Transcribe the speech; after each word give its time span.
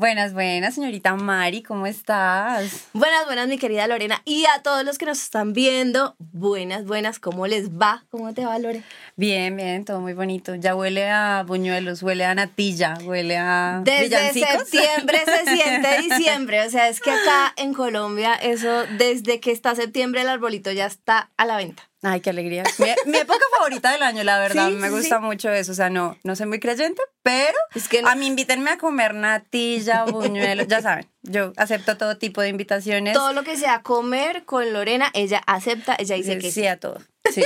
Buenas, 0.00 0.32
buenas, 0.32 0.76
señorita 0.76 1.14
Mari, 1.14 1.62
¿cómo 1.62 1.86
estás? 1.86 2.86
Buenas, 2.94 3.26
buenas, 3.26 3.48
mi 3.48 3.58
querida 3.58 3.86
Lorena. 3.86 4.22
Y 4.24 4.46
a 4.46 4.62
todos 4.62 4.82
los 4.82 4.96
que 4.96 5.04
nos 5.04 5.20
están 5.20 5.52
viendo, 5.52 6.16
buenas, 6.18 6.86
buenas, 6.86 7.18
¿cómo 7.18 7.46
les 7.46 7.68
va? 7.68 8.06
¿Cómo 8.08 8.32
te 8.32 8.46
va, 8.46 8.58
Lore? 8.58 8.82
Bien, 9.16 9.54
bien, 9.54 9.84
todo 9.84 10.00
muy 10.00 10.14
bonito. 10.14 10.54
Ya 10.54 10.74
huele 10.74 11.10
a 11.10 11.44
buñuelos, 11.46 12.02
huele 12.02 12.24
a 12.24 12.34
natilla, 12.34 12.94
huele 13.04 13.36
a. 13.36 13.82
Desde 13.84 14.32
septiembre 14.32 15.18
se 15.26 15.44
siente 15.54 16.00
diciembre. 16.00 16.66
O 16.66 16.70
sea, 16.70 16.88
es 16.88 16.98
que 17.02 17.10
acá 17.10 17.52
en 17.58 17.74
Colombia, 17.74 18.32
eso, 18.36 18.86
desde 18.96 19.38
que 19.38 19.52
está 19.52 19.74
septiembre, 19.74 20.22
el 20.22 20.30
arbolito 20.30 20.72
ya 20.72 20.86
está 20.86 21.30
a 21.36 21.44
la 21.44 21.58
venta. 21.58 21.89
Ay, 22.02 22.20
qué 22.20 22.30
alegría. 22.30 22.64
Mi, 23.06 23.18
época 23.18 23.44
favorita 23.56 23.92
del 23.92 24.02
año, 24.02 24.24
la 24.24 24.38
verdad. 24.38 24.70
me 24.70 24.90
gusta 24.90 25.20
mucho 25.20 25.50
eso. 25.50 25.72
O 25.72 25.74
sea, 25.74 25.90
no, 25.90 26.16
no 26.24 26.34
soy 26.34 26.46
muy 26.46 26.58
creyente, 26.58 27.02
pero 27.22 27.56
es 27.74 27.88
que 27.88 28.02
a 28.04 28.14
mí 28.14 28.26
invítenme 28.26 28.70
a 28.70 28.78
comer 28.78 29.14
natilla, 29.14 30.04
buñuelos, 30.06 30.66
ya 30.66 30.80
saben. 30.80 31.08
Yo 31.22 31.52
acepto 31.56 31.98
todo 31.98 32.16
tipo 32.16 32.40
de 32.40 32.48
invitaciones. 32.48 33.12
Todo 33.12 33.34
lo 33.34 33.44
que 33.44 33.56
sea 33.56 33.82
comer 33.82 34.44
con 34.44 34.72
Lorena, 34.72 35.10
ella 35.12 35.42
acepta, 35.46 35.94
ella 35.98 36.16
dice 36.16 36.38
que 36.38 36.50
sí. 36.50 36.66
a 36.66 36.78
todo. 36.78 37.00
Sí, 37.30 37.42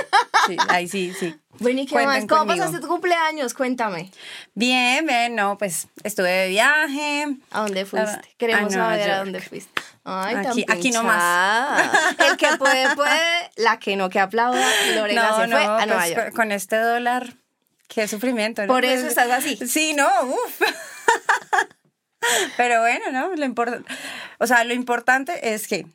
sí, 0.46 0.56
ahí 0.68 0.86
sí, 0.86 1.12
sí. 1.18 1.34
Bueno, 1.59 1.80
¿y 1.80 1.86
qué 1.86 1.96
más? 2.06 2.24
¿Cómo 2.26 2.46
pasaste 2.46 2.78
tu 2.78 2.86
cumpleaños? 2.86 3.54
Cuéntame. 3.54 4.10
Bien, 4.54 5.04
bien, 5.04 5.34
no, 5.34 5.59
pues 5.59 5.88
estuve 6.04 6.30
de 6.30 6.48
viaje. 6.48 7.36
¿A 7.50 7.62
dónde 7.62 7.84
fuiste? 7.84 8.20
Queremos 8.38 8.73
saber 8.73 9.10
a 9.10 9.18
dónde 9.18 9.40
fuiste. 9.40 9.82
Ay, 10.04 10.36
aquí, 10.36 10.64
aquí 10.68 10.90
nomás. 10.90 11.90
El 12.18 12.36
que 12.36 12.56
puede, 12.58 12.95
puede. 12.95 13.50
La 13.56 13.78
que 13.78 13.96
no, 13.96 14.10
que 14.10 14.20
aplauda. 14.20 14.66
Lorena 14.95 15.28
se 15.28 15.48
fue 15.48 15.64
a 15.64 15.86
Nueva 15.86 16.04
pues, 16.14 16.34
Con 16.34 16.52
este 16.52 16.76
dólar, 16.76 17.34
qué 17.88 18.06
sufrimiento. 18.06 18.62
¿no? 18.62 18.68
Por 18.68 18.84
eso 18.84 19.02
pues, 19.02 19.16
estás 19.16 19.30
así. 19.30 19.56
Sí, 19.66 19.95
no, 19.95 20.09
uff. 20.24 20.62
Pero 22.56 22.80
bueno, 22.80 23.12
¿no? 23.12 23.34
Lo 23.34 23.45
importante, 23.45 23.90
o 24.38 24.46
sea, 24.46 24.64
lo 24.64 24.74
importante 24.74 25.54
es 25.54 25.66
que 25.66 25.87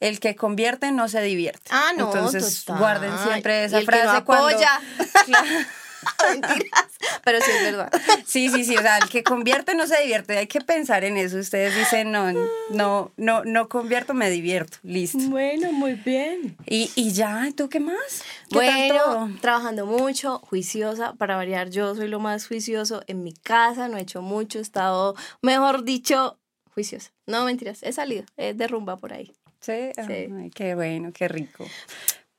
el 0.00 0.18
que 0.18 0.34
convierte 0.34 0.90
no 0.90 1.08
se 1.08 1.22
divierte. 1.22 1.70
Ah, 1.70 1.92
no, 1.96 2.06
Entonces, 2.06 2.64
guarden 2.66 3.16
siempre 3.18 3.64
esa 3.64 3.80
frase 3.82 4.18
que 4.18 4.24
cuando... 4.24 4.58
Mentiras, 6.30 6.98
pero 7.24 7.40
sí 7.40 7.50
es 7.50 7.62
verdad. 7.62 7.92
Sí, 8.26 8.48
sí, 8.48 8.64
sí, 8.64 8.76
o 8.76 8.80
sea, 8.80 8.98
el 8.98 9.08
que 9.08 9.22
convierte 9.22 9.74
no 9.74 9.86
se 9.86 10.00
divierte, 10.00 10.36
hay 10.38 10.46
que 10.46 10.60
pensar 10.60 11.04
en 11.04 11.16
eso. 11.16 11.38
Ustedes 11.38 11.76
dicen, 11.76 12.10
no, 12.10 12.32
no, 12.70 13.12
no, 13.16 13.44
no 13.44 13.68
convierto, 13.68 14.14
me 14.14 14.30
divierto, 14.30 14.78
listo. 14.82 15.18
Bueno, 15.18 15.72
muy 15.72 15.94
bien. 15.94 16.56
Y, 16.66 16.90
y 16.94 17.12
ya, 17.12 17.48
¿tú 17.56 17.68
qué 17.68 17.80
más? 17.80 18.24
¿Qué 18.50 18.56
bueno, 18.56 19.36
trabajando 19.40 19.86
mucho, 19.86 20.38
juiciosa, 20.38 21.14
para 21.14 21.36
variar, 21.36 21.70
yo 21.70 21.94
soy 21.94 22.08
lo 22.08 22.20
más 22.20 22.46
juicioso 22.46 23.02
en 23.06 23.22
mi 23.22 23.32
casa, 23.32 23.88
no 23.88 23.96
he 23.96 24.02
hecho 24.02 24.22
mucho, 24.22 24.58
he 24.58 24.62
estado, 24.62 25.14
mejor 25.42 25.84
dicho, 25.84 26.38
juiciosa. 26.74 27.10
No, 27.26 27.44
mentiras, 27.44 27.82
he 27.82 27.92
salido, 27.92 28.24
es 28.36 28.56
de 28.56 28.66
rumba 28.66 28.96
por 28.96 29.12
ahí. 29.12 29.32
Sí, 29.60 29.92
sí. 30.06 30.50
qué 30.54 30.74
bueno, 30.74 31.12
qué 31.12 31.28
rico. 31.28 31.64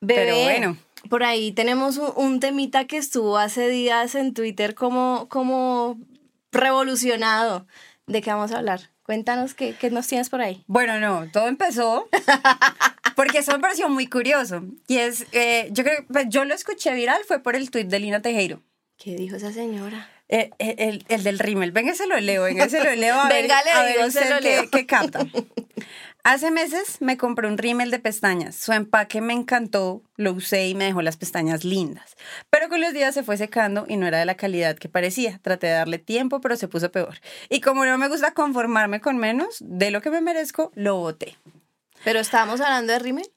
Pero 0.05 0.36
bueno. 0.44 0.77
Por 1.09 1.23
ahí 1.23 1.52
tenemos 1.52 1.98
un, 1.98 2.40
temita 2.40 2.86
que 2.86 2.98
estuvo 2.98 3.38
hace 3.38 3.68
días 3.68 4.16
en 4.16 4.34
Twitter 4.34 4.73
como, 4.73 5.28
como 5.30 6.00
revolucionado. 6.52 7.68
¿De 8.08 8.22
qué 8.22 8.32
vamos 8.32 8.52
a 8.52 8.58
hablar? 8.58 8.90
Cuéntanos 9.04 9.54
qué, 9.54 9.76
qué 9.80 9.92
nos 9.92 10.08
tienes 10.08 10.30
por 10.30 10.42
ahí. 10.42 10.64
Bueno, 10.68 11.00
no, 11.00 11.30
todo 11.32 11.48
empezó 11.48 12.08
porque 13.16 13.40
eso 13.40 13.52
me 13.52 13.60
pareció 13.60 13.90
muy 13.90 14.08
curioso. 14.08 14.64
Y 14.88 14.98
es, 14.98 15.26
eh, 15.34 15.70
yo 15.72 15.84
creo, 15.84 16.06
pues, 16.12 16.28
yo 16.30 16.45
lo 16.45 16.54
escuché 16.54 16.94
viral, 16.94 17.22
fue 17.28 17.40
por 17.40 17.56
el 17.56 17.70
tweet 17.70 17.86
de 17.86 18.00
Lina 18.00 18.22
Tejero. 18.22 18.62
¿Qué 18.98 19.16
dijo 19.16 19.36
esa 19.36 19.52
señora? 19.52 20.10
Eh, 20.30 20.50
eh, 20.58 20.76
el, 20.78 21.06
el, 21.10 21.23
del 21.23 21.40
rímel. 21.40 21.72
Venga, 21.72 21.94
se 21.94 22.08
lo 22.08 22.20
leo, 22.20 22.44
venga, 22.44 22.70
se 22.70 22.84
lo 22.84 22.95
leo. 22.95 23.20
A 23.20 23.28
venga, 23.30 23.60
a 23.60 23.84
ver 23.84 24.12
se 24.12 24.30
lo 24.30 24.40
leo. 24.40 24.64
Qué, 24.64 24.70
qué 24.80 24.86
capta. 24.86 25.20
Hace 26.26 26.52
meses 26.52 27.02
me 27.02 27.18
compré 27.18 27.50
un 27.50 27.58
rímel 27.58 27.92
de 27.92 28.00
pestañas. 28.00 28.56
Su 28.56 28.72
empaque 28.72 29.20
me 29.20 29.34
encantó, 29.34 30.04
lo 30.16 30.32
usé 30.32 30.70
y 30.70 30.73
me 30.73 30.86
dejó 30.86 31.02
las 31.02 31.17
pestañas 31.17 31.66
lindas. 31.66 32.16
Pero 32.50 32.70
con 32.70 32.80
los 32.80 32.94
días 32.94 33.14
se 33.14 33.23
fue 33.23 33.36
secando 33.36 33.84
y 33.89 33.98
no 33.98 34.08
era 34.08 34.20
de 34.20 34.26
la 34.26 34.38
calidad 34.38 34.78
que 34.78 34.88
parecía. 34.88 35.39
Traté 35.39 35.67
de 35.67 35.73
darle 35.73 35.98
tiempo, 35.98 36.39
pero 36.39 36.56
se 36.56 36.70
puso 36.70 36.94
peor. 36.94 37.20
Y 37.50 37.60
como 37.60 37.83
no 37.83 37.98
me 37.98 38.08
gusta 38.08 38.33
conformarme 38.33 39.02
con 39.02 39.17
menos 39.17 39.58
de 39.60 39.92
lo 39.92 40.02
que 40.02 40.12
me 40.12 40.22
merezco, 40.22 40.72
lo 40.76 40.95
boté. 40.95 41.38
¿Pero 42.06 42.20
estábamos 42.20 42.62
hablando 42.62 42.94
de 42.94 43.00
rímel? 43.00 43.33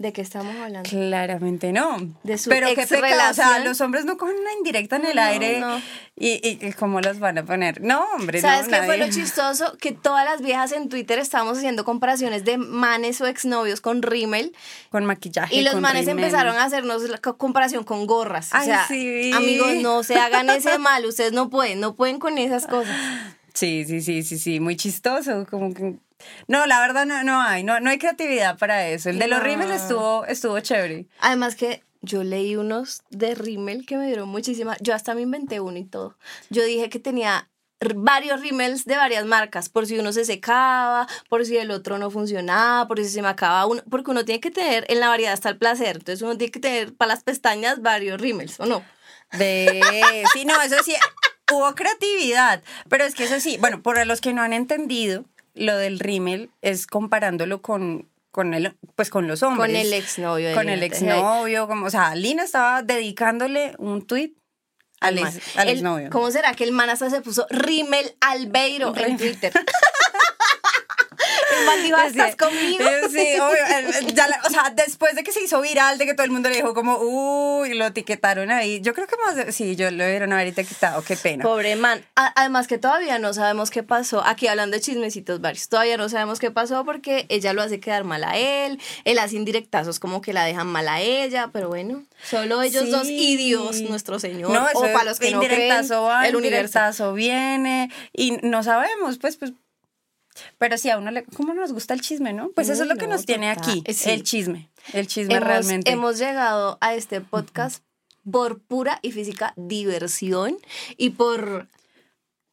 ¿De 0.00 0.14
qué 0.14 0.22
estamos 0.22 0.56
hablando? 0.56 0.88
Claramente 0.88 1.74
no. 1.74 1.98
De 2.22 2.38
su 2.38 2.48
Pero 2.48 2.68
qué 2.68 2.86
pecado, 2.86 3.32
o 3.32 3.34
sea, 3.34 3.58
los 3.58 3.82
hombres 3.82 4.06
no 4.06 4.16
cogen 4.16 4.34
una 4.34 4.54
indirecta 4.54 4.96
en 4.96 5.04
el 5.04 5.18
aire 5.18 5.62
Y, 6.16 6.40
y, 6.42 6.72
cómo 6.72 7.02
los 7.02 7.18
van 7.18 7.36
a 7.36 7.44
poner. 7.44 7.82
No, 7.82 8.02
hombre, 8.14 8.40
¿Sabes 8.40 8.68
qué 8.68 8.82
fue 8.84 8.96
lo 8.96 9.10
chistoso? 9.10 9.76
Que 9.76 9.92
todas 9.92 10.24
las 10.24 10.40
viejas 10.40 10.72
en 10.72 10.88
Twitter 10.88 11.18
estábamos 11.18 11.58
haciendo 11.58 11.84
comparaciones 11.84 12.46
de 12.46 12.56
manes 12.56 13.20
o 13.20 13.26
exnovios 13.26 13.82
con 13.82 14.00
rímel. 14.00 14.56
Con 14.88 15.04
maquillaje. 15.04 15.54
Y 15.54 15.64
los 15.64 15.78
manes 15.82 16.08
empezaron 16.08 16.56
a 16.56 16.64
hacernos 16.64 17.02
la 17.02 17.18
comparación 17.18 17.84
con 17.84 18.06
gorras. 18.06 18.54
o 18.54 18.64
sea, 18.64 18.86
amigos, 19.36 19.74
no 19.82 20.02
se 20.02 20.14
hagan 20.14 20.48
ese 20.48 20.78
mal, 20.78 21.04
ustedes 21.04 21.32
no 21.32 21.50
pueden, 21.50 21.78
no 21.78 21.94
pueden 21.94 22.18
con 22.18 22.38
esas 22.38 22.66
cosas. 22.66 22.96
Sí, 23.52 23.84
sí, 23.84 24.00
sí, 24.00 24.22
sí, 24.22 24.38
sí, 24.38 24.60
muy 24.60 24.76
chistoso, 24.76 25.46
como 25.50 25.74
que 25.74 25.96
no, 26.48 26.66
la 26.66 26.80
verdad 26.80 27.06
no, 27.06 27.22
no 27.24 27.40
hay, 27.40 27.62
no, 27.62 27.80
no 27.80 27.90
hay 27.90 27.98
creatividad 27.98 28.58
para 28.58 28.88
eso. 28.88 29.10
El 29.10 29.18
de 29.18 29.28
los 29.28 29.42
rímel 29.42 29.70
estuvo, 29.70 30.24
estuvo 30.26 30.58
chévere. 30.60 31.06
Además 31.20 31.54
que 31.56 31.82
yo 32.02 32.24
leí 32.24 32.56
unos 32.56 33.02
de 33.10 33.34
rímel 33.34 33.86
que 33.86 33.96
me 33.96 34.06
dieron 34.06 34.28
muchísima. 34.28 34.76
Yo 34.80 34.94
hasta 34.94 35.14
me 35.14 35.22
inventé 35.22 35.60
uno 35.60 35.78
y 35.78 35.84
todo. 35.84 36.16
Yo 36.48 36.64
dije 36.64 36.88
que 36.88 36.98
tenía 36.98 37.50
varios 37.96 38.40
rímels 38.40 38.84
de 38.84 38.96
varias 38.96 39.24
marcas, 39.24 39.68
por 39.68 39.86
si 39.86 39.98
uno 39.98 40.12
se 40.12 40.24
secaba, 40.24 41.06
por 41.28 41.46
si 41.46 41.56
el 41.56 41.70
otro 41.70 41.98
no 41.98 42.10
funcionaba, 42.10 42.86
por 42.86 42.98
si 42.98 43.08
se 43.08 43.22
me 43.22 43.28
acaba 43.28 43.66
uno, 43.66 43.82
porque 43.90 44.10
uno 44.10 44.24
tiene 44.24 44.40
que 44.40 44.50
tener 44.50 44.84
en 44.88 45.00
la 45.00 45.08
variedad 45.08 45.32
hasta 45.32 45.48
el 45.48 45.56
placer, 45.56 45.96
entonces 45.96 46.20
uno 46.22 46.36
tiene 46.36 46.50
que 46.50 46.60
tener 46.60 46.94
para 46.94 47.10
las 47.10 47.22
pestañas 47.22 47.80
varios 47.80 48.20
rímels, 48.20 48.60
¿o 48.60 48.66
no? 48.66 48.84
De, 49.32 49.80
sí, 50.34 50.44
no, 50.44 50.60
eso 50.60 50.76
sí, 50.84 50.94
hubo 51.52 51.74
creatividad, 51.74 52.62
pero 52.88 53.04
es 53.04 53.14
que 53.14 53.24
eso 53.24 53.40
sí, 53.40 53.56
bueno, 53.58 53.82
por 53.82 54.04
los 54.06 54.20
que 54.20 54.34
no 54.34 54.42
han 54.42 54.52
entendido, 54.52 55.24
lo 55.54 55.76
del 55.76 55.98
rímel 55.98 56.50
es 56.62 56.86
comparándolo 56.86 57.62
con, 57.62 58.08
con 58.30 58.54
el, 58.54 58.76
pues 58.96 59.10
con 59.10 59.26
los 59.26 59.42
hombres. 59.42 59.68
Con 59.68 59.76
el 59.76 59.92
exnovio. 59.92 60.54
Con 60.54 60.68
el 60.68 60.82
exnovio, 60.82 61.66
como, 61.66 61.86
o 61.86 61.90
sea, 61.90 62.14
Lina 62.14 62.44
estaba 62.44 62.82
dedicándole 62.82 63.74
un 63.78 64.06
tuit 64.06 64.36
al, 65.00 65.18
ex, 65.18 65.56
al 65.56 65.68
exnovio. 65.68 66.10
¿Cómo 66.10 66.30
será 66.30 66.54
que 66.54 66.64
el 66.64 66.72
man 66.72 66.90
hasta 66.90 67.10
se 67.10 67.20
puso 67.20 67.46
rímel 67.50 68.16
Albeiro 68.20 68.94
en 68.96 69.16
Twitter? 69.16 69.52
¿estás 72.06 72.36
conmigo? 72.36 72.84
Sí, 73.10 73.26
o 74.46 74.50
sea, 74.50 74.70
después 74.74 75.14
de 75.14 75.22
que 75.22 75.32
se 75.32 75.42
hizo 75.42 75.60
viral, 75.60 75.98
de 75.98 76.06
que 76.06 76.14
todo 76.14 76.24
el 76.24 76.30
mundo 76.30 76.48
le 76.48 76.56
dijo 76.56 76.74
como, 76.74 76.98
uy, 76.98 77.74
lo 77.74 77.86
etiquetaron 77.86 78.50
ahí. 78.50 78.80
Yo 78.80 78.94
creo 78.94 79.06
que 79.06 79.16
más, 79.16 79.54
sí, 79.54 79.76
yo 79.76 79.90
lo 79.90 80.06
vieron 80.06 80.32
haber 80.32 80.48
etiquetado, 80.48 81.02
qué 81.02 81.16
pena. 81.16 81.42
Pobre 81.42 81.76
man. 81.76 82.04
además 82.14 82.66
que 82.66 82.78
todavía 82.78 83.18
no 83.18 83.32
sabemos 83.32 83.70
qué 83.70 83.82
pasó. 83.82 84.22
Aquí 84.24 84.46
hablando 84.46 84.76
de 84.76 84.80
chismecitos 84.80 85.40
varios, 85.40 85.68
todavía 85.68 85.96
no 85.96 86.08
sabemos 86.08 86.38
qué 86.38 86.50
pasó 86.50 86.84
porque 86.84 87.26
ella 87.28 87.52
lo 87.52 87.62
hace 87.62 87.80
quedar 87.80 88.04
mal 88.04 88.24
a 88.24 88.36
él, 88.36 88.80
él 89.04 89.18
hace 89.18 89.36
indirectazos 89.36 90.00
como 90.00 90.20
que 90.20 90.32
la 90.32 90.44
dejan 90.44 90.66
mal 90.66 90.88
a 90.88 91.00
ella, 91.00 91.50
pero 91.52 91.68
bueno, 91.68 92.04
solo 92.22 92.62
ellos 92.62 92.90
dos 92.90 93.08
y 93.08 93.36
Dios, 93.36 93.80
nuestro 93.82 94.18
Señor. 94.18 94.50
No, 94.50 94.66
o 94.74 94.80
para 94.92 95.04
los 95.04 95.18
que 95.18 95.30
no 95.30 95.40
creen, 95.40 95.86
el 96.24 96.36
universazo 96.36 97.12
viene 97.14 97.90
y 98.12 98.32
no 98.42 98.62
sabemos, 98.62 99.18
pues, 99.18 99.36
pues 99.36 99.52
pero 100.58 100.78
sí, 100.78 100.90
a 100.90 100.98
uno 100.98 101.10
le, 101.10 101.24
¿cómo 101.24 101.54
nos 101.54 101.72
gusta 101.72 101.94
el 101.94 102.00
chisme, 102.00 102.32
no? 102.32 102.50
Pues 102.50 102.68
eso 102.68 102.82
es 102.82 102.88
lo 102.88 102.96
que 102.96 103.06
nos 103.06 103.26
tiene 103.26 103.50
aquí, 103.50 103.82
el 103.86 104.22
chisme, 104.22 104.70
el 104.92 105.06
chisme 105.06 105.40
realmente. 105.40 105.90
Hemos 105.90 106.18
llegado 106.18 106.78
a 106.80 106.94
este 106.94 107.20
podcast 107.20 107.82
por 108.30 108.60
pura 108.60 108.98
y 109.02 109.12
física 109.12 109.54
diversión 109.56 110.56
y 110.96 111.10
por 111.10 111.68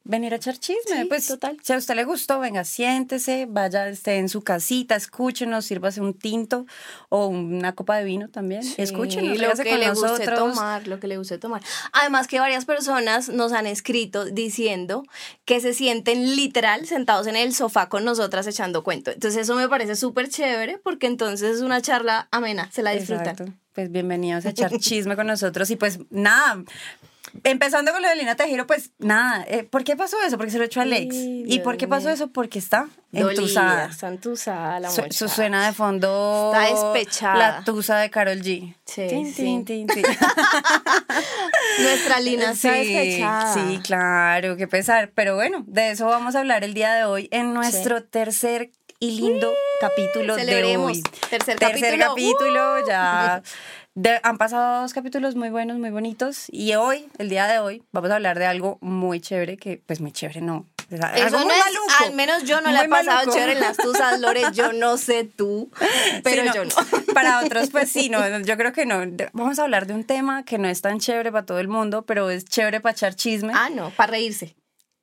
venir 0.08 0.32
a 0.32 0.36
echar 0.36 0.58
chisme. 0.58 1.06
pues 1.06 1.28
total. 1.28 1.58
Si 1.62 1.72
a 1.72 1.76
usted 1.76 1.94
le 1.94 2.04
gustó, 2.04 2.40
venga, 2.40 2.64
siéntese, 2.64 3.46
vaya, 3.48 3.88
esté 3.88 4.16
en 4.16 4.28
su 4.28 4.42
casita, 4.42 4.96
escúchenos, 4.96 5.66
sírvase 5.66 6.00
un 6.00 6.14
tinto 6.14 6.66
o 7.10 7.26
una 7.26 7.74
copa 7.74 7.98
de 7.98 8.04
vino 8.04 8.28
también. 8.28 8.62
escúchenos, 8.78 9.38
lo 9.38 9.52
que 9.52 9.78
le 9.78 9.90
guste 9.90 10.26
tomar, 10.26 10.88
lo 10.88 10.98
que 10.98 11.06
le 11.06 11.18
guste 11.18 11.38
tomar. 11.38 11.62
Además 11.92 12.26
que 12.26 12.40
varias 12.40 12.64
personas 12.64 13.28
nos 13.28 13.52
han 13.52 13.66
escrito 13.66 14.24
diciendo 14.24 15.04
que 15.44 15.60
se 15.60 15.74
sienten 15.74 16.34
literal 16.34 16.86
sentados 16.86 17.26
en 17.26 17.36
el 17.36 17.54
sofá 17.54 17.90
con 17.90 18.04
nosotras 18.04 18.46
echando 18.46 18.82
cuento. 18.82 19.10
Entonces 19.10 19.42
eso 19.42 19.54
me 19.54 19.68
parece 19.68 19.94
súper 19.94 20.30
chévere 20.30 20.78
porque 20.78 21.06
entonces 21.06 21.56
es 21.56 21.62
una 21.62 21.82
charla 21.82 22.28
amena, 22.30 22.70
se 22.72 22.82
la 22.82 22.92
disfrutan. 22.92 23.60
Pues 23.74 23.92
bienvenidos 23.92 24.46
a 24.46 24.48
echar 24.48 24.72
chisme 24.78 25.14
con 25.16 25.26
nosotros 25.26 25.70
y 25.70 25.76
pues 25.76 26.00
nada, 26.10 26.64
empezando 27.44 27.92
con 27.92 28.02
lo 28.02 28.08
de 28.08 28.16
Lina 28.16 28.36
Tejero, 28.36 28.66
pues 28.66 28.90
nada, 28.98 29.44
eh, 29.48 29.64
¿por 29.64 29.84
qué 29.84 29.96
pasó 29.96 30.16
eso? 30.26 30.36
Porque 30.36 30.52
se 30.52 30.58
lo 30.58 30.64
echó 30.64 30.80
a 30.80 30.84
Alex. 30.84 31.14
¿Y 31.14 31.58
por 31.60 31.76
qué 31.76 31.88
pasó 31.88 32.10
eso? 32.10 32.28
Porque 32.28 32.58
está 32.58 32.88
entusada. 33.12 33.86
Está 33.86 34.08
entusada 34.08 34.80
la 34.80 34.90
Su, 34.90 35.28
suena 35.28 35.66
de 35.66 35.72
fondo. 35.72 36.52
Está 36.54 36.74
despechada. 36.74 37.38
La 37.38 37.64
tusa 37.64 37.98
de 37.98 38.10
Carol 38.10 38.40
G. 38.40 38.74
Sí, 38.84 39.32
sí. 39.32 39.64
Nuestra 41.78 42.20
Lina 42.20 42.52
está 42.52 42.72
despechada. 42.72 43.54
Sí, 43.54 43.80
claro, 43.82 44.56
qué 44.56 44.68
pesar. 44.68 45.10
Pero 45.14 45.34
bueno, 45.34 45.64
de 45.66 45.90
eso 45.90 46.06
vamos 46.06 46.34
a 46.34 46.40
hablar 46.40 46.64
el 46.64 46.74
día 46.74 46.92
de 46.94 47.04
hoy 47.04 47.28
en 47.30 47.54
nuestro 47.54 48.04
tercer 48.04 48.70
y 49.00 49.12
lindo 49.12 49.52
capítulo 49.80 50.36
de 50.36 50.76
hoy. 50.76 51.02
Tercer, 51.30 51.58
tercer 51.58 51.98
capítulo. 51.98 52.86
ya 52.86 53.42
han 54.22 54.38
pasado 54.38 54.82
dos 54.82 54.92
capítulos 54.92 55.34
muy 55.34 55.50
buenos, 55.50 55.78
muy 55.78 55.90
bonitos. 55.90 56.46
Y 56.50 56.74
hoy, 56.74 57.08
el 57.18 57.28
día 57.28 57.46
de 57.46 57.58
hoy, 57.58 57.82
vamos 57.92 58.10
a 58.10 58.16
hablar 58.16 58.38
de 58.38 58.46
algo 58.46 58.78
muy 58.80 59.20
chévere, 59.20 59.56
que 59.56 59.82
pues 59.84 60.00
muy 60.00 60.12
chévere 60.12 60.40
no. 60.40 60.66
Eso 60.90 61.44
no 61.44 61.50
es, 61.50 62.00
al 62.00 62.14
menos 62.14 62.44
yo 62.44 62.62
no 62.62 62.70
le 62.70 62.80
he 62.80 62.88
pasado 62.88 63.30
chévere 63.30 63.52
en 63.52 63.60
las 63.60 63.76
tusas, 63.76 64.20
Lore, 64.20 64.42
yo 64.54 64.72
no 64.74 64.96
sé 64.96 65.24
tú, 65.24 65.70
pero 66.24 66.50
yo 66.54 66.64
no. 66.64 66.74
Para 67.14 67.44
otros, 67.44 67.68
pues 67.68 67.90
sí, 67.90 68.08
no, 68.08 68.40
yo 68.40 68.56
creo 68.56 68.72
que 68.72 68.86
no. 68.86 69.02
Vamos 69.34 69.58
a 69.58 69.64
hablar 69.64 69.86
de 69.86 69.92
un 69.92 70.04
tema 70.04 70.44
que 70.44 70.56
no 70.56 70.66
es 70.66 70.80
tan 70.80 70.98
chévere 70.98 71.30
para 71.30 71.44
todo 71.44 71.58
el 71.58 71.68
mundo, 71.68 72.02
pero 72.06 72.30
es 72.30 72.46
chévere 72.46 72.80
para 72.80 72.94
echar 72.94 73.14
chisme. 73.14 73.52
Ah, 73.54 73.68
no, 73.70 73.90
para 73.90 74.12
reírse. 74.12 74.56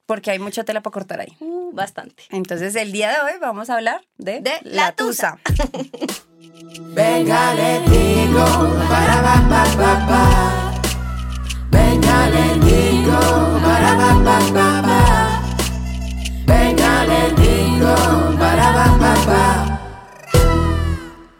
Porque 0.08 0.32
hay 0.32 0.40
mucha 0.40 0.64
tela 0.64 0.82
para 0.82 0.94
cortar 0.94 1.20
ahí. 1.20 1.36
Uh, 1.40 1.72
bastante. 1.72 2.24
Entonces, 2.30 2.76
el 2.76 2.92
día 2.92 3.12
de 3.12 3.20
hoy 3.20 3.40
vamos 3.40 3.70
a 3.70 3.76
hablar 3.76 4.02
de, 4.18 4.40
de 4.40 4.54
la, 4.64 4.92
tusa. 4.92 5.38
Venga, 6.80 7.54
le 7.54 7.80
digo, 7.90 8.46
para 8.90 9.22
pa 9.22 9.36
pa 9.50 9.64
pa 9.78 10.08
pa. 10.08 10.24
Venga, 11.72 12.30
le 12.30 12.48
digo, 12.66 13.20
para 13.64 13.92
pa 13.98 14.12
pa 14.26 14.38
pa 14.54 14.82
pa. 14.88 15.02
Venga, 16.46 17.06
le 17.06 17.24
digo, 17.42 17.96
para 18.38 18.74
pa 18.74 18.88
pa 19.00 19.14
pa. 19.26 19.44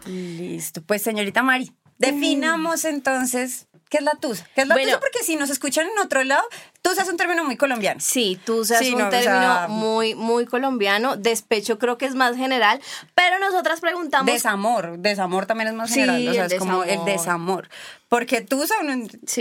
Listo, 0.06 0.82
pues 0.82 1.02
señorita 1.02 1.42
Mari, 1.42 1.70
definamos 1.98 2.84
entonces 2.86 3.66
¿Qué 3.88 3.98
es 3.98 4.02
la 4.02 4.14
tusa? 4.14 4.48
¿Qué 4.54 4.62
es 4.62 4.68
la 4.68 4.74
tusa? 4.74 5.00
Porque 5.00 5.22
si 5.22 5.36
nos 5.36 5.48
escuchan 5.50 5.86
en 5.86 5.98
otro 5.98 6.24
lado, 6.24 6.42
tusa 6.82 7.02
es 7.02 7.08
un 7.08 7.16
término 7.16 7.44
muy 7.44 7.56
colombiano. 7.56 8.00
Sí, 8.00 8.38
tusa 8.44 8.80
es 8.80 8.92
un 8.92 9.08
término 9.10 9.68
muy, 9.68 10.14
muy 10.14 10.44
colombiano. 10.46 11.16
Despecho 11.16 11.78
creo 11.78 11.96
que 11.96 12.06
es 12.06 12.14
más 12.14 12.36
general, 12.36 12.80
pero 13.14 13.38
nosotras 13.38 13.80
preguntamos... 13.80 14.26
Desamor, 14.26 14.98
desamor 14.98 15.46
también 15.46 15.68
es 15.68 15.74
más 15.74 15.90
general, 15.90 16.28
o 16.28 16.32
sea, 16.32 16.46
es 16.46 16.54
como 16.56 16.82
el 16.82 17.04
desamor. 17.04 17.68
Porque 18.08 18.40
tusa, 18.40 18.74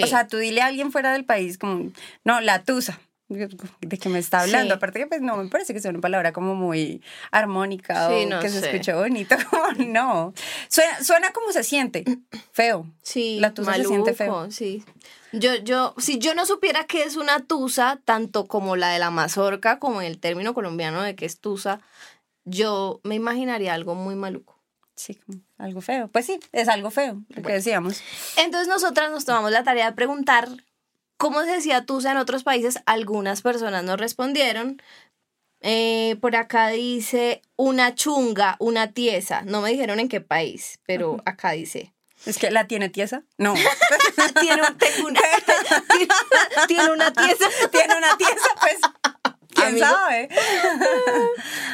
o 0.03 0.07
sea, 0.07 0.27
tú 0.27 0.37
dile 0.37 0.61
a 0.61 0.67
alguien 0.67 0.91
fuera 0.91 1.11
del 1.11 1.25
país 1.25 1.57
como, 1.57 1.91
no, 2.23 2.41
la 2.41 2.61
tusa 2.63 2.99
de 3.27 3.97
qué 3.97 4.09
me 4.09 4.19
está 4.19 4.41
hablando. 4.41 4.75
Aparte 4.75 4.99
que 4.99 5.07
pues 5.07 5.21
no 5.21 5.35
me 5.37 5.49
parece 5.49 5.73
que 5.73 5.79
sea 5.79 5.91
una 5.91 6.01
palabra 6.01 6.31
como 6.31 6.55
muy 6.55 7.01
armónica 7.31 8.09
o 8.09 8.39
que 8.39 8.49
se 8.49 8.59
escuche 8.59 8.93
bonito, 8.93 9.35
no. 9.87 10.33
Suena, 10.67 11.03
suena 11.03 11.31
como 11.31 11.51
se 11.51 11.63
siente, 11.63 12.05
feo. 12.51 12.85
Sí, 13.01 13.39
la 13.39 13.53
tusa 13.53 13.73
se 13.75 13.85
siente 13.85 14.13
feo. 14.13 14.51
Sí. 14.51 14.83
Yo, 15.31 15.55
yo, 15.55 15.95
si 15.97 16.19
yo 16.19 16.33
no 16.35 16.45
supiera 16.45 16.85
que 16.85 17.03
es 17.03 17.17
una 17.17 17.43
tusa, 17.43 17.99
tanto 18.05 18.45
como 18.45 18.75
la 18.75 18.89
de 18.89 18.99
la 18.99 19.09
mazorca, 19.09 19.79
como 19.79 20.01
en 20.01 20.07
el 20.07 20.19
término 20.19 20.53
colombiano 20.53 21.01
de 21.01 21.15
que 21.15 21.25
es 21.25 21.39
tusa, 21.39 21.81
yo 22.45 23.01
me 23.03 23.15
imaginaría 23.15 23.73
algo 23.73 23.95
muy 23.95 24.15
maluco. 24.15 24.55
Sí, 24.95 25.19
algo 25.57 25.81
feo. 25.81 26.07
Pues 26.07 26.25
sí, 26.25 26.39
es 26.53 26.69
algo 26.69 26.89
feo, 26.89 27.21
lo 27.29 27.41
que 27.41 27.51
decíamos. 27.51 28.01
Entonces 28.37 28.69
nosotras 28.69 29.11
nos 29.11 29.25
tomamos 29.25 29.51
la 29.51 29.63
tarea 29.63 29.87
de 29.87 29.95
preguntar 29.95 30.47
¿Cómo 31.17 31.43
se 31.43 31.51
decía 31.51 31.85
tusa 31.85 32.11
en 32.11 32.17
otros 32.17 32.43
países? 32.43 32.79
Algunas 32.85 33.41
personas 33.41 33.83
nos 33.83 33.99
respondieron. 33.99 34.81
Eh, 35.61 36.17
por 36.21 36.35
acá 36.35 36.67
dice 36.69 37.41
una 37.55 37.95
chunga, 37.95 38.55
una 38.59 38.91
tiesa. 38.91 39.41
No 39.43 39.61
me 39.61 39.71
dijeron 39.71 39.99
en 39.99 40.09
qué 40.09 40.21
país, 40.21 40.79
pero 40.85 41.17
acá 41.25 41.51
dice. 41.51 41.93
¿Es 42.25 42.37
que 42.37 42.51
la 42.51 42.67
tiene 42.67 42.89
tiesa? 42.89 43.23
No. 43.37 43.53
tiene, 44.41 44.61
una, 44.61 44.77
tiene, 46.67 46.91
una 46.91 47.11
tiesa. 47.13 47.45
Tiene 47.71 47.95
una 47.97 48.17
tiesa, 48.17 48.47
pues. 48.59 48.77
¿Quién 49.53 49.79
sabe? 49.79 50.29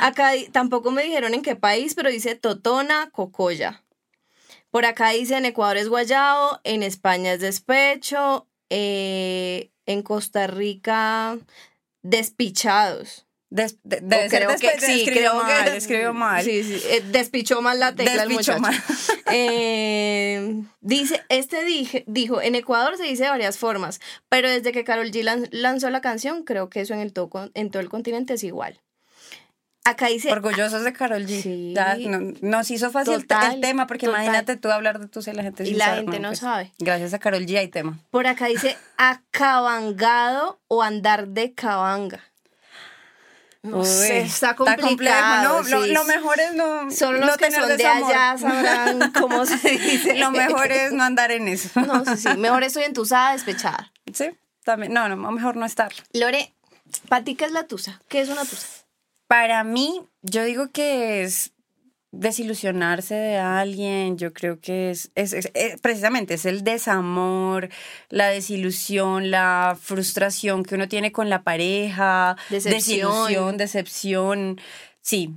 Acá 0.02 0.32
tampoco 0.52 0.92
me 0.92 1.04
dijeron 1.04 1.34
en 1.34 1.42
qué 1.42 1.56
país, 1.56 1.96
pero 1.96 2.10
dice 2.10 2.36
Totona, 2.36 3.10
Cocoya. 3.12 3.84
Por 4.70 4.86
acá 4.86 5.10
dice 5.10 5.36
en 5.36 5.46
Ecuador 5.46 5.78
es 5.78 5.90
guayao, 5.90 6.62
en 6.64 6.84
España 6.84 7.34
es 7.34 7.42
despecho, 7.42 8.48
eh, 8.72 9.70
en 9.86 10.02
Costa 10.02 10.48
Rica 10.48 11.38
despichados. 12.02 13.28
Des, 13.50 13.78
de, 13.84 14.00
creo 14.30 14.56
que 14.56 14.80
sí, 14.80 15.04
creo 15.06 15.36
mal, 15.36 15.66
que 15.66 15.76
escribió 15.76 16.14
mal. 16.14 16.42
Sí, 16.42 16.64
sí, 16.64 16.82
eh, 16.88 17.04
despichó 17.12 17.62
mal 17.62 17.82
la 17.82 17.94
tecla 17.94 18.24
el 18.24 18.30
muchacho. 18.30 18.60
Mal. 18.60 18.74
Eh, 19.34 20.62
dice, 20.82 21.22
este 21.30 21.64
dije, 21.64 22.04
dijo, 22.06 22.42
en 22.42 22.56
Ecuador 22.56 22.98
se 22.98 23.04
dice 23.04 23.24
de 23.24 23.30
varias 23.30 23.58
formas, 23.58 24.02
pero 24.28 24.50
desde 24.50 24.74
que 24.74 24.84
Carol 24.84 25.10
G 25.10 25.50
lanzó 25.52 25.90
la 25.90 26.02
canción, 26.02 26.44
creo 26.44 26.70
que 26.70 26.82
eso 26.82 26.94
en, 26.94 27.00
el 27.00 27.14
todo, 27.14 27.50
en 27.54 27.72
todo 27.72 27.82
el 27.82 27.88
continente 27.88 28.34
es 28.34 28.44
igual. 28.44 28.82
Acá 29.84 30.08
dice. 30.08 30.32
Orgullosos 30.32 30.84
de 30.84 30.94
Carol 30.94 31.26
G. 31.26 31.42
Sí, 31.42 31.74
nos 32.42 32.70
hizo 32.70 32.92
fácil 32.92 33.16
el 33.16 33.62
tema, 33.62 33.88
porque 33.88 34.06
imagínate 34.06 34.56
tú 34.56 34.70
hablar 34.70 35.00
de 35.00 35.08
tú 35.08 35.22
y 35.26 35.32
la 35.34 35.44
gente 35.44 35.68
Y 35.68 35.74
la 35.74 35.96
gente 35.96 36.20
no 36.20 36.30
pues, 36.30 36.40
sabe. 36.40 36.72
Gracias 36.78 37.14
a 37.14 37.20
Carol 37.20 37.46
G 37.46 37.58
hay 37.58 37.68
tema. 37.68 37.98
Por 38.12 38.28
acá 38.28 38.46
dice 38.46 38.78
acabangado 38.98 40.60
o 40.68 40.84
andar 40.84 41.30
de 41.30 41.54
cabanga. 41.54 42.22
No 43.64 43.86
sé, 43.86 44.22
está 44.22 44.56
complicado. 44.56 45.62
¿no? 45.62 45.86
lo, 45.86 46.04
mejor 46.06 46.40
es 46.40 46.54
no. 46.56 46.90
Solo 46.90 47.20
los 47.20 47.38
que 47.38 47.52
son 47.52 47.78
de 47.78 47.86
allá 47.86 48.36
sabrán 48.38 49.12
cómo 49.20 49.46
se 49.46 49.78
dice. 49.78 50.16
lo 50.16 50.32
mejor 50.32 50.72
es 50.72 50.92
no 50.94 51.04
andar 51.04 51.32
en 51.32 51.48
eso. 51.48 51.80
no, 51.86 52.04
sí, 52.06 52.18
sí. 52.18 52.38
Mejor 52.38 52.64
estoy 52.64 52.84
entusada, 52.84 53.34
despechada. 53.34 53.92
Sí, 54.14 54.32
también. 54.64 54.94
No, 54.94 55.08
no, 55.10 55.32
mejor 55.32 55.58
no 55.58 55.66
estar. 55.66 55.92
Lore, 56.14 56.54
¿para 57.08 57.24
ti 57.24 57.36
qué 57.36 57.46
es 57.46 57.52
la 57.52 57.68
tusa? 57.68 58.02
¿Qué 58.08 58.22
es 58.22 58.30
una 58.30 58.42
tusa? 58.42 58.68
Para 59.32 59.64
mí, 59.64 60.02
yo 60.24 60.44
digo 60.44 60.72
que 60.74 61.24
es 61.24 61.54
desilusionarse 62.12 63.16
de 63.16 63.38
alguien, 63.38 64.18
yo 64.18 64.34
creo 64.34 64.60
que 64.60 64.92
es, 64.92 65.10
es, 65.16 65.34
eh, 65.54 65.78
precisamente 65.82 66.34
es 66.34 66.46
el 66.46 66.66
desamor, 66.66 67.70
la 68.10 68.28
desilusión, 68.28 69.32
la 69.32 69.78
frustración 69.82 70.64
que 70.64 70.76
uno 70.76 70.90
tiene 70.90 71.14
con 71.14 71.30
la 71.30 71.44
pareja, 71.44 72.36
decepción, 72.50 73.56
decepción, 73.56 74.60
sí, 75.00 75.34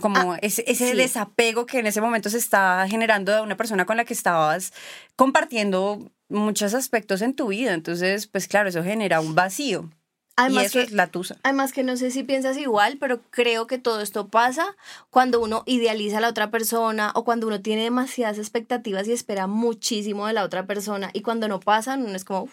como 0.00 0.32
ah, 0.32 0.38
ese, 0.40 0.94
desapego 0.94 1.66
que 1.66 1.80
en 1.80 1.86
ese 1.86 2.00
momento 2.00 2.30
se 2.30 2.38
está 2.38 2.86
generando 2.88 3.30
de 3.30 3.42
una 3.42 3.58
persona 3.58 3.84
con 3.84 3.98
la 3.98 4.06
que 4.06 4.14
estabas 4.14 4.72
compartiendo 5.16 6.10
muchos 6.30 6.72
aspectos 6.72 7.20
en 7.20 7.34
tu 7.34 7.48
vida, 7.48 7.74
entonces, 7.74 8.26
pues 8.26 8.48
claro, 8.48 8.70
eso 8.70 8.82
genera 8.82 9.20
un 9.20 9.34
vacío. 9.34 9.90
Además 10.36 10.72
que, 10.72 10.82
es 10.82 10.92
la 10.92 11.06
tusa. 11.06 11.36
Además 11.42 11.72
que 11.72 11.84
no 11.84 11.96
sé 11.96 12.10
si 12.10 12.24
piensas 12.24 12.56
igual, 12.56 12.96
pero 12.98 13.20
creo 13.30 13.66
que 13.66 13.78
todo 13.78 14.00
esto 14.00 14.28
pasa 14.28 14.76
cuando 15.10 15.40
uno 15.40 15.62
idealiza 15.66 16.18
a 16.18 16.20
la 16.20 16.28
otra 16.28 16.50
persona 16.50 17.12
o 17.14 17.24
cuando 17.24 17.46
uno 17.46 17.60
tiene 17.60 17.84
demasiadas 17.84 18.38
expectativas 18.38 19.06
y 19.06 19.12
espera 19.12 19.46
muchísimo 19.46 20.26
de 20.26 20.32
la 20.32 20.44
otra 20.44 20.66
persona 20.66 21.10
y 21.12 21.22
cuando 21.22 21.46
no 21.46 21.60
pasa, 21.60 21.94
uno 21.94 22.14
es 22.16 22.24
como... 22.24 22.48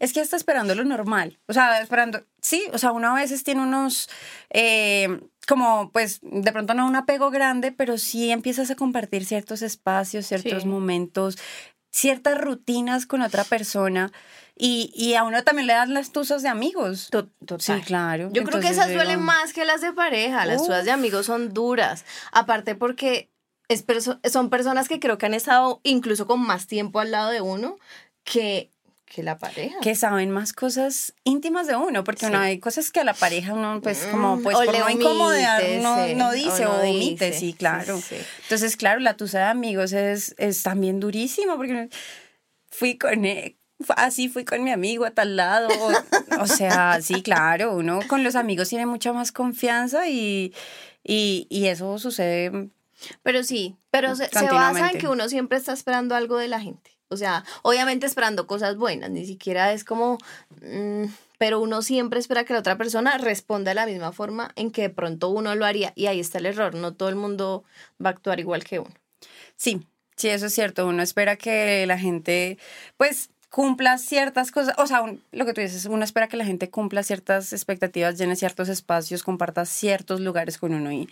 Es 0.00 0.12
que 0.12 0.20
está 0.20 0.36
esperando 0.36 0.74
lo 0.74 0.84
normal. 0.84 1.38
O 1.46 1.52
sea, 1.52 1.80
esperando... 1.80 2.24
Sí, 2.40 2.64
o 2.72 2.78
sea, 2.78 2.92
uno 2.92 3.08
a 3.08 3.14
veces 3.14 3.44
tiene 3.44 3.62
unos... 3.62 4.08
Eh, 4.50 5.20
como 5.46 5.90
pues 5.90 6.20
de 6.22 6.52
pronto 6.52 6.74
no 6.74 6.86
un 6.86 6.94
apego 6.94 7.30
grande, 7.30 7.72
pero 7.72 7.98
sí 7.98 8.30
empiezas 8.30 8.70
a 8.70 8.76
compartir 8.76 9.24
ciertos 9.24 9.62
espacios, 9.62 10.26
ciertos 10.26 10.64
momentos, 10.64 11.38
ciertas 11.90 12.40
rutinas 12.40 13.06
con 13.06 13.22
otra 13.22 13.44
persona 13.44 14.12
y, 14.56 14.92
y, 14.94 15.14
a 15.14 15.24
uno 15.24 15.42
también 15.42 15.66
le 15.66 15.72
dan 15.72 15.94
las 15.94 16.12
tusas 16.12 16.42
de 16.42 16.48
amigos. 16.50 17.08
Total. 17.10 17.60
Sí, 17.60 17.72
claro. 17.86 18.28
Yo 18.30 18.44
creo 18.44 18.60
que 18.60 18.68
esas 18.68 18.92
duelen 18.92 19.20
más 19.22 19.54
que 19.54 19.64
las 19.64 19.80
de 19.80 19.94
pareja. 19.94 20.44
Las 20.44 20.58
tusas 20.58 20.84
de 20.84 20.90
amigos 20.90 21.24
son 21.24 21.54
duras. 21.54 22.04
Aparte 22.30 22.74
porque 22.74 23.30
es 23.68 23.84
son 24.30 24.50
personas 24.50 24.88
que 24.88 25.00
creo 25.00 25.16
que 25.16 25.26
han 25.26 25.34
estado 25.34 25.80
incluso 25.82 26.26
con 26.26 26.40
más 26.40 26.66
tiempo 26.66 27.00
al 27.00 27.10
lado 27.10 27.30
de 27.30 27.40
uno 27.40 27.78
que 28.24 28.69
que 29.10 29.24
la 29.24 29.38
pareja. 29.38 29.76
Que 29.82 29.96
saben 29.96 30.30
más 30.30 30.52
cosas 30.52 31.14
íntimas 31.24 31.66
de 31.66 31.74
uno, 31.74 32.04
porque 32.04 32.30
no 32.30 32.38
hay 32.38 32.60
cosas 32.60 32.92
que 32.92 33.00
a 33.00 33.04
la 33.04 33.12
pareja 33.12 33.54
uno, 33.54 33.80
pues, 33.82 34.06
como, 34.06 34.36
mm, 34.36 34.42
pues, 34.44 34.56
por 34.56 34.78
no 34.78 34.88
incomodar, 34.88 35.64
no, 35.82 36.06
no, 36.14 36.32
dice 36.32 36.66
o, 36.66 36.80
omite, 36.80 37.32
sí, 37.32 37.52
claro. 37.52 38.00
Entonces, 38.42 38.76
claro, 38.76 39.00
la 39.00 39.16
tusa 39.16 39.38
de 39.38 39.44
amigos 39.46 39.92
es, 39.92 40.36
es 40.38 40.62
también 40.62 41.00
durísimo, 41.00 41.56
porque 41.56 41.88
fui 42.70 42.98
con 42.98 43.24
él, 43.24 43.56
así 43.96 44.28
fui 44.28 44.44
con 44.44 44.62
mi 44.62 44.70
amigo 44.70 45.04
a 45.04 45.10
tal 45.10 45.34
lado. 45.34 45.68
O, 46.40 46.46
sea, 46.46 47.02
sí, 47.02 47.20
claro, 47.20 47.74
uno 47.74 47.98
con 48.06 48.22
los 48.22 48.36
amigos 48.36 48.68
tiene 48.68 48.86
mucha 48.86 49.12
más 49.12 49.32
confianza 49.32 50.08
y, 50.08 50.54
y, 51.02 51.48
y 51.50 51.66
eso 51.66 51.98
sucede. 51.98 52.70
Pero 53.24 53.42
sí, 53.42 53.76
pero 53.90 54.14
se, 54.14 54.28
se, 54.28 54.46
basa 54.46 54.90
en 54.90 54.98
que 54.98 55.08
uno 55.08 55.28
siempre 55.28 55.58
está 55.58 55.72
esperando 55.72 56.14
algo 56.14 56.36
de 56.36 56.46
la 56.46 56.60
gente. 56.60 56.99
O 57.10 57.16
sea, 57.16 57.44
obviamente 57.62 58.06
esperando 58.06 58.46
cosas 58.46 58.76
buenas, 58.76 59.10
ni 59.10 59.26
siquiera 59.26 59.72
es 59.72 59.84
como... 59.84 60.18
Mm, 60.62 61.06
pero 61.38 61.58
uno 61.58 61.80
siempre 61.80 62.20
espera 62.20 62.44
que 62.44 62.52
la 62.52 62.58
otra 62.58 62.76
persona 62.76 63.16
responda 63.16 63.70
de 63.70 63.74
la 63.74 63.86
misma 63.86 64.12
forma 64.12 64.52
en 64.56 64.70
que 64.70 64.82
de 64.82 64.90
pronto 64.90 65.30
uno 65.30 65.54
lo 65.54 65.64
haría. 65.64 65.92
Y 65.96 66.06
ahí 66.06 66.20
está 66.20 66.36
el 66.36 66.44
error, 66.44 66.74
no 66.74 66.92
todo 66.92 67.08
el 67.08 67.16
mundo 67.16 67.64
va 68.04 68.10
a 68.10 68.12
actuar 68.12 68.40
igual 68.40 68.62
que 68.62 68.78
uno. 68.78 68.94
Sí, 69.56 69.80
sí, 70.16 70.28
eso 70.28 70.46
es 70.46 70.54
cierto. 70.54 70.86
Uno 70.86 71.02
espera 71.02 71.36
que 71.36 71.86
la 71.86 71.98
gente, 71.98 72.58
pues, 72.98 73.30
cumpla 73.48 73.98
ciertas 73.98 74.52
cosas, 74.52 74.74
o 74.78 74.86
sea, 74.86 75.02
lo 75.32 75.46
que 75.46 75.52
tú 75.52 75.60
dices, 75.60 75.84
uno 75.86 76.04
espera 76.04 76.28
que 76.28 76.36
la 76.36 76.44
gente 76.44 76.70
cumpla 76.70 77.02
ciertas 77.02 77.52
expectativas, 77.52 78.16
llene 78.16 78.36
ciertos 78.36 78.68
espacios, 78.68 79.22
comparta 79.22 79.66
ciertos 79.66 80.20
lugares 80.20 80.56
con 80.56 80.72
uno 80.72 80.92
y, 80.92 81.10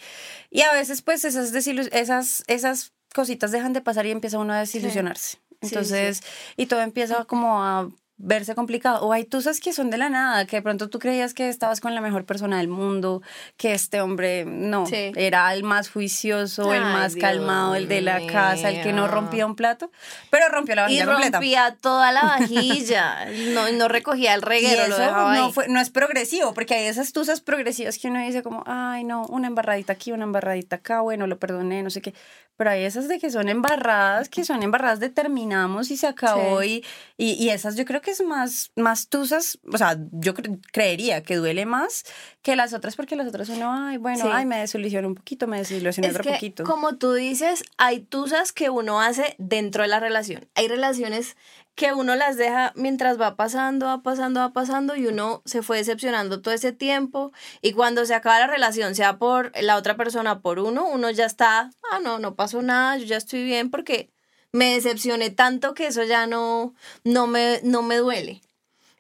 y 0.51 0.61
a 0.61 0.73
veces 0.73 1.03
pues 1.03 1.25
esas, 1.25 1.53
esas, 1.55 2.45
esas 2.47 2.93
cositas 3.13 3.51
dejan 3.51 3.73
de 3.73 3.81
pasar 3.81 4.07
y 4.07 4.13
empieza 4.13 4.39
uno 4.39 4.53
a 4.53 4.61
desilusionarse. 4.61 5.39
Entonces, 5.61 6.23
y 6.57 6.67
todo 6.67 6.81
empieza 6.81 7.25
como 7.25 7.63
a 7.63 7.89
verse 8.19 8.55
complicado. 8.55 9.07
O 9.07 9.13
hay 9.13 9.25
tusas 9.25 9.61
que 9.61 9.73
son 9.73 9.91
de 9.91 9.97
la 9.97 10.11
nada, 10.11 10.45
que 10.47 10.57
de 10.57 10.63
pronto 10.63 10.91
tú 10.91 10.99
creías 10.99 11.35
que 11.35 11.49
estabas 11.49 11.81
con 11.81 11.95
la 11.95 12.01
mejor 12.01 12.25
persona 12.25 12.59
del 12.59 12.69
mundo, 12.69 13.23
que 13.57 13.73
este 13.73 14.01
hombre 14.01 14.45
no, 14.45 14.85
era 14.91 15.53
el 15.55 15.63
más 15.63 15.89
juicioso, 15.89 16.75
el 16.75 16.83
más 16.83 17.15
calmado, 17.15 17.77
el 17.77 17.89
de 17.89 18.01
la 18.01 18.27
casa, 18.27 18.71
el 18.71 18.83
que 18.83 18.93
no 18.93 19.07
rompía 19.07 19.47
un 19.47 19.55
plato, 19.55 19.91
pero 20.31 20.49
rompió 20.49 20.75
la 20.75 20.83
vajilla 20.83 21.03
y 21.03 21.07
rompía 21.07 21.77
toda 21.81 22.13
la 22.13 22.23
vajilla, 22.39 23.27
no, 23.55 23.71
no 23.73 23.89
recogía 23.89 24.35
el 24.35 24.43
reguero, 24.43 24.89
no, 24.89 25.53
Fue, 25.53 25.69
no 25.69 25.81
es 25.81 25.91
progresivo, 25.91 26.53
porque 26.55 26.75
hay 26.75 26.87
esas 26.87 27.13
tusas 27.13 27.41
progresivas 27.41 27.99
que 27.99 28.09
uno 28.09 28.21
dice 28.21 28.43
como, 28.43 28.65
ay 28.67 29.05
no, 29.05 29.27
una 29.27 29.47
embarradita 29.47 29.93
aquí, 29.93 30.11
una 30.11 30.25
embarradita 30.25 30.77
acá, 30.77 31.01
bueno, 31.01 31.27
lo 31.29 31.39
perdoné, 31.39 31.83
no 31.83 31.91
sé 31.91 32.03
qué, 32.03 32.15
pero 32.59 32.71
hay 32.71 32.83
esas 32.83 33.07
de 33.07 33.21
que 33.21 33.31
son 33.31 33.49
embarradas, 33.49 34.29
que 34.29 34.45
son 34.45 34.65
embarradas 34.65 34.99
determinamos 34.99 35.93
y 35.93 35.97
se 35.97 36.09
acabó 36.09 36.65
y, 36.65 36.85
y, 37.17 37.49
esas 37.51 37.77
yo 37.77 37.85
creo 37.85 38.01
que 38.01 38.11
es 38.11 38.21
más, 38.21 38.73
más 38.75 39.09
tusas, 39.09 39.61
o 39.73 39.79
sea, 39.79 39.97
yo 40.11 40.35
creería 40.73 41.23
que 41.23 41.37
duele 41.37 41.67
más 41.67 42.05
que 42.43 42.57
las 42.57 42.73
otras 42.73 42.97
porque 42.97 43.15
las 43.15 43.29
otras 43.29 43.49
uno, 43.49 43.73
ay, 43.73 43.97
bueno, 43.97 44.29
ay, 44.33 44.45
me 44.45 44.59
desilusioné 44.59 45.07
un 45.07 45.15
poquito, 45.15 45.47
me 45.47 45.59
desilusioné 45.59 46.11
otro 46.11 46.25
poquito. 46.25 46.65
Como 46.65 46.97
tú 46.97 47.13
dices, 47.13 47.63
hay 47.77 48.01
tusas 48.01 48.51
que 48.51 48.71
uno 48.71 49.01
hace 49.01 49.37
dentro 49.39 49.83
de 49.83 49.89
la 49.89 50.01
relación. 50.01 50.49
Hay 50.57 50.67
relaciones 50.67 51.37
que 51.79 51.95
uno 51.95 52.17
las 52.17 52.37
deja 52.37 52.73
mientras 52.75 53.21
va 53.21 53.37
pasando, 53.37 53.87
va 53.87 54.03
pasando, 54.03 54.41
va 54.41 54.53
pasando 54.53 54.97
y 54.97 55.07
uno 55.07 55.43
se 55.45 55.63
fue 55.63 55.79
decepcionando 55.79 56.43
todo 56.43 56.53
ese 56.53 56.73
tiempo 56.73 57.33
y 57.63 57.73
cuando 57.73 58.05
se 58.05 58.15
acaba 58.15 58.41
la 58.41 58.49
relación, 58.49 58.97
sea 58.97 59.19
por 59.19 59.53
la 59.63 59.77
otra 59.77 59.97
persona 59.97 60.41
por 60.41 60.59
uno, 60.59 60.89
uno 60.89 61.09
ya 61.11 61.25
está, 61.25 61.71
ah, 61.93 62.01
no, 62.01 62.19
no 62.19 62.35
pasó 62.35 62.63
nada, 62.63 62.99
yo 62.99 63.05
ya 63.05 63.17
estoy 63.17 63.45
bien 63.45 63.71
porque 63.71 64.11
me 64.51 64.75
decepcioné 64.75 65.31
tanto 65.31 65.75
que 65.75 65.87
eso 65.87 66.03
ya 66.03 66.27
no, 66.27 66.75
no, 67.05 67.29
me, 67.29 67.61
no 67.63 67.83
me 67.83 67.99
duele. 67.99 68.43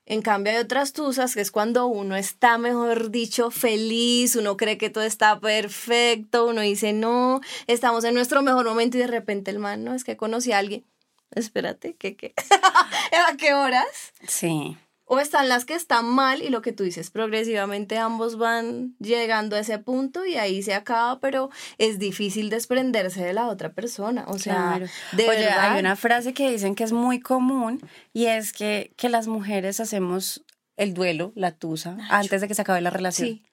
En 0.06 0.22
cambio 0.22 0.52
hay 0.52 0.58
otras 0.58 0.92
tusas 0.92 1.34
que 1.34 1.40
es 1.40 1.50
cuando 1.50 1.86
uno 1.86 2.14
está, 2.14 2.58
mejor 2.58 3.10
dicho, 3.10 3.50
feliz, 3.50 4.36
uno 4.36 4.56
cree 4.56 4.78
que 4.78 4.88
todo 4.88 5.02
está 5.02 5.40
perfecto, 5.40 6.46
uno 6.46 6.60
dice, 6.60 6.92
no, 6.92 7.40
estamos 7.66 8.04
en 8.04 8.14
nuestro 8.14 8.40
mejor 8.42 8.66
momento 8.66 8.96
y 8.98 9.00
de 9.00 9.08
repente 9.08 9.50
el 9.50 9.58
man, 9.58 9.82
no, 9.82 9.94
es 9.94 10.04
que 10.04 10.16
conocí 10.16 10.52
a 10.52 10.58
alguien 10.58 10.84
espérate, 11.32 11.94
¿qué 11.96 12.16
qué? 12.16 12.34
¿A 13.28 13.36
qué 13.36 13.54
horas? 13.54 13.86
Sí. 14.26 14.76
O 15.10 15.20
están 15.20 15.48
las 15.48 15.64
que 15.64 15.74
están 15.74 16.04
mal 16.04 16.42
y 16.42 16.50
lo 16.50 16.60
que 16.60 16.72
tú 16.72 16.84
dices, 16.84 17.10
progresivamente 17.10 17.96
ambos 17.96 18.36
van 18.36 18.94
llegando 18.98 19.56
a 19.56 19.60
ese 19.60 19.78
punto 19.78 20.26
y 20.26 20.36
ahí 20.36 20.62
se 20.62 20.74
acaba, 20.74 21.18
pero 21.18 21.48
es 21.78 21.98
difícil 21.98 22.50
desprenderse 22.50 23.24
de 23.24 23.32
la 23.32 23.48
otra 23.48 23.72
persona. 23.72 24.26
O 24.28 24.38
sea, 24.38 24.78
de 25.12 25.28
Oye, 25.28 25.48
hay 25.48 25.80
una 25.80 25.96
frase 25.96 26.34
que 26.34 26.50
dicen 26.50 26.74
que 26.74 26.84
es 26.84 26.92
muy 26.92 27.20
común 27.20 27.80
y 28.12 28.26
es 28.26 28.52
que, 28.52 28.92
que 28.98 29.08
las 29.08 29.28
mujeres 29.28 29.80
hacemos 29.80 30.44
el 30.76 30.92
duelo, 30.92 31.32
la 31.34 31.52
tusa, 31.52 31.96
antes 32.10 32.42
de 32.42 32.48
que 32.48 32.54
se 32.54 32.62
acabe 32.62 32.82
la 32.82 32.90
relación. 32.90 33.28
Sí. 33.28 33.44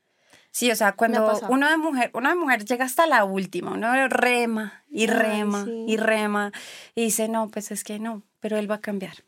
Sí, 0.55 0.71
o 0.71 0.75
sea, 0.77 0.93
cuando 0.93 1.37
uno 1.49 1.69
de 1.69 1.75
mujer, 1.75 2.11
una 2.13 2.29
de 2.29 2.35
mujer 2.37 2.63
llega 2.63 2.85
hasta 2.85 3.05
la 3.05 3.25
última, 3.25 3.73
uno 3.73 4.07
rema 4.07 4.85
y 4.89 5.05
rema 5.05 5.65
y 5.67 5.97
rema 5.97 6.53
y 6.95 7.03
dice, 7.03 7.27
no, 7.27 7.49
pues 7.49 7.71
es 7.71 7.83
que 7.83 7.99
no, 7.99 8.23
pero 8.39 8.57
él 8.57 8.71
va 8.71 8.75
a 8.75 8.79
cambiar. 8.79 9.25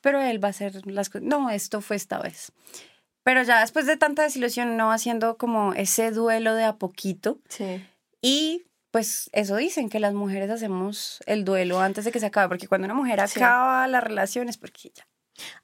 Pero 0.00 0.20
él 0.20 0.42
va 0.42 0.48
a 0.48 0.50
hacer 0.50 0.84
las 0.84 1.08
cosas. 1.08 1.22
No, 1.28 1.50
esto 1.50 1.80
fue 1.82 1.94
esta 1.94 2.18
vez. 2.18 2.50
Pero 3.22 3.44
ya 3.44 3.60
después 3.60 3.86
de 3.86 3.96
tanta 3.96 4.24
desilusión, 4.24 4.76
no 4.76 4.90
haciendo 4.90 5.36
como 5.36 5.72
ese 5.72 6.10
duelo 6.10 6.56
de 6.56 6.64
a 6.64 6.78
poquito. 6.78 7.38
Sí. 7.48 7.86
Y 8.20 8.64
pues 8.90 9.30
eso 9.32 9.54
dicen, 9.54 9.88
que 9.88 10.00
las 10.00 10.14
mujeres 10.14 10.50
hacemos 10.50 11.20
el 11.26 11.44
duelo 11.44 11.78
antes 11.78 12.04
de 12.04 12.10
que 12.10 12.18
se 12.18 12.26
acabe, 12.26 12.48
porque 12.48 12.66
cuando 12.66 12.86
una 12.86 12.94
mujer 12.94 13.20
acaba 13.20 13.86
la 13.86 14.00
relación 14.00 14.48
es 14.48 14.58
porque 14.58 14.90
ya 14.92 15.06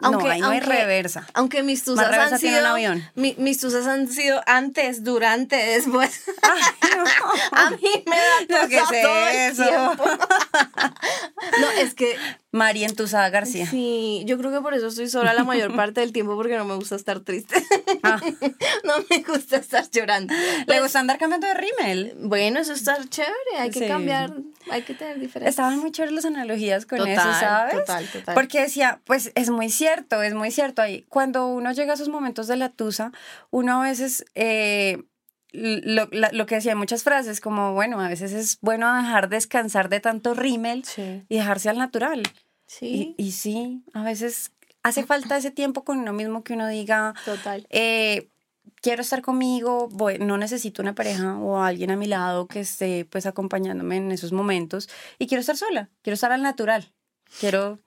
aunque, 0.01 0.25
no, 0.25 0.31
ahí 0.31 0.41
no 0.41 0.49
hay 0.51 0.61
reversa. 0.61 1.27
Aunque 1.35 1.63
mis 1.63 1.85
tusas 1.85 2.13
han 2.13 2.39
sido. 2.39 2.67
Avión. 2.67 3.05
mis 3.15 3.59
tusas 3.59 3.87
han 3.87 4.09
sido 4.09 4.41
antes, 4.47 5.05
durante, 5.05 5.57
después. 5.57 6.23
A 7.53 7.71
mí 7.71 8.05
me 8.07 8.17
da 8.49 9.49
eso. 9.49 9.65
no, 11.61 11.71
es 11.79 11.95
que. 11.95 12.17
María 12.53 12.87
Entusada 12.87 13.31
García. 13.31 13.67
Sí, 13.67 14.25
yo 14.27 14.37
creo 14.37 14.53
que 14.53 14.61
por 14.61 14.75
eso 14.75 14.89
estoy 14.89 15.09
sola 15.09 15.33
la 15.33 15.43
mayor 15.43 15.75
parte 15.75 16.01
del 16.01 16.13
tiempo 16.13 16.37
porque 16.37 16.59
no 16.59 16.67
me 16.67 16.75
gusta 16.75 16.97
estar 16.97 17.21
triste. 17.21 17.55
Ah. 18.05 18.21
no 18.85 18.95
me 19.09 19.23
gusta 19.23 19.59
estar 19.59 19.89
llorando. 19.89 20.35
¿Le 20.35 20.65
pues 20.65 20.83
gusta 20.83 20.99
andar 20.99 21.19
cambiando 21.19 21.47
de 21.47 21.55
rímel? 21.55 22.15
Bueno, 22.19 22.59
eso 22.59 22.73
está 22.73 22.99
chévere, 23.09 23.59
hay 23.59 23.71
que 23.71 23.87
cambiar, 23.87 24.35
hay 24.71 24.83
que 24.83 24.95
tener 24.95 25.19
diferencias. 25.19 25.53
Estaban 25.53 25.79
muy 25.79 25.93
chéveres 25.93 26.15
las 26.15 26.25
analogías 26.25 26.87
con 26.87 27.07
eso, 27.07 27.23
¿sabes? 27.23 27.75
Total, 27.75 28.07
total. 28.07 28.35
Porque 28.35 28.61
decía, 28.61 29.01
pues 29.05 29.33
es 29.35 29.51
muy 29.51 29.71
cierto, 29.71 30.23
es 30.23 30.35
muy 30.35 30.51
cierto. 30.51 30.83
Ahí, 30.83 31.05
cuando 31.09 31.47
uno 31.47 31.73
llega 31.73 31.93
a 31.93 31.95
esos 31.95 32.09
momentos 32.09 32.47
de 32.47 32.57
la 32.57 32.69
tusa, 32.71 33.13
uno 33.51 33.81
a 33.81 33.85
veces... 33.85 34.25
Eh, 34.35 35.03
lo, 35.55 36.09
lo, 36.11 36.47
que 36.47 36.55
decía 36.55 36.73
en 36.73 36.79
muchas 36.79 37.03
frases, 37.03 37.41
como 37.41 37.75
bueno, 37.75 38.01
a 38.01 38.09
veces 38.09 38.33
es 38.33 38.59
bueno 38.63 38.95
dejar 38.97 39.29
descansar 39.29 39.91
de 39.91 40.01
tanto 40.01 40.33
rímel 40.33 40.83
y 41.29 41.37
dejarse 41.37 41.69
al 41.69 41.77
natural. 41.77 42.23
Sí. 42.67 43.15
Y, 43.19 43.33
sí, 43.33 43.85
a 43.93 44.03
veces 44.03 44.53
hace 44.83 45.05
falta 45.05 45.37
ese 45.37 45.51
tiempo 45.51 45.85
con 45.85 45.99
uno 45.99 46.15
mismo 46.15 46.43
que 46.43 46.55
uno 46.55 46.69
diga, 46.69 47.13
Total. 47.27 47.67
Eh, 47.69 48.31
quiero 48.81 49.03
estar 49.03 49.23
conmigo, 49.23 49.89
voy, 49.91 50.19
no 50.19 50.37
necesito 50.37 50.83
una 50.83 50.95
pareja 50.95 51.39
o 51.39 51.61
alguien 51.61 51.91
a 51.91 51.97
mi 51.97 52.07
lado 52.07 52.47
que 52.47 52.61
esté 52.61 53.05
pues 53.05 53.27
acompañándome 53.27 53.97
en 53.97 54.13
esos 54.13 54.33
momentos 54.33 54.89
y 55.19 55.27
quiero 55.27 55.41
estar 55.41 55.57
sola, 55.57 55.91
quiero 56.03 56.15
estar 56.15 56.33
al 56.33 56.43
natural, 56.43 56.93
quiero... 57.41 57.79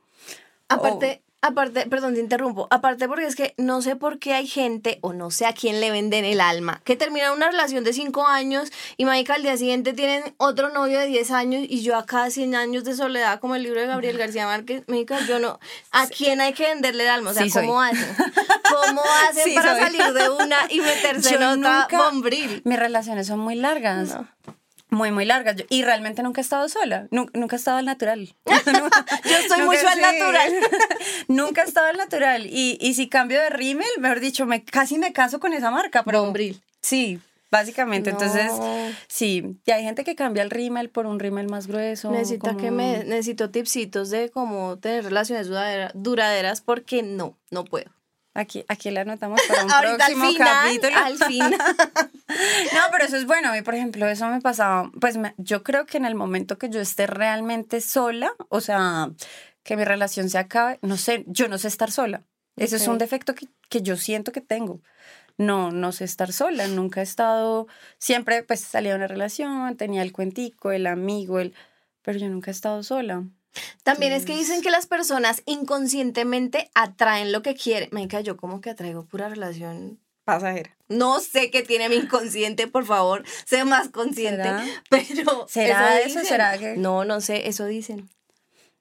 Aparte, 0.67 1.25
Aparte, 1.45 1.85
perdón, 1.85 2.15
te 2.15 2.19
interrumpo. 2.21 2.67
Aparte 2.71 3.07
porque 3.07 3.27
es 3.27 3.35
que 3.35 3.53
no 3.57 3.83
sé 3.83 3.95
por 3.95 4.17
qué 4.17 4.33
hay 4.33 4.47
gente, 4.47 4.97
o 5.01 5.13
no 5.13 5.29
sé 5.29 5.45
a 5.45 5.53
quién 5.53 5.79
le 5.79 5.91
venden 5.91 6.25
el 6.25 6.41
alma, 6.41 6.81
que 6.83 6.95
termina 6.95 7.31
una 7.33 7.51
relación 7.51 7.83
de 7.83 7.93
5 7.93 8.25
años 8.25 8.71
y 8.97 9.05
mágica 9.05 9.35
al 9.35 9.43
día 9.43 9.55
siguiente 9.55 9.93
tienen 9.93 10.23
otro 10.37 10.69
novio 10.69 10.99
de 10.99 11.05
10 11.05 11.29
años 11.29 11.63
y 11.69 11.83
yo 11.83 11.97
acá 11.97 12.31
100 12.31 12.55
años 12.55 12.83
de 12.83 12.95
soledad, 12.95 13.39
como 13.39 13.53
el 13.53 13.61
libro 13.61 13.79
de 13.79 13.85
Gabriel 13.85 14.17
García 14.17 14.47
Márquez, 14.47 14.85
mágica, 14.87 15.19
yo 15.27 15.37
no. 15.37 15.59
¿A 15.91 16.07
quién 16.07 16.41
hay 16.41 16.53
que 16.53 16.63
venderle 16.63 17.03
el 17.03 17.09
alma? 17.09 17.29
O 17.29 17.33
sea, 17.35 17.45
¿cómo 17.53 17.79
hacen? 17.79 18.15
¿Cómo 18.17 19.03
hacen 19.29 19.53
para 19.53 19.79
salir 19.79 20.13
de 20.13 20.29
una 20.31 20.57
y 20.69 20.79
meterse 20.81 21.35
en 21.35 21.43
otra 21.43 21.87
bombril? 21.91 22.63
Mis 22.65 22.79
relaciones 22.79 23.27
son 23.27 23.39
muy 23.39 23.53
largas 23.53 24.17
muy, 24.95 25.11
muy 25.11 25.25
largas. 25.25 25.57
y 25.69 25.83
realmente 25.83 26.23
nunca 26.23 26.41
he 26.41 26.43
estado 26.43 26.67
sola. 26.69 27.07
Nunca, 27.11 27.55
he 27.55 27.59
estado 27.59 27.77
al 27.77 27.85
natural. 27.85 28.33
Yo 28.45 29.37
estoy 29.37 29.61
mucho 29.63 29.87
al 29.87 30.01
natural. 30.01 30.53
nunca 31.27 31.61
he 31.61 31.65
estado 31.65 31.87
al 31.87 31.97
natural. 31.97 32.47
Y, 32.47 32.77
y 32.81 32.95
si 32.95 33.07
cambio 33.07 33.39
de 33.39 33.49
rímel, 33.49 33.87
mejor 33.99 34.19
dicho, 34.19 34.45
me, 34.45 34.63
casi 34.63 34.97
me 34.97 35.13
caso 35.13 35.39
con 35.39 35.53
esa 35.53 35.69
marca. 35.69 36.03
Pero, 36.03 36.23
Bombril. 36.23 36.61
Sí, 36.81 37.19
básicamente. 37.51 38.09
Entonces, 38.09 38.51
sí, 39.07 39.57
y 39.65 39.71
hay 39.71 39.83
gente 39.83 40.03
que 40.03 40.15
cambia 40.15 40.43
el 40.43 40.49
rímel 40.49 40.89
por 40.89 41.05
un 41.05 41.19
rímel 41.19 41.47
más 41.47 41.67
grueso. 41.67 42.11
Necesita 42.11 42.55
que 42.57 42.71
me, 42.71 43.03
necesito 43.03 43.49
tipsitos 43.49 44.09
de 44.09 44.29
cómo 44.29 44.77
tener 44.77 45.03
relaciones 45.03 45.47
duraderas 45.93 46.61
porque 46.61 47.03
no, 47.03 47.37
no 47.51 47.65
puedo. 47.65 47.91
Aquí, 48.35 48.65
aquí 48.67 48.91
la 48.91 49.01
anotamos 49.01 49.41
para 49.47 49.63
un 49.63 49.71
próximo 49.97 50.29
capítulo. 50.37 50.97
Al 50.97 51.17
fin. 51.17 51.39
no, 51.49 52.81
pero 52.91 53.05
eso 53.05 53.15
es 53.15 53.25
bueno. 53.25 53.55
Y 53.55 53.61
por 53.61 53.75
ejemplo, 53.75 54.05
eso 54.07 54.27
me 54.27 54.41
pasaba. 54.41 54.91
Pues 54.99 55.17
yo 55.37 55.63
creo 55.63 55.85
que 55.85 55.97
en 55.97 56.05
el 56.05 56.15
momento 56.15 56.57
que 56.57 56.69
yo 56.69 56.81
esté 56.81 57.07
realmente 57.07 57.79
sola, 57.79 58.33
o 58.49 58.59
sea, 58.59 59.09
que 59.63 59.77
mi 59.77 59.85
relación 59.85 60.29
se 60.29 60.37
acabe, 60.37 60.79
no 60.81 60.97
sé, 60.97 61.23
yo 61.27 61.47
no 61.47 61.57
sé 61.57 61.69
estar 61.69 61.91
sola. 61.91 62.23
Eso 62.57 62.75
es 62.75 62.87
un 62.87 62.97
defecto 62.97 63.35
que, 63.35 63.47
que 63.69 63.81
yo 63.81 63.95
siento 63.95 64.33
que 64.33 64.41
tengo. 64.41 64.81
No, 65.37 65.71
no 65.71 65.93
sé 65.93 66.03
estar 66.03 66.33
sola. 66.33 66.67
Nunca 66.67 66.99
he 66.99 67.03
estado. 67.03 67.67
Siempre, 67.99 68.43
pues 68.43 68.59
salía 68.59 68.91
de 68.91 68.97
una 68.97 69.07
relación, 69.07 69.77
tenía 69.77 70.01
el 70.01 70.11
cuentico, 70.11 70.71
el 70.71 70.87
amigo, 70.87 71.39
el. 71.39 71.53
Pero 72.01 72.19
yo 72.19 72.27
nunca 72.27 72.51
he 72.51 72.53
estado 72.53 72.83
sola. 72.83 73.23
También 73.83 74.13
es 74.13 74.25
que 74.25 74.35
dicen 74.35 74.62
que 74.62 74.71
las 74.71 74.88
personas 74.88 75.41
inconscientemente 75.45 76.69
atraen 76.74 77.31
lo 77.31 77.41
que 77.41 77.55
quieren. 77.55 77.89
Me 77.91 78.07
yo 78.24 78.38
como 78.38 78.62
que 78.62 78.69
atraigo 78.69 79.05
pura 79.05 79.29
relación 79.29 80.00
pasajera. 80.24 80.75
No 80.88 81.19
sé 81.19 81.51
qué 81.51 81.62
tiene 81.62 81.89
mi 81.89 81.95
inconsciente, 81.95 82.67
por 82.67 82.85
favor, 82.85 83.24
sé 83.45 83.63
más 83.63 83.89
consciente. 83.89 84.50
Pero 84.89 85.45
¿Será 85.47 86.00
eso? 86.00 86.21
¿Será 86.24 86.57
que? 86.57 86.75
No, 86.77 87.05
no 87.05 87.21
sé, 87.21 87.47
eso 87.47 87.65
dicen. 87.65 88.09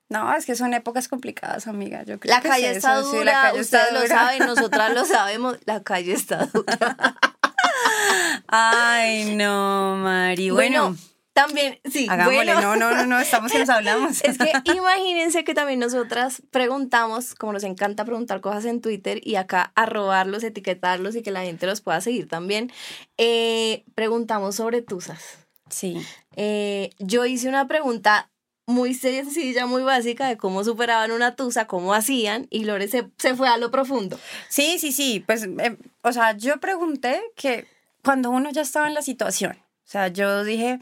No, 0.08 0.34
es 0.34 0.46
que 0.46 0.54
son 0.54 0.74
épocas 0.74 1.08
complicadas, 1.08 1.66
amiga. 1.66 2.02
Yo 2.02 2.20
creo 2.20 2.34
la 2.34 2.42
calle 2.42 2.70
está 2.70 3.00
dura, 3.00 3.24
la 3.24 3.42
calle 3.42 3.60
ustedes 3.60 3.92
lo 3.92 4.06
saben, 4.06 4.38
nosotras 4.46 4.92
lo 4.94 5.04
sabemos, 5.04 5.58
la 5.64 5.82
calle 5.82 6.12
está 6.12 6.46
dura. 6.46 6.96
Ay, 8.48 9.34
no, 9.34 9.96
Mari. 9.96 10.50
bueno 10.50 10.96
también, 11.34 11.80
sí. 11.84 12.06
Hagámosle, 12.08 12.54
no, 12.54 12.76
no, 12.76 12.92
no, 12.92 13.06
no, 13.06 13.18
estamos 13.18 13.50
que 13.50 13.58
nos 13.58 13.68
hablamos. 13.68 14.20
Es 14.24 14.38
que 14.38 14.52
imagínense 14.76 15.42
que 15.42 15.52
también 15.52 15.80
nosotras 15.80 16.42
preguntamos, 16.50 17.34
como 17.34 17.52
nos 17.52 17.64
encanta 17.64 18.04
preguntar 18.04 18.40
cosas 18.40 18.64
en 18.66 18.80
Twitter 18.80 19.20
y 19.22 19.34
acá 19.34 19.72
arrobarlos, 19.74 20.44
etiquetarlos 20.44 21.16
y 21.16 21.22
que 21.22 21.32
la 21.32 21.42
gente 21.42 21.66
los 21.66 21.80
pueda 21.80 22.00
seguir 22.00 22.28
también, 22.28 22.72
eh, 23.18 23.84
preguntamos 23.96 24.54
sobre 24.54 24.80
tusas. 24.80 25.38
Sí. 25.68 26.00
Eh, 26.36 26.90
yo 27.00 27.26
hice 27.26 27.48
una 27.48 27.66
pregunta 27.66 28.30
muy 28.66 28.94
sencilla, 28.94 29.66
muy 29.66 29.82
básica 29.82 30.28
de 30.28 30.36
cómo 30.36 30.62
superaban 30.62 31.10
una 31.10 31.34
tusa, 31.34 31.66
cómo 31.66 31.94
hacían, 31.94 32.46
y 32.48 32.64
Lore 32.64 32.86
se, 32.86 33.10
se 33.18 33.34
fue 33.34 33.48
a 33.48 33.58
lo 33.58 33.72
profundo. 33.72 34.20
Sí, 34.48 34.78
sí, 34.78 34.92
sí. 34.92 35.22
Pues, 35.26 35.42
eh, 35.42 35.76
o 36.02 36.12
sea, 36.12 36.36
yo 36.36 36.60
pregunté 36.60 37.20
que 37.34 37.66
cuando 38.04 38.30
uno 38.30 38.50
ya 38.52 38.62
estaba 38.62 38.86
en 38.86 38.94
la 38.94 39.02
situación, 39.02 39.56
o 39.84 39.86
sea, 39.86 40.08
yo 40.08 40.44
dije, 40.44 40.78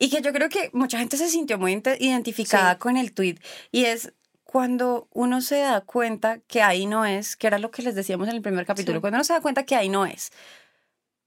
y 0.00 0.08
que 0.08 0.22
yo 0.22 0.32
creo 0.32 0.48
que 0.48 0.70
mucha 0.72 0.98
gente 0.98 1.16
se 1.18 1.28
sintió 1.28 1.58
muy 1.58 1.80
identificada 2.00 2.78
con 2.78 2.96
el 2.96 3.12
tweet. 3.12 3.36
Y 3.70 3.84
es 3.84 4.14
cuando 4.44 5.06
uno 5.12 5.42
se 5.42 5.58
da 5.58 5.82
cuenta 5.82 6.38
que 6.48 6.62
ahí 6.62 6.86
no 6.86 7.04
es, 7.04 7.36
que 7.36 7.46
era 7.46 7.58
lo 7.58 7.70
que 7.70 7.82
les 7.82 7.94
decíamos 7.94 8.26
en 8.26 8.34
el 8.34 8.42
primer 8.42 8.66
capítulo, 8.66 9.00
cuando 9.02 9.18
uno 9.18 9.24
se 9.24 9.34
da 9.34 9.42
cuenta 9.42 9.64
que 9.64 9.76
ahí 9.76 9.90
no 9.90 10.06
es, 10.06 10.32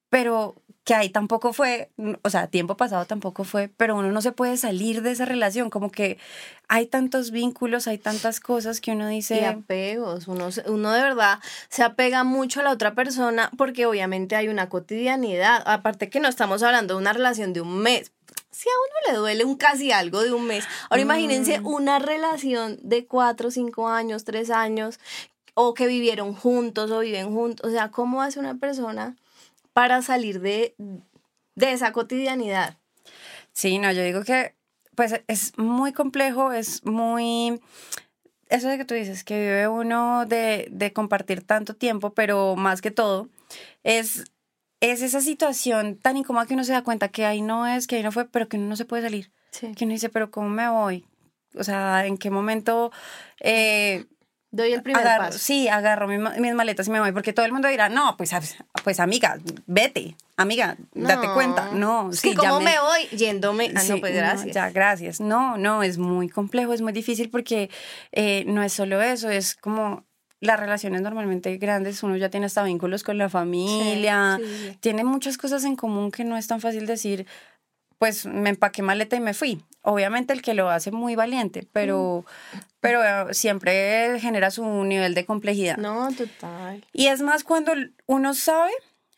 pero 0.09 0.55
que 0.83 0.95
ahí 0.95 1.09
tampoco 1.09 1.53
fue, 1.53 1.91
o 2.23 2.29
sea, 2.29 2.47
tiempo 2.47 2.75
pasado 2.75 3.05
tampoco 3.05 3.43
fue, 3.43 3.69
pero 3.69 3.95
uno 3.95 4.11
no 4.11 4.21
se 4.21 4.31
puede 4.31 4.57
salir 4.57 5.01
de 5.03 5.11
esa 5.11 5.25
relación, 5.25 5.69
como 5.69 5.91
que 5.91 6.17
hay 6.67 6.87
tantos 6.87 7.31
vínculos, 7.31 7.87
hay 7.87 7.99
tantas 7.99 8.39
cosas 8.39 8.81
que 8.81 8.91
uno 8.91 9.07
dice... 9.07 9.39
Y 9.39 9.45
apegos, 9.45 10.27
uno, 10.27 10.49
uno 10.65 10.91
de 10.91 11.01
verdad 11.01 11.39
se 11.69 11.83
apega 11.83 12.23
mucho 12.23 12.59
a 12.59 12.63
la 12.63 12.71
otra 12.71 12.95
persona 12.95 13.51
porque 13.55 13.85
obviamente 13.85 14.35
hay 14.35 14.49
una 14.49 14.67
cotidianidad, 14.67 15.61
aparte 15.65 16.09
que 16.09 16.19
no 16.19 16.27
estamos 16.27 16.63
hablando 16.63 16.95
de 16.95 16.99
una 16.99 17.13
relación 17.13 17.53
de 17.53 17.61
un 17.61 17.77
mes, 17.77 18.11
si 18.53 18.69
a 18.69 18.71
uno 18.71 19.11
le 19.11 19.19
duele 19.19 19.43
un 19.43 19.57
casi 19.57 19.91
algo 19.91 20.21
de 20.21 20.31
un 20.31 20.45
mes, 20.45 20.65
ahora 20.89 21.01
imagínense 21.01 21.59
mm. 21.59 21.67
una 21.67 21.99
relación 21.99 22.79
de 22.81 23.05
cuatro, 23.05 23.51
cinco 23.51 23.89
años, 23.89 24.23
tres 24.23 24.49
años, 24.49 24.99
o 25.55 25.73
que 25.73 25.87
vivieron 25.87 26.33
juntos 26.33 26.91
o 26.91 26.99
viven 26.99 27.33
juntos, 27.33 27.69
o 27.69 27.73
sea, 27.73 27.91
¿cómo 27.91 28.21
hace 28.21 28.39
una 28.39 28.55
persona 28.55 29.15
para 29.73 30.01
salir 30.01 30.39
de, 30.39 30.75
de 31.55 31.71
esa 31.73 31.91
cotidianidad? 31.91 32.77
Sí, 33.51 33.79
no, 33.79 33.91
yo 33.91 34.03
digo 34.03 34.23
que 34.23 34.55
pues 34.95 35.21
es 35.27 35.57
muy 35.57 35.91
complejo, 35.93 36.51
es 36.51 36.85
muy... 36.85 37.59
Eso 38.49 38.67
de 38.67 38.77
que 38.77 38.85
tú 38.85 38.93
dices, 38.93 39.23
que 39.23 39.39
vive 39.39 39.67
uno 39.67 40.25
de, 40.27 40.67
de 40.69 40.93
compartir 40.93 41.43
tanto 41.43 41.75
tiempo, 41.75 42.11
pero 42.11 42.55
más 42.55 42.81
que 42.81 42.91
todo, 42.91 43.27
es 43.83 44.25
es 44.91 45.01
esa 45.01 45.21
situación 45.21 45.97
tan 45.97 46.17
incómoda 46.17 46.45
que 46.45 46.55
uno 46.55 46.65
se 46.65 46.73
da 46.73 46.83
cuenta 46.83 47.07
que 47.07 47.25
ahí 47.25 47.41
no 47.41 47.65
es, 47.65 47.87
que 47.87 47.95
ahí 47.95 48.03
no 48.03 48.11
fue, 48.11 48.25
pero 48.25 48.49
que 48.49 48.57
uno 48.57 48.67
no 48.67 48.75
se 48.75 48.83
puede 48.83 49.03
salir. 49.03 49.31
Que 49.59 49.85
uno 49.85 49.93
dice, 49.93 50.09
pero 50.09 50.29
¿cómo 50.29 50.49
me 50.49 50.67
voy? 50.67 51.05
O 51.55 51.63
sea, 51.63 52.05
¿en 52.05 52.17
qué 52.17 52.29
momento... 52.29 52.91
Eh, 53.39 54.05
Doy 54.51 54.73
el 54.73 54.83
primer 54.83 55.03
paso. 55.03 55.39
Sí, 55.39 55.67
agarro 55.67 56.07
mis, 56.07 56.53
maletas 56.53 56.87
y 56.87 56.91
me 56.91 56.99
voy, 56.99 57.11
porque 57.11 57.33
todo 57.33 57.45
el 57.45 57.53
mundo 57.53 57.69
dirá, 57.69 57.89
no, 57.89 58.15
pues, 58.17 58.31
pues 58.83 58.99
amiga, 58.99 59.39
vete, 59.65 60.15
amiga, 60.37 60.77
date 60.93 61.27
cuenta. 61.33 61.71
No, 61.71 62.13
sí, 62.13 62.35
¿cómo 62.35 62.59
me... 62.59 62.79
voy? 62.79 63.17
Yéndome. 63.17 63.71
Ah, 63.75 63.81
no, 63.89 63.99
pues 63.99 64.13
gracias. 64.13 64.53
ya, 64.53 64.69
gracias. 64.69 65.19
No, 65.19 65.57
no, 65.57 65.81
es 65.81 65.97
muy 65.97 66.29
complejo, 66.29 66.73
es 66.73 66.81
muy 66.81 66.93
difícil 66.93 67.31
porque 67.31 67.71
eh, 68.11 68.43
no 68.45 68.61
es 68.61 68.73
solo 68.73 69.01
eso, 69.01 69.29
es 69.31 69.55
como 69.55 70.03
las 70.43 70.59
relaciones 70.59 71.01
normalmente 71.01 71.57
grandes, 71.57 72.03
uno 72.03 72.17
ya 72.17 72.29
tiene 72.29 72.47
hasta 72.47 72.63
vínculos 72.63 73.03
con 73.03 73.17
la 73.17 73.29
familia, 73.29 74.39
tiene 74.79 75.03
muchas 75.03 75.37
cosas 75.37 75.63
en 75.63 75.75
común 75.75 76.11
que 76.11 76.23
no 76.23 76.37
es 76.37 76.47
tan 76.47 76.59
fácil 76.59 76.85
decir, 76.85 77.25
pues 77.97 78.25
me 78.25 78.49
empaqué 78.49 78.81
maleta 78.81 79.15
y 79.15 79.21
me 79.21 79.33
fui. 79.33 79.63
Obviamente 79.81 80.33
el 80.33 80.41
que 80.41 80.53
lo 80.53 80.69
hace 80.69 80.91
muy 80.91 81.15
valiente, 81.15 81.67
pero, 81.71 82.25
mm. 82.53 82.57
pero 82.81 83.03
eh, 83.03 83.33
siempre 83.33 84.19
genera 84.19 84.51
su 84.51 84.65
nivel 84.83 85.13
de 85.13 85.25
complejidad. 85.25 85.77
No, 85.77 86.11
total. 86.13 86.85
Y 86.91 87.07
es 87.07 87.21
más 87.21 87.45
cuando 87.45 87.71
uno 88.05 88.33
sabe, 88.33 88.71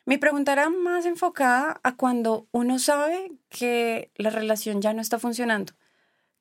mi 0.06 0.18
pregunta 0.18 0.54
era 0.54 0.70
más 0.70 1.08
enfocada 1.08 1.80
a 1.82 1.96
cuando 1.96 2.48
uno 2.52 2.78
sabe 2.78 3.32
que 3.50 4.12
la 4.18 4.30
relación 4.30 4.82
ya 4.84 4.94
no 4.94 5.02
está 5.02 5.18
funcionando, 5.18 5.74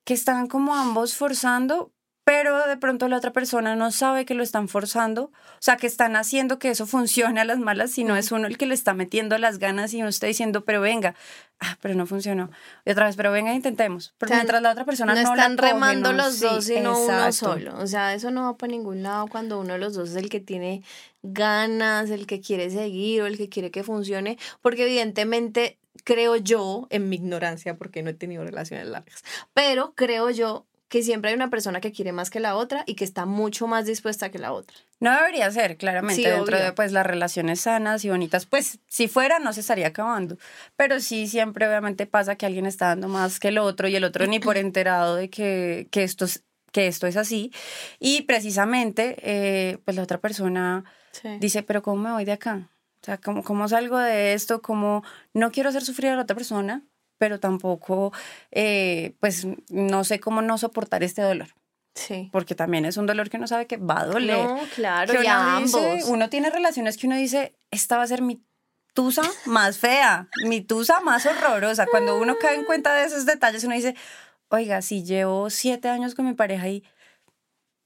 que 0.03 0.13
están 0.13 0.47
como 0.47 0.75
ambos 0.75 1.15
forzando 1.15 1.91
pero 2.25 2.67
de 2.67 2.75
pronto 2.75 3.07
la 3.07 3.17
otra 3.17 3.31
persona 3.31 3.75
no 3.75 3.91
sabe 3.91 4.25
que 4.25 4.33
lo 4.33 4.41
están 4.41 4.67
forzando, 4.67 5.25
o 5.25 5.31
sea, 5.59 5.77
que 5.77 5.85
están 5.85 6.15
haciendo 6.15 6.57
que 6.57 6.69
eso 6.69 6.87
funcione 6.87 7.39
a 7.39 7.45
las 7.45 7.59
malas, 7.59 7.91
sino 7.91 8.17
es 8.17 8.31
uno 8.31 8.47
el 8.47 8.57
que 8.57 8.65
le 8.65 8.73
está 8.73 8.95
metiendo 8.95 9.37
las 9.37 9.59
ganas 9.59 9.93
y 9.93 9.99
uno 9.99 10.09
está 10.09 10.25
diciendo, 10.25 10.65
pero 10.65 10.81
venga, 10.81 11.13
ah, 11.59 11.77
pero 11.81 11.93
no 11.93 12.07
funcionó. 12.07 12.49
Y 12.83 12.89
otra 12.89 13.05
vez, 13.05 13.15
pero 13.15 13.31
venga, 13.31 13.53
intentemos. 13.53 14.15
Porque 14.17 14.33
mientras 14.33 14.59
la 14.63 14.71
otra 14.71 14.85
persona 14.85 15.13
no, 15.13 15.21
no 15.21 15.33
están 15.35 15.55
remando 15.55 16.13
los 16.13 16.39
dos, 16.39 16.65
sino 16.65 16.99
uno 16.99 17.31
solo. 17.31 17.77
O 17.77 17.85
sea, 17.85 18.15
eso 18.15 18.31
no 18.31 18.45
va 18.45 18.57
para 18.57 18.71
ningún 18.71 19.03
lado 19.03 19.27
cuando 19.27 19.59
uno 19.59 19.73
de 19.73 19.79
los 19.79 19.93
dos 19.93 20.09
es 20.09 20.15
el 20.15 20.29
que 20.29 20.39
tiene 20.39 20.81
ganas, 21.21 22.09
el 22.09 22.25
que 22.25 22.41
quiere 22.41 22.71
seguir 22.71 23.21
o 23.21 23.27
el 23.27 23.37
que 23.37 23.49
quiere 23.49 23.69
que 23.69 23.83
funcione, 23.83 24.39
porque 24.63 24.85
evidentemente 24.85 25.77
creo 26.03 26.37
yo, 26.37 26.87
en 26.89 27.07
mi 27.07 27.17
ignorancia, 27.17 27.77
porque 27.77 28.01
no 28.01 28.09
he 28.09 28.13
tenido 28.15 28.43
relaciones 28.43 28.87
largas, 28.87 29.23
pero 29.53 29.93
creo 29.95 30.31
yo 30.31 30.65
que 30.95 31.03
siempre 31.03 31.29
hay 31.31 31.35
una 31.35 31.49
persona 31.49 31.81
que 31.81 31.91
quiere 31.91 32.13
más 32.13 32.29
que 32.29 32.39
la 32.39 32.55
otra 32.55 32.85
y 32.87 32.95
que 32.95 33.03
está 33.03 33.25
mucho 33.25 33.67
más 33.67 33.85
dispuesta 33.85 34.31
que 34.31 34.39
la 34.39 34.53
otra. 34.53 34.77
No 35.01 35.13
debería 35.13 35.51
ser, 35.51 35.75
claramente, 35.75 36.21
dentro 36.21 36.57
de 36.57 36.71
pues 36.71 36.93
las 36.93 37.05
relaciones 37.05 37.59
sanas 37.59 38.05
y 38.05 38.09
bonitas, 38.09 38.45
pues 38.45 38.79
si 38.87 39.09
fuera 39.09 39.39
no 39.39 39.51
se 39.51 39.59
estaría 39.59 39.87
acabando, 39.87 40.37
pero 40.77 41.01
sí 41.01 41.27
siempre 41.27 41.67
obviamente 41.67 42.05
pasa 42.05 42.37
que 42.37 42.45
alguien 42.45 42.65
está 42.65 42.85
dando 42.87 43.09
más 43.09 43.41
que 43.41 43.49
el 43.49 43.57
otro 43.57 43.89
y 43.89 43.95
el 43.97 44.05
otro 44.05 44.25
ni 44.25 44.39
por 44.39 44.55
enterado 44.57 45.17
de 45.17 45.29
que, 45.29 45.89
que, 45.91 46.03
esto, 46.03 46.23
es, 46.23 46.45
que 46.71 46.87
esto 46.87 47.07
es 47.07 47.17
así 47.17 47.51
y 47.99 48.21
precisamente 48.21 49.17
eh, 49.21 49.79
pues 49.83 49.97
la 49.97 50.03
otra 50.03 50.21
persona 50.21 50.85
dice, 51.41 51.61
pero 51.61 51.83
¿cómo 51.83 52.03
me 52.03 52.13
voy 52.13 52.23
de 52.23 52.31
acá? 52.31 52.69
O 53.01 53.05
sea, 53.05 53.17
¿cómo, 53.17 53.43
¿cómo 53.43 53.67
salgo 53.67 53.97
de 53.97 54.31
esto? 54.31 54.61
¿Cómo 54.61 55.03
no 55.33 55.51
quiero 55.51 55.67
hacer 55.67 55.83
sufrir 55.83 56.11
a 56.11 56.15
la 56.15 56.21
otra 56.21 56.37
persona? 56.37 56.83
Pero 57.17 57.39
tampoco, 57.39 58.11
eh, 58.51 59.15
pues 59.19 59.47
no 59.69 60.03
sé 60.03 60.19
cómo 60.19 60.41
no 60.41 60.57
soportar 60.57 61.03
este 61.03 61.21
dolor. 61.21 61.49
Sí. 61.95 62.29
Porque 62.31 62.55
también 62.55 62.85
es 62.85 62.97
un 62.97 63.05
dolor 63.05 63.29
que 63.29 63.37
uno 63.37 63.47
sabe 63.47 63.67
que 63.67 63.77
va 63.77 64.01
a 64.01 64.05
doler. 64.05 64.45
No, 64.45 64.59
claro, 64.75 65.13
que 65.13 65.27
ambos. 65.27 66.05
uno 66.07 66.29
tiene 66.29 66.49
relaciones 66.49 66.97
que 66.97 67.07
uno 67.07 67.15
dice, 67.15 67.55
esta 67.71 67.97
va 67.97 68.03
a 68.03 68.07
ser 68.07 68.21
mi 68.21 68.43
tusa 68.93 69.23
más 69.45 69.77
fea, 69.77 70.27
mi 70.45 70.61
tusa 70.61 70.99
más 71.01 71.25
horrorosa. 71.25 71.85
Cuando 71.87 72.17
uno 72.19 72.35
cae 72.39 72.55
en 72.55 72.65
cuenta 72.65 72.93
de 72.95 73.05
esos 73.05 73.25
detalles, 73.25 73.63
uno 73.63 73.75
dice, 73.75 73.95
oiga, 74.49 74.81
si 74.81 75.03
llevo 75.03 75.49
siete 75.49 75.89
años 75.89 76.15
con 76.15 76.25
mi 76.25 76.33
pareja 76.33 76.67
y 76.67 76.83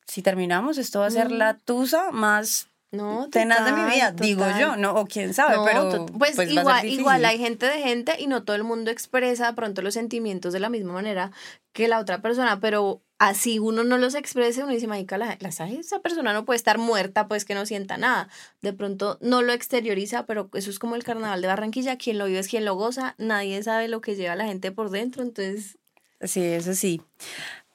si 0.07 0.21
terminamos, 0.23 0.77
esto 0.77 1.01
va 1.01 1.07
a 1.07 1.11
ser 1.11 1.31
la 1.31 1.57
tusa 1.57 2.11
más 2.11 2.68
no, 2.91 3.29
tenaz 3.29 3.65
de 3.65 3.71
mi 3.71 3.83
vida, 3.91 4.11
digo 4.11 4.45
yo, 4.59 4.75
no, 4.75 4.95
o 4.95 5.05
quién 5.05 5.33
sabe, 5.33 5.57
pero 5.63 6.07
pues, 6.07 6.35
pues 6.35 6.51
igual, 6.51 6.87
igual 6.87 7.23
hay 7.25 7.37
gente 7.37 7.67
de 7.67 7.81
gente 7.81 8.15
y 8.17 8.27
no 8.27 8.43
todo 8.43 8.55
el 8.55 8.63
mundo 8.63 8.89
expresa 8.89 9.53
pronto 9.53 9.81
los 9.81 9.93
sentimientos 9.93 10.53
de 10.53 10.59
la 10.59 10.69
misma 10.69 10.93
manera 10.93 11.31
que 11.71 11.87
la 11.87 11.99
otra 11.99 12.21
persona, 12.21 12.59
pero 12.59 13.03
así 13.19 13.59
uno 13.59 13.83
no 13.83 13.97
los 13.97 14.15
exprese, 14.15 14.63
uno 14.63 14.73
dice, 14.73 14.87
marica, 14.87 15.17
la, 15.17 15.37
la, 15.39 15.49
esa 15.49 15.99
persona 15.99 16.33
no 16.33 16.45
puede 16.45 16.57
estar 16.57 16.77
muerta, 16.77 17.27
pues 17.27 17.45
que 17.45 17.53
no 17.53 17.65
sienta 17.65 17.97
nada. 17.97 18.29
De 18.61 18.73
pronto 18.73 19.19
no 19.21 19.41
lo 19.41 19.53
exterioriza, 19.53 20.25
pero 20.25 20.49
eso 20.53 20.69
es 20.69 20.79
como 20.79 20.95
el 20.95 21.03
carnaval 21.03 21.41
de 21.41 21.47
Barranquilla, 21.47 21.97
quien 21.97 22.17
lo 22.17 22.25
vive 22.25 22.39
es 22.39 22.47
quien 22.47 22.65
lo 22.65 22.75
goza, 22.75 23.15
nadie 23.17 23.61
sabe 23.61 23.87
lo 23.87 24.01
que 24.01 24.15
lleva 24.15 24.35
la 24.35 24.45
gente 24.45 24.71
por 24.71 24.89
dentro, 24.89 25.21
entonces... 25.21 25.77
Sí, 26.21 26.43
eso 26.43 26.73
sí. 26.73 27.01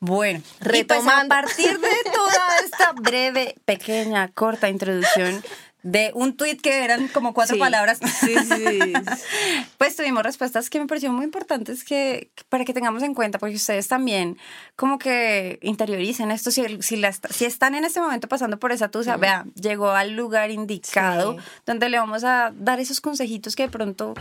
Bueno, 0.00 0.42
pues, 0.58 0.72
retomando. 0.72 1.34
a 1.34 1.40
partir 1.40 1.78
de 1.78 1.88
toda 2.12 2.58
esta 2.64 2.92
breve, 2.92 3.54
pequeña, 3.64 4.28
corta 4.28 4.68
introducción 4.68 5.42
de 5.84 6.12
un 6.14 6.34
tweet 6.34 6.56
que 6.56 6.82
eran 6.82 7.08
como 7.08 7.34
cuatro 7.34 7.58
palabras. 7.58 7.98
Sí, 8.20 8.34
sí. 8.36 8.92
pues 9.78 9.94
tuvimos 9.94 10.22
respuestas 10.22 10.70
que 10.70 10.80
me 10.80 10.86
parecieron 10.86 11.14
muy 11.14 11.26
importantes 11.26 11.84
que, 11.84 12.32
para 12.48 12.64
que 12.64 12.72
tengamos 12.72 13.02
en 13.02 13.14
cuenta, 13.14 13.38
porque 13.38 13.56
ustedes 13.56 13.86
también 13.86 14.38
como 14.76 14.98
que 14.98 15.58
interioricen 15.62 16.30
esto. 16.30 16.50
Si, 16.50 16.82
si, 16.82 17.02
si 17.30 17.44
están 17.44 17.74
en 17.74 17.84
este 17.84 18.00
momento 18.00 18.28
pasando 18.28 18.58
por 18.58 18.72
esa 18.72 18.90
tusa, 18.90 19.18
vea, 19.18 19.44
llegó 19.54 19.90
al 19.90 20.16
lugar 20.16 20.50
indicado 20.50 21.36
donde 21.66 21.90
le 21.90 21.98
vamos 21.98 22.24
a 22.24 22.52
dar 22.56 22.80
esos 22.80 23.02
consejitos 23.02 23.54
que 23.54 23.64
de 23.64 23.68
pronto 23.68 24.14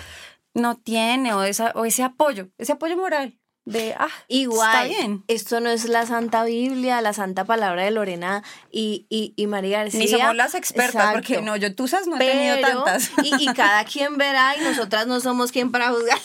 no 0.54 0.76
tiene 0.76 1.34
o, 1.34 1.44
esa, 1.44 1.72
o 1.76 1.86
ese 1.86 2.04
apoyo, 2.04 2.50
ese 2.58 2.74
apoyo 2.74 2.98
moral 2.98 3.40
de, 3.66 3.96
ah, 3.98 4.10
igual, 4.28 4.88
está 4.88 5.02
bien. 5.02 5.24
esto 5.28 5.60
no 5.62 5.70
es 5.70 5.86
la 5.86 6.06
Santa 6.06 6.44
Biblia, 6.44 7.00
la 7.02 7.14
Santa 7.14 7.46
Palabra 7.46 7.84
de 7.84 7.92
Lorena 7.92 8.44
y, 8.72 9.06
y, 9.10 9.34
y 9.38 9.48
María 9.48 9.80
García. 9.84 10.00
Ni 10.02 10.08
somos 10.08 10.36
las 10.36 10.54
expertas, 10.54 11.14
porque 11.14 11.42
no, 11.42 11.56
yo 11.56 11.74
tusas 11.74 12.06
no 12.08 12.18
he 12.18 12.20
tenido 12.20 12.60
tantas. 12.60 13.12
Y, 13.24 13.50
y, 13.50 13.54
cada 13.54 13.86
quien 13.86 14.18
verá 14.18 14.58
y 14.58 14.64
nosotras 14.64 15.08
no 15.08 15.20
somos 15.22 15.52
quien 15.52 15.72
para 15.72 15.92
juzgar. 15.92 16.20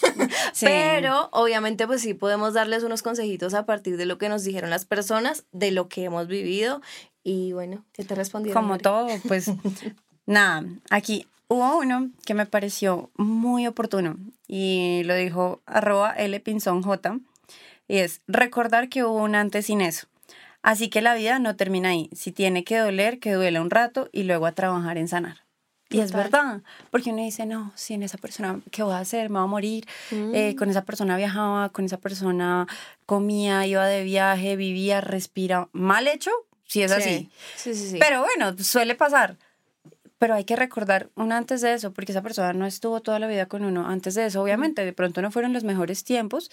Pero 0.60 1.28
obviamente 1.32 1.86
pues 1.86 2.02
sí 2.02 2.14
podemos 2.14 2.54
darles 2.54 2.82
unos 2.82 3.02
consejitos 3.02 3.54
a 3.54 3.66
partir 3.66 3.96
de 3.96 4.06
lo 4.06 4.18
que 4.18 4.28
nos 4.28 4.42
dijeron 4.42 4.70
las 4.70 4.84
personas, 4.84 5.44
de 5.52 5.70
lo 5.70 5.88
que 5.88 6.04
hemos 6.04 6.26
vivido 6.26 6.80
y 7.22 7.52
bueno, 7.52 7.84
¿qué 7.92 8.04
te 8.04 8.14
respondieron? 8.14 8.62
Como 8.62 8.78
todo, 8.78 9.08
pues 9.26 9.50
nada, 10.26 10.64
aquí 10.88 11.26
hubo 11.48 11.78
uno 11.78 12.10
que 12.24 12.34
me 12.34 12.46
pareció 12.46 13.10
muy 13.16 13.66
oportuno 13.66 14.16
y 14.46 15.02
lo 15.04 15.14
dijo 15.14 15.60
arroba 15.66 16.12
L 16.12 16.38
Pinzón 16.40 16.82
J 16.82 17.18
y 17.88 17.98
es 17.98 18.20
recordar 18.26 18.88
que 18.88 19.02
hubo 19.04 19.22
un 19.22 19.34
antes 19.34 19.66
sin 19.66 19.80
eso. 19.80 20.06
Así 20.62 20.90
que 20.90 21.00
la 21.00 21.14
vida 21.14 21.38
no 21.38 21.56
termina 21.56 21.90
ahí. 21.90 22.10
Si 22.12 22.32
tiene 22.32 22.64
que 22.64 22.78
doler, 22.78 23.18
que 23.18 23.32
duela 23.32 23.62
un 23.62 23.70
rato 23.70 24.10
y 24.12 24.24
luego 24.24 24.46
a 24.46 24.52
trabajar 24.52 24.98
en 24.98 25.08
sanar. 25.08 25.44
Y 25.90 26.00
es 26.00 26.12
verdad, 26.12 26.60
porque 26.90 27.10
uno 27.10 27.22
dice, 27.22 27.46
no, 27.46 27.72
si 27.74 27.94
en 27.94 28.02
esa 28.02 28.18
persona, 28.18 28.60
¿qué 28.70 28.82
voy 28.82 28.92
a 28.92 28.98
hacer? 28.98 29.30
Me 29.30 29.38
voy 29.38 29.44
a 29.44 29.46
morir. 29.46 29.88
Eh, 30.10 30.52
mm. 30.52 30.58
con 30.58 30.68
esa 30.68 30.84
persona 30.84 31.16
viajaba, 31.16 31.70
con 31.70 31.86
esa 31.86 31.96
persona 31.96 32.66
comía, 33.06 33.66
iba 33.66 33.86
de 33.86 34.02
viaje, 34.02 34.56
vivía, 34.56 35.00
respira. 35.00 35.70
Mal 35.72 36.06
hecho, 36.06 36.30
si 36.66 36.82
es 36.82 36.92
así. 36.92 37.30
Sí, 37.56 37.74
sí, 37.74 37.88
sí. 37.88 37.96
Pero 37.98 38.20
bueno, 38.20 38.54
suele 38.58 38.96
pasar. 38.96 39.38
Pero 40.18 40.34
hay 40.34 40.44
que 40.44 40.56
recordar 40.56 41.10
un 41.14 41.32
antes 41.32 41.60
de 41.60 41.74
eso, 41.74 41.92
porque 41.92 42.12
esa 42.12 42.22
persona 42.22 42.52
no 42.52 42.66
estuvo 42.66 43.00
toda 43.00 43.18
la 43.18 43.28
vida 43.28 43.46
con 43.46 43.64
uno. 43.64 43.88
Antes 43.88 44.14
de 44.14 44.26
eso, 44.26 44.42
obviamente, 44.42 44.84
de 44.84 44.92
pronto 44.92 45.22
no 45.22 45.30
fueron 45.30 45.52
los 45.52 45.64
mejores 45.64 46.04
tiempos, 46.04 46.50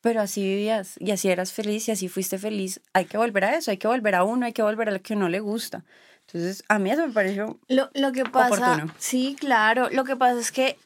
pero 0.00 0.20
así 0.20 0.42
vivías 0.42 0.96
y 0.98 1.12
así 1.12 1.28
eras 1.30 1.52
feliz 1.52 1.88
y 1.88 1.92
así 1.92 2.08
fuiste 2.08 2.38
feliz. 2.38 2.80
Hay 2.92 3.06
que 3.06 3.16
volver 3.16 3.44
a 3.44 3.56
eso, 3.56 3.70
hay 3.70 3.78
que 3.78 3.88
volver 3.88 4.14
a 4.16 4.24
uno, 4.24 4.46
hay 4.46 4.52
que 4.52 4.62
volver 4.62 4.88
a 4.88 4.92
lo 4.92 5.00
que 5.00 5.16
no 5.16 5.28
le 5.28 5.40
gusta. 5.40 5.84
Entonces, 6.26 6.64
a 6.68 6.78
mí 6.78 6.90
eso 6.90 7.06
me 7.06 7.12
pareció 7.12 7.58
lo, 7.68 7.90
lo 7.94 8.12
que 8.12 8.24
pasa, 8.24 8.86
Sí, 8.98 9.36
claro. 9.38 9.88
Lo 9.90 10.04
que 10.04 10.16
pasa 10.16 10.40
es 10.40 10.52
que 10.52 10.76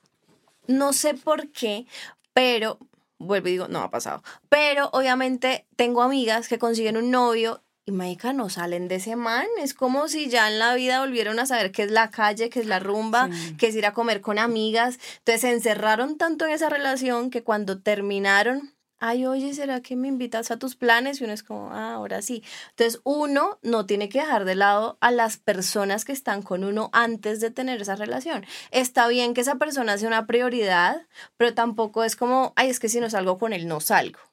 no 0.66 0.92
sé 0.92 1.14
por 1.14 1.48
qué, 1.50 1.86
pero 2.32 2.78
vuelvo 3.18 3.48
y 3.48 3.52
digo, 3.52 3.68
no 3.68 3.80
ha 3.80 3.90
pasado. 3.90 4.22
Pero 4.48 4.90
obviamente 4.92 5.66
tengo 5.76 6.02
amigas 6.02 6.48
que 6.48 6.58
consiguen 6.58 6.96
un 6.96 7.10
novio 7.10 7.62
y 7.88 7.90
Maika 7.90 8.34
no 8.34 8.50
salen 8.50 8.86
de 8.86 8.96
ese 8.96 9.16
man. 9.16 9.46
Es 9.58 9.72
como 9.72 10.08
si 10.08 10.28
ya 10.28 10.46
en 10.48 10.58
la 10.58 10.74
vida 10.74 11.00
volvieron 11.00 11.38
a 11.38 11.46
saber 11.46 11.72
qué 11.72 11.84
es 11.84 11.90
la 11.90 12.10
calle, 12.10 12.50
qué 12.50 12.60
es 12.60 12.66
la 12.66 12.80
rumba, 12.80 13.30
qué 13.56 13.68
es 13.68 13.74
ir 13.74 13.86
a 13.86 13.94
comer 13.94 14.20
con 14.20 14.38
amigas. 14.38 14.98
Entonces 15.20 15.40
se 15.40 15.52
encerraron 15.52 16.18
tanto 16.18 16.44
en 16.44 16.52
esa 16.52 16.68
relación 16.68 17.30
que 17.30 17.42
cuando 17.42 17.80
terminaron, 17.80 18.74
ay, 18.98 19.24
oye, 19.24 19.54
¿será 19.54 19.80
que 19.80 19.96
me 19.96 20.08
invitas 20.08 20.50
a 20.50 20.58
tus 20.58 20.76
planes? 20.76 21.18
Y 21.20 21.24
uno 21.24 21.32
es 21.32 21.42
como, 21.42 21.72
ah, 21.72 21.94
ahora 21.94 22.20
sí. 22.20 22.44
Entonces 22.70 23.00
uno 23.04 23.58
no 23.62 23.86
tiene 23.86 24.10
que 24.10 24.20
dejar 24.20 24.44
de 24.44 24.54
lado 24.54 24.98
a 25.00 25.10
las 25.10 25.38
personas 25.38 26.04
que 26.04 26.12
están 26.12 26.42
con 26.42 26.64
uno 26.64 26.90
antes 26.92 27.40
de 27.40 27.50
tener 27.50 27.80
esa 27.80 27.96
relación. 27.96 28.44
Está 28.70 29.08
bien 29.08 29.32
que 29.32 29.40
esa 29.40 29.54
persona 29.54 29.96
sea 29.96 30.08
una 30.08 30.26
prioridad, 30.26 31.06
pero 31.38 31.54
tampoco 31.54 32.04
es 32.04 32.16
como, 32.16 32.52
ay, 32.54 32.68
es 32.68 32.80
que 32.80 32.90
si 32.90 33.00
no 33.00 33.08
salgo 33.08 33.38
con 33.38 33.54
él, 33.54 33.66
no 33.66 33.80
salgo 33.80 34.27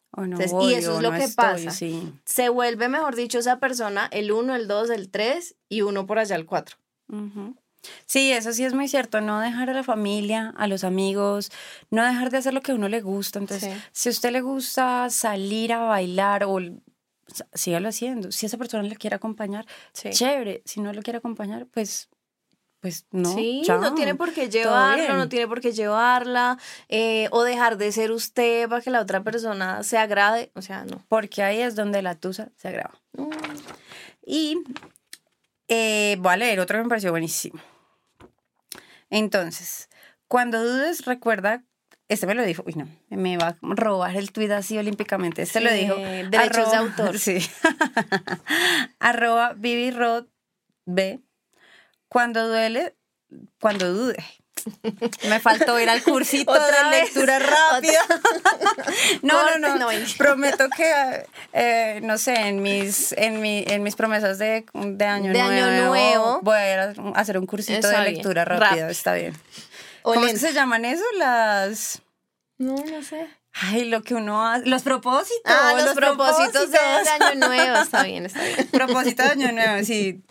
y 0.62 0.74
eso 0.74 0.96
es 0.96 1.02
lo 1.02 1.12
que 1.12 1.28
pasa. 1.36 1.72
Se 2.26 2.50
vuelve, 2.50 2.88
mejor 2.88 3.16
dicho, 3.16 3.40
esa 3.40 3.60
persona 3.60 4.08
el 4.12 4.32
1, 4.32 4.56
el 4.56 4.68
2, 4.68 4.90
el 4.92 5.10
3 5.10 5.56
y 5.70 5.82
uno 5.82 6.06
por 6.06 6.20
allá 6.20 6.36
el 6.36 6.46
4. 6.46 6.78
Sí, 8.06 8.32
eso 8.32 8.52
sí 8.52 8.66
es 8.66 8.74
muy 8.74 8.88
cierto, 8.88 9.22
no 9.22 9.40
dejar 9.40 9.70
a 9.70 9.74
la 9.74 9.84
familia, 9.84 10.54
a 10.58 10.68
los 10.68 10.84
amigos, 10.84 11.52
no 11.92 12.04
dejar 12.04 12.32
de 12.32 12.38
hacer 12.38 12.54
lo 12.54 12.62
que 12.62 12.72
a 12.72 12.76
uno 12.76 12.90
le 12.90 13.02
gusta. 13.02 13.40
Entonces, 13.40 13.76
si 13.92 14.10
a 14.10 14.12
usted 14.12 14.32
le 14.32 14.42
gusta 14.42 15.10
salir 15.10 15.72
a 15.74 15.80
bailar 15.80 16.46
o 16.46 16.60
sígalo 17.54 17.90
haciendo. 17.90 18.32
Si 18.32 18.46
esa 18.46 18.58
persona 18.58 18.84
le 18.84 18.96
quiere 18.96 19.16
acompañar, 19.16 19.66
chévere. 19.94 20.62
Si 20.66 20.80
no 20.80 20.94
lo 20.94 21.02
quiere 21.02 21.18
acompañar, 21.18 21.66
pues 21.68 22.10
pues 22.86 23.08
no. 23.10 23.34
Sí, 23.34 23.64
no 23.68 23.96
tiene 23.96 24.14
por 24.14 24.32
qué 24.32 24.48
llevarlo, 24.48 25.18
no 25.18 25.28
tiene 25.28 25.48
por 25.48 25.60
qué 25.60 25.72
llevarla, 25.72 26.60
eh, 26.88 27.30
o 27.32 27.42
dejar 27.42 27.78
de 27.78 27.92
ser 27.92 28.12
usted 28.12 28.70
para 28.70 28.80
que 28.80 28.92
la 28.92 29.02
otra 29.02 29.24
persona 29.24 29.82
se 29.82 29.98
agrade, 29.98 30.52
o 30.54 30.62
sea, 30.62 30.86
no. 30.86 31.04
Porque 31.10 31.42
ahí 31.42 31.62
es 31.62 31.74
donde 31.74 32.04
la 32.04 32.14
tusa 32.14 32.50
se 32.58 32.68
agrava. 32.68 32.94
Y 34.24 34.60
eh, 35.68 36.18
voy 36.20 36.34
a 36.34 36.38
leer 36.38 36.60
otro 36.60 36.78
que 36.78 36.84
me 36.84 36.90
pareció 36.90 37.10
buenísimo. 37.10 37.60
Entonces, 39.10 39.90
cuando 40.28 40.64
dudes, 40.64 41.06
recuerda, 41.06 41.64
este 42.08 42.28
me 42.28 42.36
lo 42.36 42.44
dijo, 42.44 42.62
uy 42.68 42.76
no, 42.76 42.88
me 43.10 43.36
va 43.38 43.48
a 43.48 43.58
robar 43.62 44.16
el 44.16 44.32
tuit 44.32 44.52
así 44.52 44.78
olímpicamente, 44.78 45.42
este 45.42 45.60
lo 45.60 45.74
dijo. 45.74 45.96
Derechos 45.96 46.70
de 46.70 46.78
autor. 46.78 47.18
Sí. 47.20 47.40
arroba 49.00 49.54
Vivi 49.54 49.92
B 50.86 51.25
cuando 52.08 52.48
duele, 52.48 52.96
cuando 53.60 53.94
dude. 53.94 54.24
Me 55.30 55.40
faltó 55.40 55.80
ir 55.80 55.90
al 55.90 56.02
cursito 56.02 56.54
de 56.54 56.90
lectura 56.90 57.40
rápida. 57.40 58.02
no, 59.22 59.58
no, 59.60 59.76
no, 59.78 59.88
Prometo 60.18 60.70
que, 60.76 61.26
eh, 61.54 62.00
no 62.04 62.18
sé, 62.18 62.34
en 62.48 62.62
mis, 62.62 63.12
en, 63.14 63.42
mi, 63.42 63.64
en 63.68 63.84
mis 63.84 63.96
promesas 63.96 64.40
de, 64.40 64.66
de, 64.74 65.06
año, 65.06 65.34
de 65.34 65.40
nuevo, 65.40 65.66
año 65.66 65.86
nuevo 65.88 66.40
voy 66.42 66.58
a 66.58 66.94
hacer 67.16 67.38
un 67.38 67.46
cursito 67.46 67.88
de 67.88 68.00
lectura 68.00 68.46
rápida. 68.46 68.90
Está 68.90 69.14
bien. 69.14 69.36
¿Cómo 70.02 70.28
se 70.28 70.54
llaman 70.54 70.86
eso? 70.86 71.04
Las... 71.18 72.02
No, 72.58 72.76
no 72.76 73.02
sé. 73.04 73.28
Ay, 73.62 73.86
lo 73.86 74.04
que 74.04 74.16
uno 74.16 74.46
hace, 74.46 74.66
los 74.66 74.84
propósitos. 74.84 75.42
Ah, 75.46 75.74
los, 75.78 75.96
propósitos, 75.96 76.72
de 76.72 76.78
Año 76.78 77.48
Nuevo, 77.48 77.78
está 77.82 78.04
bien, 78.04 78.26
está 78.26 78.44
bien. 78.44 78.68
Propósito 78.68 79.24
de 79.24 79.30
Año 79.30 79.52
Nuevo, 79.54 79.86
sí. 79.86 80.22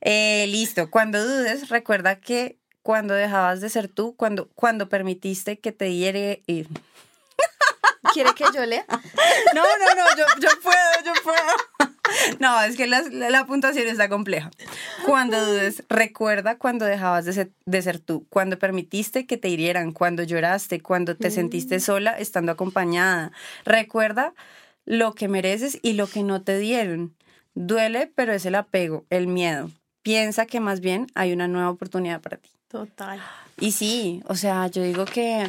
Eh, 0.00 0.46
listo, 0.48 0.90
cuando 0.90 1.24
dudes, 1.24 1.68
recuerda 1.68 2.16
que 2.16 2.58
cuando 2.82 3.14
dejabas 3.14 3.60
de 3.60 3.68
ser 3.70 3.86
tú, 3.86 4.16
cuando, 4.16 4.48
cuando 4.56 4.88
permitiste 4.88 5.60
que 5.60 5.70
te 5.70 5.94
hiere... 5.94 6.42
ir. 6.46 6.68
¿Quiere 8.12 8.34
que 8.34 8.44
yo 8.52 8.66
lea? 8.66 8.84
No, 9.54 9.62
no, 9.62 9.94
no, 9.94 10.16
yo, 10.16 10.26
yo 10.40 10.48
puedo, 10.60 10.76
yo 11.04 11.12
puedo. 11.22 11.93
No, 12.40 12.60
es 12.62 12.76
que 12.76 12.86
la, 12.86 13.02
la, 13.02 13.46
puntuación 13.46 13.86
está 13.86 14.08
compleja. 14.08 14.50
Cuando 15.06 15.44
dudes, 15.44 15.84
recuerda 15.88 16.58
cuando 16.58 16.84
dejabas 16.84 17.24
de 17.24 17.32
ser, 17.32 17.50
de 17.66 17.82
ser, 17.82 17.98
tú, 17.98 18.26
cuando 18.28 18.58
permitiste 18.58 19.26
que 19.26 19.36
te 19.36 19.48
hirieran, 19.48 19.92
cuando 19.92 20.22
lloraste, 20.22 20.80
cuando 20.80 21.16
te 21.16 21.30
sentiste 21.30 21.78
mm. 21.78 21.80
sola 21.80 22.18
estando 22.18 22.52
acompañada. 22.52 23.32
Recuerda 23.64 24.34
lo 24.84 25.14
que 25.14 25.28
mereces 25.28 25.78
y 25.82 25.94
lo 25.94 26.06
que 26.06 26.22
no 26.22 26.42
te 26.42 26.58
dieron. 26.58 27.14
Duele, 27.54 28.10
pero 28.14 28.32
es 28.32 28.44
el 28.46 28.54
apego, 28.54 29.04
el 29.10 29.26
miedo. 29.26 29.70
Piensa 30.02 30.46
que 30.46 30.60
más 30.60 30.80
bien 30.80 31.06
hay 31.14 31.32
una 31.32 31.48
nueva 31.48 31.70
oportunidad 31.70 32.20
para 32.20 32.36
ti. 32.36 32.50
Total. 32.68 33.20
Y 33.58 33.72
sí, 33.72 34.22
o 34.26 34.34
sea, 34.34 34.66
yo 34.66 34.82
digo 34.82 35.04
que 35.04 35.48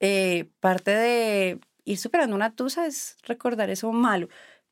eh, 0.00 0.46
parte 0.60 0.90
de 0.90 1.60
ir 1.84 1.98
superando 1.98 2.34
una 2.34 2.54
tusa 2.54 2.86
es 2.86 3.16
recordar 3.22 3.70
eso 3.70 3.92
malo. 3.92 4.28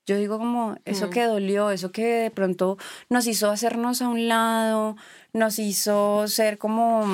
Yo 0.09 0.17
digo 0.17 0.39
como 0.39 0.79
eso 0.87 1.11
que 1.11 1.25
dolió, 1.25 1.71
eso 1.71 1.93
que 1.93 2.07
de 2.07 2.31
pronto 2.31 2.79
nos 3.11 3.27
hizo 3.27 3.51
hacernos 3.51 4.01
a 4.01 4.09
un 4.09 4.27
lado, 4.27 4.97
nos 5.35 5.59
hizo 5.59 6.27
ser 6.29 6.57
como 6.57 7.05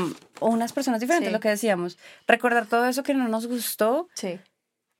unas 0.41 0.73
personas 0.73 1.01
diferentes, 1.01 1.33
lo 1.33 1.41
que 1.41 1.49
decíamos. 1.49 1.99
Recordar 2.29 2.67
todo 2.67 2.87
eso 2.87 3.03
que 3.03 3.13
no 3.13 3.27
nos 3.27 3.49
gustó 3.49 4.09
sí. 4.15 4.39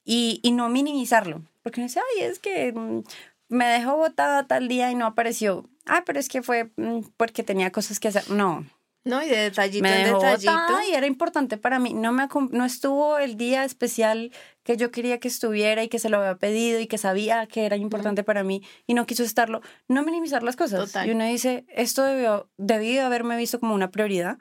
y, 0.05 0.41
y 0.43 0.51
no 0.51 0.69
minimizarlo. 0.71 1.43
Porque 1.63 1.81
no 1.81 1.87
dice, 1.87 2.01
ay, 2.01 2.25
es 2.25 2.41
que 2.41 2.73
mm, 2.73 3.05
me 3.49 3.67
dejó 3.67 3.97
botada 3.97 4.49
tal 4.49 4.67
día 4.67 4.91
y 4.91 4.97
no 4.97 5.07
apareció. 5.07 5.65
Ah, 5.87 6.03
pero 6.05 6.19
es 6.19 6.29
que 6.29 6.43
fue 6.43 6.73
mm, 6.75 7.03
porque 7.17 7.45
tenía 7.45 7.71
cosas 7.71 8.01
que 8.01 8.09
hacer. 8.09 8.29
No, 8.29 8.67
no, 9.05 9.23
y 9.23 9.29
de 9.29 9.37
detallito 9.37 9.87
en 9.87 10.15
detallito. 10.15 10.83
y 10.89 10.95
era 10.95 11.07
importante 11.07 11.59
para 11.59 11.79
mí. 11.79 11.93
No, 11.93 12.13
me, 12.13 12.27
no 12.51 12.65
estuvo 12.65 13.19
el 13.19 13.37
día 13.37 13.65
especial 13.65 14.33
que 14.63 14.79
yo 14.79 14.91
quería 14.91 15.21
que 15.21 15.29
estuviera 15.29 15.83
y 15.83 15.89
que 15.89 15.99
se 15.99 16.09
lo 16.09 16.19
había 16.19 16.37
pedido 16.37 16.81
y 16.81 16.87
que 16.87 16.97
sabía 16.97 17.47
que 17.47 17.67
era 17.67 17.77
importante 17.77 18.25
para 18.25 18.45
mí 18.45 18.63
y 18.87 18.95
no 18.95 19.05
quiso 19.05 19.23
estarlo. 19.23 19.61
No 19.89 20.03
minimizar 20.05 20.43
las 20.43 20.57
cosas. 20.57 20.95
Y 21.05 21.11
uno 21.11 21.27
dice, 21.27 21.67
esto 21.69 22.03
debió, 22.03 22.49
debió 22.57 23.05
haberme 23.05 23.37
visto 23.37 23.61
como 23.61 23.75
una 23.75 23.91
prioridad 23.91 24.39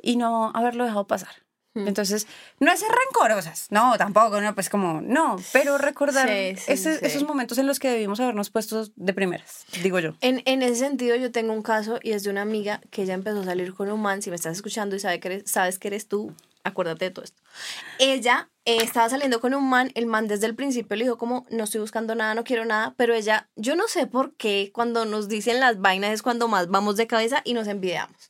y 0.00 0.16
no 0.16 0.52
haberlo 0.54 0.84
dejado 0.84 1.06
pasar. 1.06 1.47
Entonces, 1.86 2.26
no 2.60 2.72
es 2.72 2.80
ser 2.80 2.88
rencorosas, 2.90 3.68
no, 3.70 3.96
tampoco, 3.98 4.40
no, 4.40 4.54
pues 4.54 4.68
como, 4.68 5.00
no, 5.00 5.36
pero 5.52 5.78
recordar 5.78 6.28
esos 6.28 7.22
momentos 7.24 7.58
en 7.58 7.66
los 7.66 7.78
que 7.78 7.90
debimos 7.90 8.20
habernos 8.20 8.50
puesto 8.50 8.86
de 8.96 9.14
primeras, 9.14 9.64
digo 9.82 9.98
yo. 9.98 10.14
En, 10.20 10.42
en, 10.46 10.62
ese 10.62 10.76
sentido, 10.76 11.16
yo 11.16 11.30
tengo 11.30 11.52
un 11.52 11.62
caso 11.62 11.98
y 12.02 12.12
es 12.12 12.22
de 12.24 12.30
una 12.30 12.42
amiga 12.42 12.80
que 12.90 13.02
ella 13.02 13.14
empezó 13.14 13.40
a 13.40 13.44
salir 13.44 13.74
con 13.74 13.90
un 13.90 14.00
man, 14.00 14.22
si 14.22 14.30
me 14.30 14.36
estás 14.36 14.56
escuchando 14.56 14.96
y 14.96 15.00
sabe 15.00 15.20
que 15.20 15.28
eres, 15.28 15.50
sabes 15.50 15.78
que 15.78 15.88
eres 15.88 16.08
tú, 16.08 16.34
acuérdate 16.64 17.06
de 17.06 17.10
todo 17.10 17.24
esto. 17.24 17.42
Ella 17.98 18.48
eh, 18.64 18.78
estaba 18.82 19.08
saliendo 19.08 19.40
con 19.40 19.54
un 19.54 19.68
man, 19.68 19.90
el 19.94 20.06
man 20.06 20.28
desde 20.28 20.46
el 20.46 20.54
principio 20.54 20.96
le 20.96 21.04
dijo 21.04 21.18
como, 21.18 21.46
no 21.50 21.64
estoy 21.64 21.80
buscando 21.80 22.14
nada, 22.14 22.34
no 22.34 22.44
quiero 22.44 22.64
nada, 22.64 22.94
pero 22.96 23.14
ella, 23.14 23.48
yo 23.56 23.76
no 23.76 23.88
sé 23.88 24.06
por 24.06 24.34
qué 24.34 24.70
cuando 24.72 25.04
nos 25.04 25.28
dicen 25.28 25.60
las 25.60 25.80
vainas 25.80 26.12
es 26.12 26.22
cuando 26.22 26.48
más 26.48 26.68
vamos 26.68 26.96
de 26.96 27.06
cabeza 27.06 27.42
y 27.44 27.54
nos 27.54 27.66
envidiamos. 27.66 28.27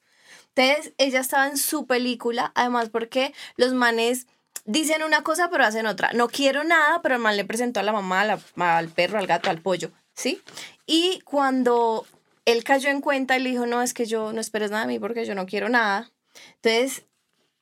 Entonces, 0.58 0.92
ella 0.98 1.20
estaba 1.20 1.46
en 1.46 1.56
su 1.56 1.86
película, 1.86 2.50
además 2.56 2.88
porque 2.88 3.32
los 3.56 3.74
manes 3.74 4.26
dicen 4.64 5.04
una 5.04 5.22
cosa 5.22 5.48
pero 5.50 5.64
hacen 5.64 5.86
otra. 5.86 6.10
No 6.14 6.26
quiero 6.28 6.64
nada, 6.64 7.00
pero 7.00 7.14
el 7.14 7.20
man 7.20 7.36
le 7.36 7.44
presentó 7.44 7.78
a 7.78 7.84
la 7.84 7.92
mamá, 7.92 8.22
al 8.56 8.88
perro, 8.88 9.18
al 9.18 9.28
gato, 9.28 9.50
al 9.50 9.60
pollo, 9.60 9.92
¿sí? 10.14 10.42
Y 10.84 11.20
cuando 11.20 12.06
él 12.44 12.64
cayó 12.64 12.90
en 12.90 13.00
cuenta 13.00 13.36
y 13.36 13.42
le 13.42 13.50
dijo, 13.50 13.66
no, 13.66 13.82
es 13.82 13.94
que 13.94 14.06
yo 14.06 14.32
no 14.32 14.40
esperes 14.40 14.72
nada 14.72 14.82
de 14.82 14.88
mí 14.88 14.98
porque 14.98 15.24
yo 15.24 15.36
no 15.36 15.46
quiero 15.46 15.68
nada. 15.68 16.10
Entonces, 16.56 17.04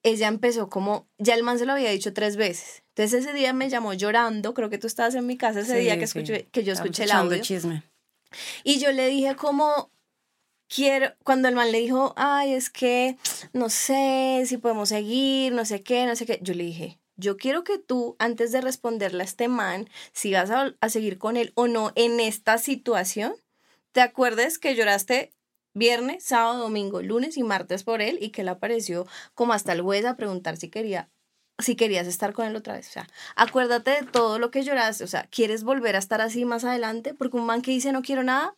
ella 0.03 0.29
empezó 0.29 0.71
como, 0.71 1.07
ya 1.19 1.35
el 1.35 1.43
man 1.43 1.59
se 1.59 1.67
lo 1.67 1.73
había 1.73 1.91
dicho 1.91 2.15
tres 2.15 2.37
veces. 2.37 2.83
Entonces 2.95 3.25
ese 3.25 3.35
día 3.35 3.53
me 3.53 3.69
llamó 3.69 3.93
llorando, 3.93 4.55
creo 4.55 4.71
que 4.71 4.79
tú 4.79 4.87
estabas 4.87 5.15
en 5.17 5.27
mi 5.27 5.37
casa 5.37 5.61
ese 5.61 5.79
día 5.81 5.99
que, 5.99 6.05
escuché, 6.05 6.49
que 6.51 6.65
yo 6.65 6.73
escuché 6.73 7.05
el 7.05 7.11
audio. 7.11 7.43
Chisme. 7.43 7.83
Y 8.65 8.79
yo 8.79 8.91
le 8.93 9.09
dije 9.09 9.37
como, 9.37 9.91
quiero, 10.69 11.13
cuando 11.25 11.49
el 11.49 11.55
man 11.55 11.73
le 11.73 11.79
dijo, 11.81 12.15
ay, 12.17 12.55
es 12.55 12.71
que 12.71 13.17
no 13.53 13.69
sé 13.69 14.45
si 14.47 14.59
podemos 14.59 14.89
seguir, 14.89 15.53
no 15.53 15.65
sé 15.65 15.83
qué, 15.83 16.07
no 16.07 16.17
sé 16.17 16.27
qué, 16.27 16.39
yo 16.43 16.55
le 16.55 16.65
dije, 16.65 16.99
yo 17.17 17.37
quiero 17.37 17.65
que 17.65 17.79
tú, 17.79 18.17
antes 18.19 18.53
de 18.53 18.61
responderle 18.61 19.23
a 19.23 19.27
este 19.27 19.49
man, 19.49 19.89
si 20.13 20.33
vas 20.33 20.51
a, 20.51 20.75
a 20.81 20.89
seguir 20.89 21.19
con 21.19 21.37
él 21.37 21.53
o 21.55 21.67
no 21.67 21.93
en 21.95 22.21
esta 22.21 22.59
situación, 22.59 23.35
te 23.93 24.01
acuerdes 24.01 24.59
que 24.59 24.75
lloraste 24.75 25.33
viernes, 25.73 26.25
sábado, 26.25 26.59
domingo, 26.59 27.03
lunes 27.03 27.37
y 27.37 27.43
martes 27.43 27.85
por 27.85 28.03
él 28.03 28.19
y 28.21 28.31
que 28.31 28.43
él 28.43 28.49
apareció 28.49 29.07
como 29.35 29.53
hasta 29.53 29.73
el 29.73 29.83
juez 29.83 30.05
a 30.05 30.17
preguntar 30.17 30.57
si 30.57 30.69
quería 30.69 31.11
si 31.59 31.75
querías 31.75 32.07
estar 32.07 32.33
con 32.35 32.47
él 32.47 32.57
otra 32.57 32.75
vez. 32.75 32.89
O 32.89 32.93
sea, 32.93 33.09
acuérdate 33.35 33.91
de 33.93 34.03
todo 34.03 34.39
lo 34.39 34.51
que 34.51 34.63
lloraste. 34.63 35.05
O 35.05 35.07
sea, 35.07 35.27
¿quieres 35.31 35.65
volver 35.65 35.97
a 35.97 35.99
estar 35.99 36.21
así 36.21 36.45
más 36.45 36.65
adelante? 36.65 37.15
Porque 37.15 37.37
un 37.39 37.47
man 37.47 37.63
que 37.63 37.71
dice 37.71 37.93
no 37.93 38.03
quiero 38.03 38.23
nada, 38.23 38.55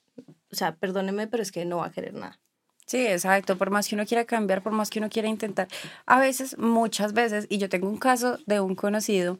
o 0.53 0.57
sea, 0.57 0.77
perdóneme, 0.77 1.27
pero 1.27 1.43
es 1.43 1.53
que 1.53 1.65
no 1.65 1.79
va 1.79 1.87
a 1.87 1.93
querer 1.93 2.15
nada. 2.15 2.39
Sí, 2.87 3.07
exacto. 3.07 3.59
Por 3.59 3.71
más 3.71 3.87
que 3.87 3.95
uno 3.95 4.07
quiera 4.07 4.25
cambiar, 4.25 4.63
por 4.63 4.73
más 4.73 4.89
que 4.89 4.99
uno 4.99 5.11
quiera 5.11 5.29
intentar. 5.29 5.69
A 6.07 6.19
veces, 6.19 6.57
muchas 6.59 7.13
veces, 7.13 7.47
y 7.51 7.59
yo 7.59 7.69
tengo 7.69 7.89
un 7.89 7.99
caso 7.99 8.39
de 8.47 8.61
un 8.61 8.75
conocido 8.75 9.39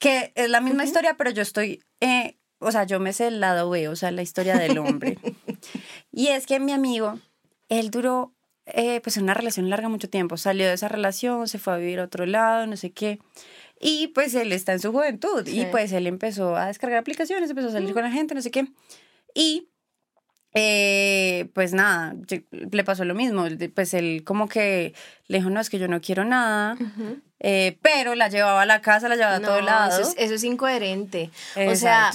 que 0.00 0.32
es 0.34 0.50
la 0.50 0.60
misma 0.60 0.84
historia, 0.84 1.14
pero 1.16 1.30
yo 1.30 1.42
estoy, 1.42 1.84
eh, 2.00 2.38
o 2.58 2.72
sea, 2.72 2.84
yo 2.84 2.98
me 2.98 3.12
sé 3.12 3.28
el 3.28 3.38
lado 3.38 3.70
B, 3.70 3.88
o 3.88 3.96
sea, 3.96 4.10
la 4.10 4.22
historia 4.22 4.56
del 4.56 4.78
hombre. 4.78 5.18
y 6.10 6.28
es 6.28 6.46
que 6.46 6.58
mi 6.58 6.72
amigo, 6.72 7.20
él 7.68 7.90
duró, 7.90 8.34
eh, 8.66 9.00
pues, 9.02 9.18
una 9.18 9.34
relación 9.34 9.70
larga 9.70 9.88
mucho 9.88 10.08
tiempo. 10.08 10.36
Salió 10.36 10.66
de 10.66 10.74
esa 10.74 10.88
relación, 10.88 11.46
se 11.48 11.58
fue 11.58 11.74
a 11.74 11.76
vivir 11.76 12.00
a 12.00 12.04
otro 12.04 12.26
lado, 12.26 12.66
no 12.66 12.76
sé 12.76 12.90
qué. 12.92 13.20
Y 13.78 14.08
pues 14.08 14.34
él 14.34 14.52
está 14.52 14.72
en 14.72 14.80
su 14.80 14.92
juventud. 14.92 15.46
Y 15.46 15.64
pues 15.66 15.90
él 15.92 16.06
empezó 16.06 16.54
a 16.54 16.66
descargar 16.66 16.98
aplicaciones, 16.98 17.48
empezó 17.48 17.68
a 17.68 17.72
salir 17.72 17.94
con 17.94 18.02
la 18.02 18.10
gente, 18.10 18.34
no 18.34 18.42
sé 18.42 18.50
qué. 18.50 18.68
Y 19.34 19.69
eh, 20.52 21.48
pues 21.54 21.72
nada, 21.72 22.14
le 22.50 22.84
pasó 22.84 23.04
lo 23.04 23.14
mismo. 23.14 23.44
Pues 23.74 23.94
él 23.94 24.22
como 24.24 24.48
que 24.48 24.94
le 25.28 25.38
dijo, 25.38 25.50
no, 25.50 25.60
es 25.60 25.70
que 25.70 25.78
yo 25.78 25.88
no 25.88 26.00
quiero 26.00 26.24
nada. 26.24 26.76
Eh, 27.38 27.78
pero 27.82 28.14
la 28.14 28.28
llevaba 28.28 28.62
a 28.62 28.66
la 28.66 28.80
casa, 28.80 29.08
la 29.08 29.16
llevaba 29.16 29.36
a 29.36 29.40
todo 29.40 29.60
lado. 29.60 30.00
Eso 30.00 30.34
es, 30.34 30.44
incoherente. 30.44 31.30
O 31.68 31.74
sea, 31.76 32.10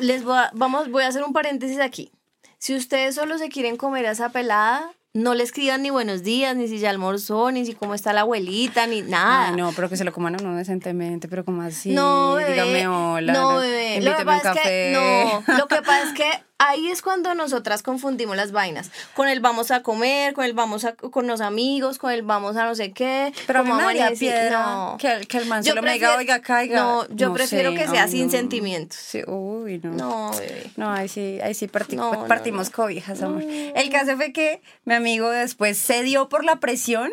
les 0.00 0.24
voy 0.24 0.36
a, 0.36 0.50
vamos, 0.54 0.90
voy 0.90 1.04
a 1.04 1.08
hacer 1.08 1.22
un 1.22 1.32
paréntesis 1.32 1.80
aquí. 1.80 2.10
Si 2.58 2.74
ustedes 2.74 3.14
solo 3.14 3.38
se 3.38 3.48
quieren 3.48 3.76
comer 3.76 4.04
a 4.06 4.10
esa 4.10 4.30
pelada, 4.30 4.90
no 5.14 5.34
le 5.34 5.42
escriban 5.42 5.82
ni 5.82 5.90
buenos 5.90 6.22
días, 6.22 6.54
ni 6.54 6.68
si 6.68 6.78
ya 6.78 6.90
almorzó, 6.90 7.50
ni 7.50 7.64
si 7.64 7.74
cómo 7.74 7.94
está 7.94 8.12
la 8.12 8.20
abuelita, 8.20 8.86
ni 8.86 9.02
nada. 9.02 9.52
no, 9.56 9.72
pero 9.72 9.88
que 9.88 9.96
se 9.96 10.04
lo 10.04 10.12
coman 10.12 10.34
a 10.34 10.38
uno 10.42 10.56
decentemente, 10.56 11.26
pero 11.26 11.44
como 11.44 11.62
así. 11.62 11.92
No, 11.92 12.34
bebé. 12.34 12.52
Dígame 12.52 12.88
hola. 12.88 13.32
No, 13.32 13.56
bebé. 13.58 14.00
Lo 14.02 14.16
que 14.16 14.24
pasa 14.24 14.52
es 14.52 14.60
que, 14.60 14.92
no, 14.92 15.56
lo 15.56 15.68
que 15.68 15.76
pasa 15.76 16.02
es 16.02 16.12
que 16.12 16.30
ahí 16.60 16.88
es 16.88 17.02
cuando 17.02 17.34
nosotras 17.34 17.82
confundimos 17.82 18.36
las 18.36 18.52
vainas. 18.52 18.90
Con 19.14 19.28
él 19.28 19.40
vamos 19.40 19.70
a 19.70 19.82
comer, 19.82 20.34
con 20.34 20.44
él 20.44 20.52
vamos 20.52 20.84
a, 20.84 20.92
con 20.92 21.26
los 21.26 21.40
amigos, 21.40 21.98
con 21.98 22.12
él 22.12 22.22
vamos 22.22 22.56
a 22.56 22.64
no 22.64 22.74
sé 22.74 22.92
qué. 22.92 23.32
Pero 23.46 23.60
como 23.60 23.74
a 23.74 23.92
mí 23.92 23.98
piedra 24.18 24.62
no. 24.62 24.96
que, 24.98 25.26
que 25.26 25.38
el 25.38 25.46
man 25.46 25.64
solo 25.64 25.82
me 25.82 25.94
diga, 25.94 26.16
oiga, 26.16 26.40
caiga. 26.42 26.76
No, 26.76 27.08
yo 27.08 27.32
prefiero 27.32 27.72
que 27.72 27.88
sea 27.88 28.06
sin 28.06 28.30
sentimientos. 28.30 28.98
Sí, 28.98 29.22
uy, 29.26 29.80
no. 29.82 29.90
No, 29.92 30.30
bebé. 30.38 30.70
No, 30.76 30.90
ahí 30.92 31.08
sí, 31.08 31.40
ahí 31.42 31.54
sí 31.54 31.66
partimos 31.66 32.70
cobijas, 32.70 33.22
amor. 33.22 33.42
El 33.42 33.90
caso 33.90 34.16
fue 34.16 34.32
que 34.32 34.62
mi 34.84 34.94
amigo 34.94 35.30
después 35.30 35.78
se 35.78 36.02
dio 36.02 36.28
por 36.28 36.44
la 36.44 36.56
presión 36.56 37.10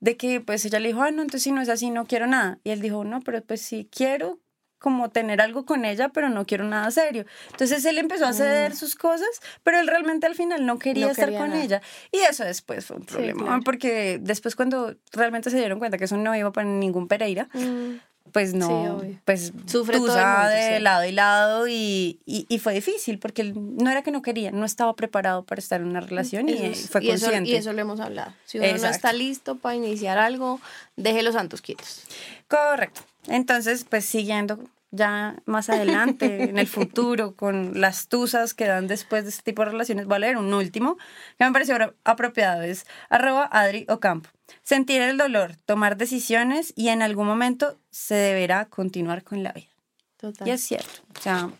de 0.00 0.16
que 0.16 0.40
pues 0.40 0.64
ella 0.64 0.80
le 0.80 0.88
dijo, 0.88 1.02
ah, 1.02 1.10
no, 1.10 1.22
entonces 1.22 1.42
si 1.42 1.52
no 1.52 1.62
es 1.62 1.68
así, 1.68 1.90
no 1.90 2.04
quiero 2.04 2.26
nada. 2.26 2.58
Y 2.62 2.70
él 2.70 2.80
dijo, 2.80 3.04
no, 3.04 3.20
pero 3.22 3.42
pues 3.42 3.62
sí 3.62 3.88
quiero, 3.90 4.38
como 4.84 5.08
tener 5.08 5.40
algo 5.40 5.64
con 5.64 5.86
ella, 5.86 6.10
pero 6.10 6.28
no 6.28 6.44
quiero 6.44 6.64
nada 6.64 6.90
serio. 6.90 7.24
Entonces 7.52 7.82
él 7.86 7.96
empezó 7.96 8.26
a 8.26 8.34
ceder 8.34 8.72
mm. 8.72 8.76
sus 8.76 8.96
cosas, 8.96 9.30
pero 9.62 9.80
él 9.80 9.86
realmente 9.86 10.26
al 10.26 10.34
final 10.34 10.66
no 10.66 10.78
quería 10.78 11.10
estar 11.10 11.32
con 11.32 11.54
ella. 11.54 11.80
Y 12.12 12.18
eso 12.18 12.44
después 12.44 12.84
fue 12.84 12.98
un 12.98 13.06
problema, 13.06 13.60
porque 13.64 14.18
después 14.20 14.54
cuando 14.54 14.94
realmente 15.12 15.48
se 15.48 15.56
dieron 15.56 15.78
cuenta 15.78 15.96
que 15.96 16.04
eso 16.04 16.18
no 16.18 16.36
iba 16.36 16.52
para 16.52 16.68
ningún 16.68 17.08
Pereira, 17.08 17.48
mm. 17.54 17.94
pues 18.30 18.52
no, 18.52 19.00
pues 19.24 19.54
sufre 19.64 19.96
todo 19.96 20.14
de 20.48 20.80
lado 20.80 21.06
y 21.06 21.12
lado 21.12 21.66
y, 21.66 22.20
y, 22.26 22.58
fue 22.58 22.74
difícil 22.74 23.18
porque 23.18 23.40
él 23.40 23.54
no 23.56 23.90
era 23.90 24.02
que 24.02 24.10
no 24.10 24.20
quería, 24.20 24.50
no 24.50 24.66
estaba 24.66 24.94
preparado 24.94 25.44
para 25.44 25.60
estar 25.60 25.80
en 25.80 25.86
una 25.86 26.00
relación 26.00 26.50
y 26.50 26.74
fue 26.74 27.06
consciente. 27.06 27.48
y 27.48 27.54
eso 27.54 27.72
lo 27.72 27.80
hemos 27.80 28.00
hablado. 28.00 28.34
Si 28.44 28.58
uno 28.58 28.68
no 28.68 28.88
está 28.88 29.14
listo 29.14 29.56
para 29.56 29.76
iniciar 29.76 30.18
algo, 30.18 30.60
deje 30.96 31.22
los 31.22 31.32
santos 31.32 31.62
quietos. 31.62 32.02
Correcto. 32.48 33.00
Entonces, 33.28 33.86
pues 33.88 34.04
siguiendo 34.04 34.58
ya 34.94 35.36
más 35.44 35.68
adelante, 35.68 36.44
en 36.44 36.58
el 36.58 36.66
futuro, 36.66 37.34
con 37.36 37.80
las 37.80 38.08
tusas 38.08 38.54
que 38.54 38.66
dan 38.66 38.86
después 38.86 39.24
de 39.24 39.30
este 39.30 39.42
tipo 39.42 39.64
de 39.64 39.72
relaciones. 39.72 40.06
Voy 40.06 40.16
a 40.16 40.18
leer 40.20 40.36
un 40.36 40.52
último 40.54 40.96
que 41.38 41.44
me 41.44 41.52
pareció 41.52 41.76
apropiado, 42.04 42.62
es 42.62 42.86
arroba 43.08 43.48
Adri 43.50 43.86
Ocampo. 43.88 44.30
Sentir 44.62 45.02
el 45.02 45.16
dolor, 45.16 45.56
tomar 45.66 45.96
decisiones 45.96 46.72
y 46.76 46.88
en 46.88 47.02
algún 47.02 47.26
momento 47.26 47.78
se 47.90 48.14
deberá 48.14 48.66
continuar 48.66 49.24
con 49.24 49.42
la 49.42 49.52
vida. 49.52 49.68
Total. 50.16 50.46
Y 50.46 50.50
es 50.52 50.62
cierto. 50.62 51.02
O 51.18 51.20
sea, 51.20 51.50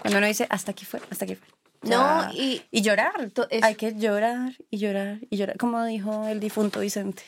cuando 0.00 0.18
uno 0.18 0.26
dice, 0.26 0.46
hasta 0.50 0.72
aquí 0.72 0.84
fue, 0.84 1.00
hasta 1.10 1.24
aquí 1.24 1.36
fue. 1.36 1.48
no, 1.82 2.30
y, 2.32 2.62
y 2.70 2.82
llorar. 2.82 3.30
Hay 3.62 3.74
que 3.74 3.94
llorar 3.94 4.56
y 4.70 4.78
llorar 4.78 5.18
y 5.28 5.36
llorar, 5.36 5.58
como 5.58 5.84
dijo 5.84 6.26
el 6.26 6.40
difunto 6.40 6.80
Vicente. 6.80 7.22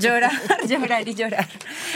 Llorar, 0.00 0.32
llorar 0.68 1.08
y 1.08 1.14
llorar. 1.14 1.48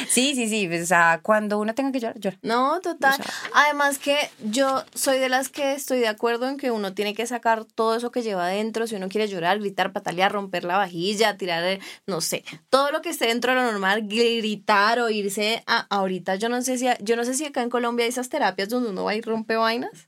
Sí, 0.09 0.35
sí, 0.35 0.49
sí. 0.49 0.69
O 0.69 0.87
sea, 0.87 1.21
cuando 1.23 1.59
uno 1.59 1.75
tenga 1.75 1.93
que 1.93 2.01
llorar, 2.01 2.19
llora. 2.19 2.39
No, 2.43 2.81
total. 2.81 3.17
Además 3.55 3.99
que 3.99 4.17
yo 4.43 4.85
soy 4.95 5.19
de 5.19 5.29
las 5.29 5.49
que 5.49 5.73
estoy 5.73 5.99
de 6.01 6.09
acuerdo 6.09 6.49
en 6.49 6.57
que 6.57 6.71
uno 6.71 6.95
tiene 6.95 7.15
que 7.15 7.27
sacar 7.27 7.65
todo 7.65 7.97
eso 7.97 8.11
que 8.11 8.23
lleva 8.23 8.47
adentro. 8.47 8.87
Si 8.87 8.95
uno 8.95 9.09
quiere 9.09 9.29
llorar, 9.29 9.59
gritar, 9.59 9.93
patalear, 9.93 10.33
romper 10.33 10.65
la 10.65 10.77
vajilla, 10.77 11.37
tirar, 11.37 11.79
no 12.07 12.21
sé, 12.21 12.45
todo 12.71 12.91
lo 12.91 13.03
que 13.03 13.11
esté 13.11 13.27
dentro 13.27 13.53
de 13.53 13.59
lo 13.59 13.71
normal, 13.71 14.03
gritar 14.09 15.01
o 15.01 15.11
irse 15.11 15.63
a 15.67 15.87
ahorita. 15.91 16.37
Yo 16.37 16.49
no 16.49 16.63
sé 16.63 16.79
si, 16.79 16.87
yo 17.01 17.17
no 17.17 17.25
sé 17.25 17.35
si 17.35 17.45
acá 17.45 17.63
en 17.63 17.71
Colombia 17.71 18.05
hay 18.05 18.11
esas 18.11 18.29
terapias 18.29 18.69
donde 18.69 18.91
uno 18.91 19.05
va 19.05 19.15
y 19.15 19.21
rompe 19.21 19.57
vainas. 19.57 20.08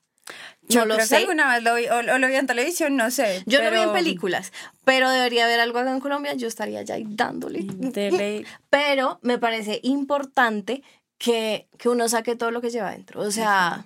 Yo 0.71 0.85
lo 0.85 0.99
sé. 1.01 1.17
alguna 1.17 1.53
vez 1.55 1.63
lo 1.63 1.75
vi, 1.75 1.87
o, 1.87 2.03
lo 2.03 2.27
vi 2.27 2.35
en 2.35 2.47
televisión, 2.47 2.97
no 2.97 3.11
sé. 3.11 3.43
Yo 3.47 3.63
lo 3.63 3.71
vi 3.71 3.79
en 3.79 3.93
películas, 3.93 4.53
pero 4.85 5.11
debería 5.11 5.45
haber 5.45 5.61
algo 5.61 5.79
acá 5.79 5.93
en 5.93 6.01
Colombia, 6.01 6.35
yo 6.35 6.49
estaría 6.49 6.83
ya 6.83 6.97
dándole. 7.01 7.67
Pero 8.71 9.19
me 9.23 9.39
parece 9.39 9.81
importante 9.83 10.83
que, 11.19 11.69
que, 11.79 11.89
uno 11.89 12.09
saque 12.09 12.37
todo 12.37 12.51
lo 12.51 12.61
que 12.61 12.71
lleva 12.71 12.89
adentro. 12.89 13.21
O 13.21 13.31
sea... 13.31 13.85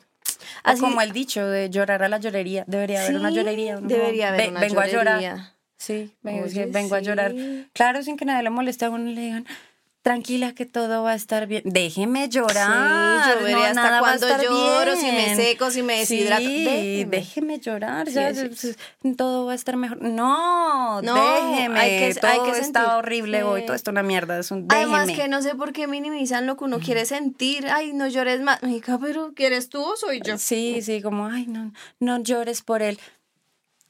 Así, 0.63 0.81
como 0.81 1.01
el 1.01 1.13
dicho 1.13 1.47
de 1.47 1.71
llorar 1.71 2.03
a 2.03 2.09
la 2.09 2.19
llorería. 2.19 2.65
Debería 2.67 3.03
haber 3.03 3.17
una 3.17 3.31
llorería. 3.31 3.79
Debería 3.81 4.29
haber 4.29 4.51
una 4.51 4.61
vengo 4.61 4.75
llorería. 4.83 5.01
a 5.01 5.21
llorar. 5.21 5.55
Sí, 5.79 6.15
vengo, 6.23 6.47
vengo 6.69 6.95
a 6.95 7.01
llorar. 7.01 7.35
Claro, 7.73 8.03
sin 8.03 8.17
que 8.17 8.25
nadie 8.25 8.43
le 8.43 8.51
moleste 8.51 8.85
a 8.85 8.91
uno 8.91 9.11
le 9.11 9.21
digan, 9.21 9.47
tranquila 10.05 10.55
que 10.55 10.67
todo 10.67 11.03
va 11.03 11.13
a 11.13 11.15
estar 11.15 11.47
bien. 11.47 11.63
Déjeme 11.65 12.29
llorar. 12.29 13.25
Sí, 13.25 13.31
yo 13.31 13.45
veré 13.45 13.65
hasta 13.65 13.99
cuando 14.01 14.29
lloro, 14.29 14.97
si 14.97 15.07
me 15.07 15.35
seco, 15.35 15.71
si 15.71 15.83
me 15.83 16.01
deshidrato. 16.01 16.43
Sí, 16.43 17.05
déjeme. 17.05 17.59
llorar, 17.59 18.09
ya 18.11 18.31
todo 19.17 19.47
va 19.47 19.53
a 19.53 19.55
estar 19.55 19.77
mejor. 19.77 20.03
No, 20.03 21.01
no 21.01 21.15
déjeme. 21.15 21.81
Hay 21.81 22.13
que, 22.13 22.21
todo 22.21 22.31
hay 22.31 22.53
que 22.53 22.59
está 22.59 22.99
horrible 22.99 23.45
hoy, 23.45 23.65
todo 23.65 23.75
está 23.75 23.93
una 23.93 24.03
mierda. 24.03 24.39
Es 24.39 24.51
un, 24.51 24.67
Además 24.69 25.11
que 25.11 25.27
no 25.27 25.41
sé 25.41 25.55
por 25.55 25.73
qué 25.73 25.87
minimizan 25.87 26.47
lo 26.47 26.59
que 26.59 26.65
uno 26.65 26.81
quiere 26.81 27.07
sentir. 27.07 27.67
Ay, 27.69 27.95
no 27.95 28.07
llores 28.07 28.43
más. 28.43 28.63
Mica, 28.63 28.99
pero 28.99 29.33
¿quieres 29.35 29.71
tú 29.71 29.83
o 29.83 29.97
soy 29.97 30.21
yo? 30.23 30.37
Sí, 30.37 30.83
sí, 30.83 31.01
como, 31.01 31.29
ay, 31.29 31.47
no, 31.47 31.73
no 31.99 32.23
llores 32.23 32.61
por 32.61 32.83
él 32.83 32.99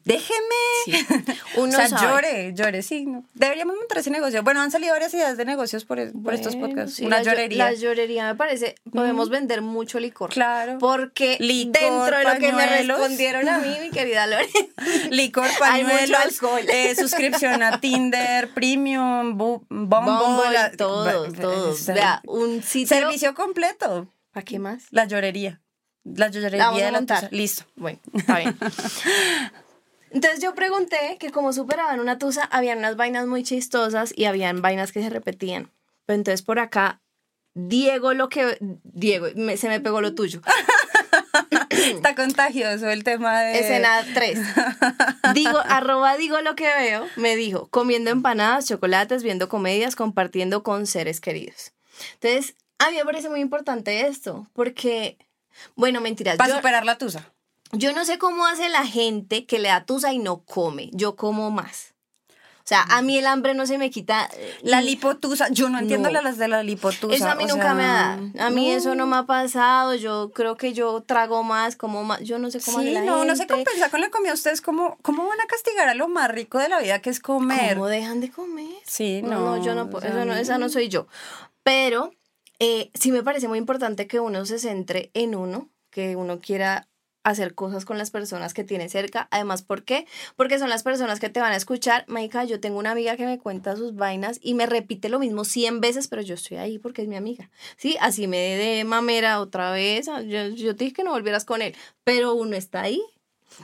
déjeme. 0.04 0.38
Uno 1.56 1.78
o 1.78 1.86
sea, 1.86 1.88
llore, 1.88 2.52
llore, 2.54 2.82
sí. 2.82 3.06
Deberíamos 3.34 3.76
montar 3.76 3.98
ese 3.98 4.10
negocio. 4.10 4.42
Bueno, 4.42 4.60
han 4.60 4.70
salido 4.70 4.92
varias 4.92 5.12
ideas 5.14 5.36
de 5.36 5.44
negocios 5.44 5.84
por, 5.84 5.98
por 6.22 6.34
estos 6.34 6.56
podcasts. 6.56 7.00
Una 7.00 7.22
llorería. 7.22 7.70
La 7.70 7.74
llorería 7.74 8.26
me 8.26 8.34
parece, 8.34 8.74
podemos 8.92 9.28
vender 9.30 9.62
mucho 9.62 9.98
licor. 9.98 10.30
Claro. 10.30 10.78
Porque 10.78 11.36
dentro 11.38 12.16
de 12.18 12.24
lo 12.24 12.38
que 12.38 12.52
me 12.52 12.66
respondieron 12.66 13.48
a 13.48 13.58
mí, 13.58 13.76
mi 13.80 13.90
querida 13.90 14.26
Lore. 14.26 14.48
licor, 15.10 15.48
pañuelos, 15.58 16.18
alcohol. 16.20 16.62
Eh, 16.68 16.94
suscripción 16.94 17.62
a 17.62 17.80
Tinder, 17.80 18.50
Premium, 18.52 19.36
Bumble. 19.36 20.76
todo, 20.76 21.32
todo. 21.32 21.74
Vea, 21.88 22.20
un 22.26 22.62
sitio. 22.62 22.96
Servicio 22.96 23.34
completo. 23.34 24.08
¿Para 24.32 24.44
qué 24.44 24.58
más? 24.58 24.84
La 24.90 25.04
llorería. 25.04 25.60
La 26.04 26.28
llorería 26.28 26.70
de 26.70 26.90
la 26.92 27.28
Listo. 27.30 27.64
Bueno, 27.76 27.98
está 28.12 28.38
bien. 28.38 28.58
Entonces 30.14 30.40
yo 30.40 30.54
pregunté 30.54 31.16
que 31.18 31.30
como 31.30 31.52
superaban 31.52 31.98
una 31.98 32.18
tusa, 32.18 32.44
habían 32.44 32.78
unas 32.78 32.96
vainas 32.96 33.26
muy 33.26 33.42
chistosas 33.42 34.12
y 34.16 34.26
habían 34.26 34.62
vainas 34.62 34.92
que 34.92 35.02
se 35.02 35.10
repetían. 35.10 35.72
Pero 36.06 36.16
entonces 36.16 36.42
por 36.42 36.60
acá 36.60 37.02
Diego 37.54 38.14
lo 38.14 38.28
que... 38.28 38.56
Diego, 38.60 39.26
se 39.56 39.68
me 39.68 39.80
pegó 39.80 40.00
lo 40.00 40.14
tuyo. 40.14 40.40
Está 41.70 42.14
contagioso 42.14 42.88
el 42.88 43.02
tema 43.02 43.40
de... 43.40 43.58
Escena 43.58 44.04
3. 44.14 44.38
Digo, 45.34 45.58
arroba 45.68 46.16
digo 46.16 46.40
lo 46.40 46.54
que 46.54 46.66
veo, 46.66 47.06
me 47.16 47.34
dijo, 47.36 47.68
comiendo 47.68 48.10
empanadas, 48.10 48.66
chocolates, 48.66 49.22
viendo 49.22 49.48
comedias, 49.48 49.96
compartiendo 49.96 50.62
con 50.62 50.86
seres 50.86 51.20
queridos. 51.20 51.72
Entonces, 52.14 52.56
a 52.78 52.90
mí 52.90 52.96
me 52.96 53.04
parece 53.04 53.28
muy 53.28 53.40
importante 53.40 54.06
esto, 54.06 54.48
porque, 54.52 55.18
bueno, 55.74 56.00
mentiras. 56.00 56.36
Para 56.36 56.56
superar 56.56 56.84
la 56.84 56.98
tusa. 56.98 57.33
Yo 57.76 57.92
no 57.92 58.04
sé 58.04 58.18
cómo 58.18 58.46
hace 58.46 58.68
la 58.68 58.86
gente 58.86 59.46
que 59.46 59.58
le 59.58 59.68
da 59.68 59.84
tusa 59.84 60.12
y 60.12 60.18
no 60.18 60.44
come. 60.44 60.90
Yo 60.92 61.16
como 61.16 61.50
más. 61.50 61.94
O 62.64 62.66
sea, 62.66 62.80
a 62.88 63.02
mí 63.02 63.18
el 63.18 63.26
hambre 63.26 63.52
no 63.52 63.66
se 63.66 63.76
me 63.76 63.90
quita. 63.90 64.26
Eh, 64.34 64.58
la 64.62 64.80
lipotusa, 64.80 65.50
yo 65.50 65.68
no 65.68 65.78
entiendo 65.78 66.10
las 66.10 66.38
de 66.38 66.48
la 66.48 66.62
lipotusa. 66.62 67.14
Eso 67.14 67.28
a 67.28 67.34
mí 67.34 67.44
nunca 67.44 67.74
me 67.74 67.82
da. 67.82 68.18
A 68.38 68.48
mí 68.48 68.70
eso 68.70 68.94
no 68.94 69.06
me 69.06 69.16
ha 69.16 69.24
pasado. 69.24 69.94
Yo 69.94 70.30
creo 70.34 70.56
que 70.56 70.72
yo 70.72 71.02
trago 71.02 71.42
más, 71.42 71.76
como 71.76 72.04
más. 72.04 72.20
Yo 72.20 72.38
no 72.38 72.50
sé 72.50 72.60
cómo 72.64 72.80
sí, 72.80 72.90
la 72.90 73.02
no, 73.02 73.26
no 73.26 73.36
se 73.36 73.46
compensa 73.46 73.90
con 73.90 74.00
la 74.00 74.08
comida. 74.08 74.32
Ustedes, 74.32 74.62
¿cómo, 74.62 74.96
¿cómo 75.02 75.26
van 75.28 75.42
a 75.42 75.46
castigar 75.46 75.88
a 75.90 75.94
lo 75.94 76.08
más 76.08 76.30
rico 76.30 76.58
de 76.58 76.70
la 76.70 76.80
vida 76.80 77.02
que 77.02 77.10
es 77.10 77.20
comer? 77.20 77.74
¿Cómo 77.74 77.88
dejan 77.88 78.22
de 78.22 78.30
comer? 78.30 78.72
Sí, 78.86 79.20
no. 79.20 79.40
No, 79.40 79.62
yo 79.62 79.74
no, 79.74 79.90
eso 79.98 80.24
no, 80.24 80.34
esa 80.34 80.56
no 80.56 80.70
soy 80.70 80.88
yo. 80.88 81.06
Pero 81.64 82.14
eh, 82.60 82.90
sí 82.94 83.12
me 83.12 83.22
parece 83.22 83.46
muy 83.46 83.58
importante 83.58 84.06
que 84.06 84.20
uno 84.20 84.46
se 84.46 84.58
centre 84.58 85.10
en 85.12 85.34
uno, 85.34 85.68
que 85.90 86.16
uno 86.16 86.40
quiera 86.40 86.88
hacer 87.24 87.54
cosas 87.54 87.84
con 87.84 87.98
las 87.98 88.10
personas 88.10 88.54
que 88.54 88.62
tiene 88.62 88.88
cerca. 88.88 89.26
Además, 89.30 89.62
¿por 89.62 89.82
qué? 89.82 90.06
Porque 90.36 90.58
son 90.58 90.68
las 90.68 90.82
personas 90.82 91.18
que 91.18 91.30
te 91.30 91.40
van 91.40 91.52
a 91.52 91.56
escuchar. 91.56 92.04
Maika, 92.06 92.44
yo 92.44 92.60
tengo 92.60 92.78
una 92.78 92.92
amiga 92.92 93.16
que 93.16 93.26
me 93.26 93.38
cuenta 93.38 93.76
sus 93.76 93.96
vainas 93.96 94.38
y 94.42 94.54
me 94.54 94.66
repite 94.66 95.08
lo 95.08 95.18
mismo 95.18 95.44
100 95.44 95.80
veces, 95.80 96.06
pero 96.06 96.22
yo 96.22 96.34
estoy 96.34 96.58
ahí 96.58 96.78
porque 96.78 97.02
es 97.02 97.08
mi 97.08 97.16
amiga. 97.16 97.50
Sí, 97.76 97.96
así 98.00 98.28
me 98.28 98.38
de 98.38 98.84
mamera 98.84 99.40
otra 99.40 99.72
vez. 99.72 100.08
Ah, 100.08 100.22
yo, 100.22 100.48
yo 100.48 100.76
te 100.76 100.84
dije 100.84 100.96
que 100.96 101.04
no 101.04 101.10
volvieras 101.10 101.44
con 101.44 101.62
él, 101.62 101.74
pero 102.04 102.34
uno 102.34 102.56
está 102.56 102.82
ahí. 102.82 103.02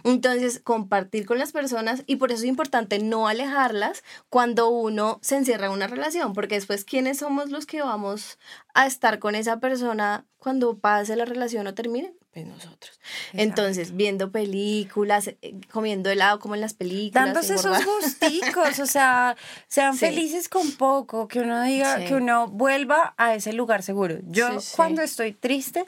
Entonces, 0.05 0.61
compartir 0.61 1.27
con 1.27 1.39
las 1.39 1.53
personas 1.53 2.05
y 2.07 2.17
por 2.17 2.31
eso 2.31 2.45
es 2.45 2.49
importante 2.49 2.99
no 3.01 3.27
alejarlas 3.29 4.05
cuando 4.29 4.69
uno 4.71 5.19
se 5.23 5.37
encierra 5.37 5.67
en 5.67 5.73
una 5.73 5.89
relación, 5.89 6.33
porque 6.33 6.55
después, 6.55 6.85
¿quiénes 6.85 7.19
somos 7.19 7.51
los 7.51 7.67
que 7.67 7.83
vamos 7.83 8.39
a 8.75 8.87
estar 8.87 9.19
con 9.19 9.35
esa 9.35 9.59
persona 9.59 10.27
cuando 10.39 10.79
pase 10.79 11.17
la 11.17 11.25
relación 11.25 11.67
o 11.67 11.75
termine? 11.75 12.15
Pues 12.33 12.47
nosotros. 12.47 13.01
Entonces, 13.33 13.97
viendo 13.97 14.31
películas, 14.31 15.29
eh, 15.29 15.61
comiendo 15.73 16.11
helado 16.11 16.39
como 16.39 16.55
en 16.55 16.61
las 16.61 16.75
películas. 16.75 17.25
Dándose 17.27 17.55
esos 17.55 17.85
gusticos, 17.85 18.79
o 18.79 18.87
sea, 18.87 19.37
sean 19.69 19.97
felices 19.97 20.49
con 20.49 20.71
poco, 20.73 21.27
que 21.27 21.41
uno 21.41 21.63
diga, 21.63 22.05
que 22.05 22.15
uno 22.15 22.47
vuelva 22.47 23.15
a 23.17 23.35
ese 23.35 23.53
lugar 23.53 23.83
seguro. 23.83 24.19
Yo 24.23 24.49
cuando 24.77 25.03
estoy 25.03 25.33
triste, 25.33 25.87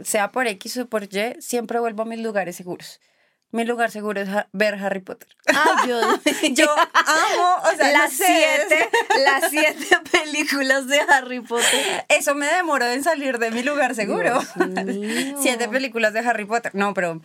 sea 0.00 0.32
por 0.32 0.46
X 0.46 0.78
o 0.78 0.86
por 0.86 1.04
Y, 1.04 1.40
siempre 1.40 1.78
vuelvo 1.78 2.02
a 2.02 2.06
mis 2.06 2.20
lugares 2.20 2.56
seguros. 2.56 3.00
Mi 3.50 3.64
lugar 3.64 3.90
seguro 3.90 4.20
es 4.20 4.28
ver 4.52 4.74
Harry 4.74 5.00
Potter. 5.00 5.28
Ah, 5.46 5.84
yo, 5.86 5.98
yo 6.52 6.70
amo, 6.70 7.56
o 7.72 7.76
sea, 7.76 7.92
las 7.92 8.12
siete, 8.12 8.90
las 9.24 9.50
siete 9.50 9.86
películas 10.12 10.86
de 10.86 11.00
Harry 11.00 11.40
Potter. 11.40 12.04
Eso 12.08 12.34
me 12.34 12.46
demoró 12.46 12.84
en 12.86 13.02
salir 13.02 13.38
de 13.38 13.50
mi 13.50 13.62
lugar 13.62 13.94
seguro. 13.94 14.40
siete 15.40 15.68
películas 15.68 16.12
de 16.12 16.20
Harry 16.20 16.44
Potter. 16.44 16.74
No, 16.74 16.92
pero 16.92 17.22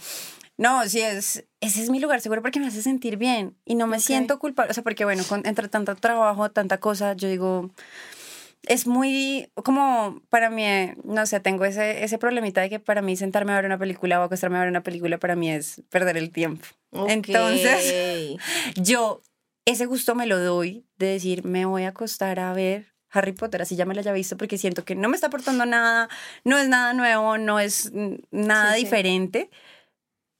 no, 0.55 0.87
sí 0.87 1.01
es, 1.01 1.43
ese 1.59 1.83
es 1.83 1.89
mi 1.89 1.99
lugar 1.99 2.21
seguro 2.21 2.41
porque 2.41 2.59
me 2.61 2.67
hace 2.67 2.81
sentir 2.81 3.17
bien 3.17 3.57
y 3.65 3.75
no 3.75 3.85
me 3.87 3.99
siento 3.99 4.39
culpable. 4.39 4.71
O 4.71 4.73
sea, 4.73 4.83
porque 4.83 5.03
bueno, 5.03 5.23
con, 5.27 5.45
entre 5.45 5.67
tanto 5.67 5.93
trabajo, 5.95 6.51
tanta 6.51 6.79
cosa, 6.79 7.13
yo 7.13 7.27
digo, 7.27 7.69
es 8.67 8.87
muy 8.87 9.51
como 9.63 10.21
para 10.29 10.49
mí, 10.49 10.65
no 11.03 11.25
sé, 11.25 11.39
tengo 11.39 11.65
ese, 11.65 12.03
ese 12.03 12.17
problemita 12.17 12.61
de 12.61 12.69
que 12.69 12.79
para 12.79 13.01
mí 13.01 13.15
sentarme 13.15 13.51
a 13.51 13.55
ver 13.55 13.65
una 13.65 13.77
película 13.77 14.19
o 14.19 14.23
acostarme 14.23 14.57
a 14.57 14.61
ver 14.61 14.69
una 14.69 14.83
película 14.83 15.17
para 15.17 15.35
mí 15.35 15.51
es 15.51 15.81
perder 15.89 16.17
el 16.17 16.31
tiempo. 16.31 16.65
Entonces, 16.91 18.37
yo 18.75 19.21
ese 19.65 19.85
gusto 19.85 20.15
me 20.15 20.27
lo 20.27 20.39
doy 20.39 20.85
de 20.97 21.07
decir, 21.07 21.43
me 21.43 21.65
voy 21.65 21.83
a 21.83 21.89
acostar 21.89 22.39
a 22.39 22.53
ver 22.53 22.93
Harry 23.09 23.33
Potter, 23.33 23.61
así 23.61 23.75
ya 23.75 23.85
me 23.85 23.93
la 23.93 24.01
haya 24.01 24.13
visto 24.13 24.37
porque 24.37 24.57
siento 24.57 24.85
que 24.85 24.95
no 24.95 25.09
me 25.09 25.15
está 25.15 25.27
aportando 25.27 25.65
nada, 25.65 26.09
no 26.43 26.57
es 26.57 26.67
nada 26.67 26.93
nuevo, 26.93 27.37
no 27.37 27.59
es 27.59 27.91
nada 28.31 28.73
diferente 28.73 29.49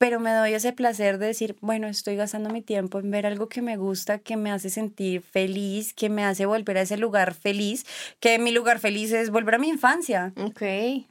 pero 0.04 0.20
me 0.20 0.34
doy 0.34 0.52
ese 0.52 0.74
placer 0.74 1.16
de 1.16 1.28
decir, 1.28 1.56
bueno, 1.62 1.88
estoy 1.88 2.14
gastando 2.14 2.50
mi 2.50 2.60
tiempo 2.60 2.98
en 2.98 3.10
ver 3.10 3.24
algo 3.24 3.48
que 3.48 3.62
me 3.62 3.78
gusta, 3.78 4.18
que 4.18 4.36
me 4.36 4.50
hace 4.50 4.68
sentir 4.68 5.22
feliz, 5.22 5.94
que 5.94 6.10
me 6.10 6.26
hace 6.26 6.44
volver 6.44 6.76
a 6.76 6.82
ese 6.82 6.98
lugar 6.98 7.32
feliz, 7.32 7.86
que 8.20 8.38
mi 8.38 8.50
lugar 8.50 8.80
feliz 8.80 9.12
es 9.12 9.30
volver 9.30 9.54
a 9.54 9.58
mi 9.58 9.70
infancia. 9.70 10.34
Ok, 10.36 10.60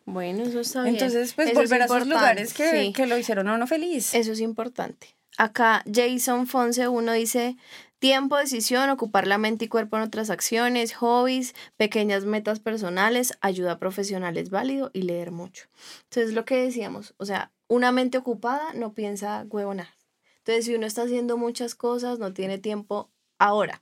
bueno, 0.06 0.44
eso 0.44 0.60
está 0.60 0.84
bien. 0.84 0.94
Entonces, 0.94 1.34
pues 1.34 1.56
volver 1.56 1.82
a 1.82 1.86
esos 1.86 2.06
lugares 2.06 2.54
que, 2.54 2.94
que 2.96 3.08
lo 3.08 3.18
hicieron 3.18 3.48
a 3.48 3.56
uno 3.56 3.66
feliz. 3.66 4.14
Eso 4.14 4.32
es 4.32 4.42
importante. 4.42 5.08
Acá 5.40 5.84
Jason 5.92 6.46
Fonse 6.46 6.88
uno 6.88 7.14
dice, 7.14 7.58
tiempo, 7.98 8.38
decisión, 8.38 8.92
ocupar 8.92 9.26
la 9.26 9.40
mente 9.40 9.66
y 9.66 9.70
cuerpo 9.70 9.98
en 9.98 10.04
otras 10.04 10.30
acciones, 10.30 10.94
hobbies, 10.94 11.56
pequeñas 11.78 12.26
metas 12.26 12.60
personales, 12.60 13.34
ayuda 13.42 13.80
profesional 13.80 14.38
es 14.38 14.52
válido 14.52 14.92
y 14.94 15.02
leer 15.02 15.32
mucho. 15.32 15.66
Entonces, 16.12 16.36
lo 16.36 16.46
que 16.46 16.58
decíamos, 16.58 17.16
o 17.18 17.26
sea, 17.26 17.52
una 17.74 17.92
mente 17.92 18.18
ocupada 18.20 18.74
no 18.74 18.94
piensa 18.94 19.46
huevona. 19.50 19.90
Entonces, 20.38 20.66
si 20.66 20.76
uno 20.76 20.86
está 20.86 21.04
haciendo 21.04 21.38
muchas 21.38 21.74
cosas, 21.74 22.20
no 22.20 22.34
tiene 22.34 22.58
tiempo 22.58 23.10
ahora. 23.40 23.82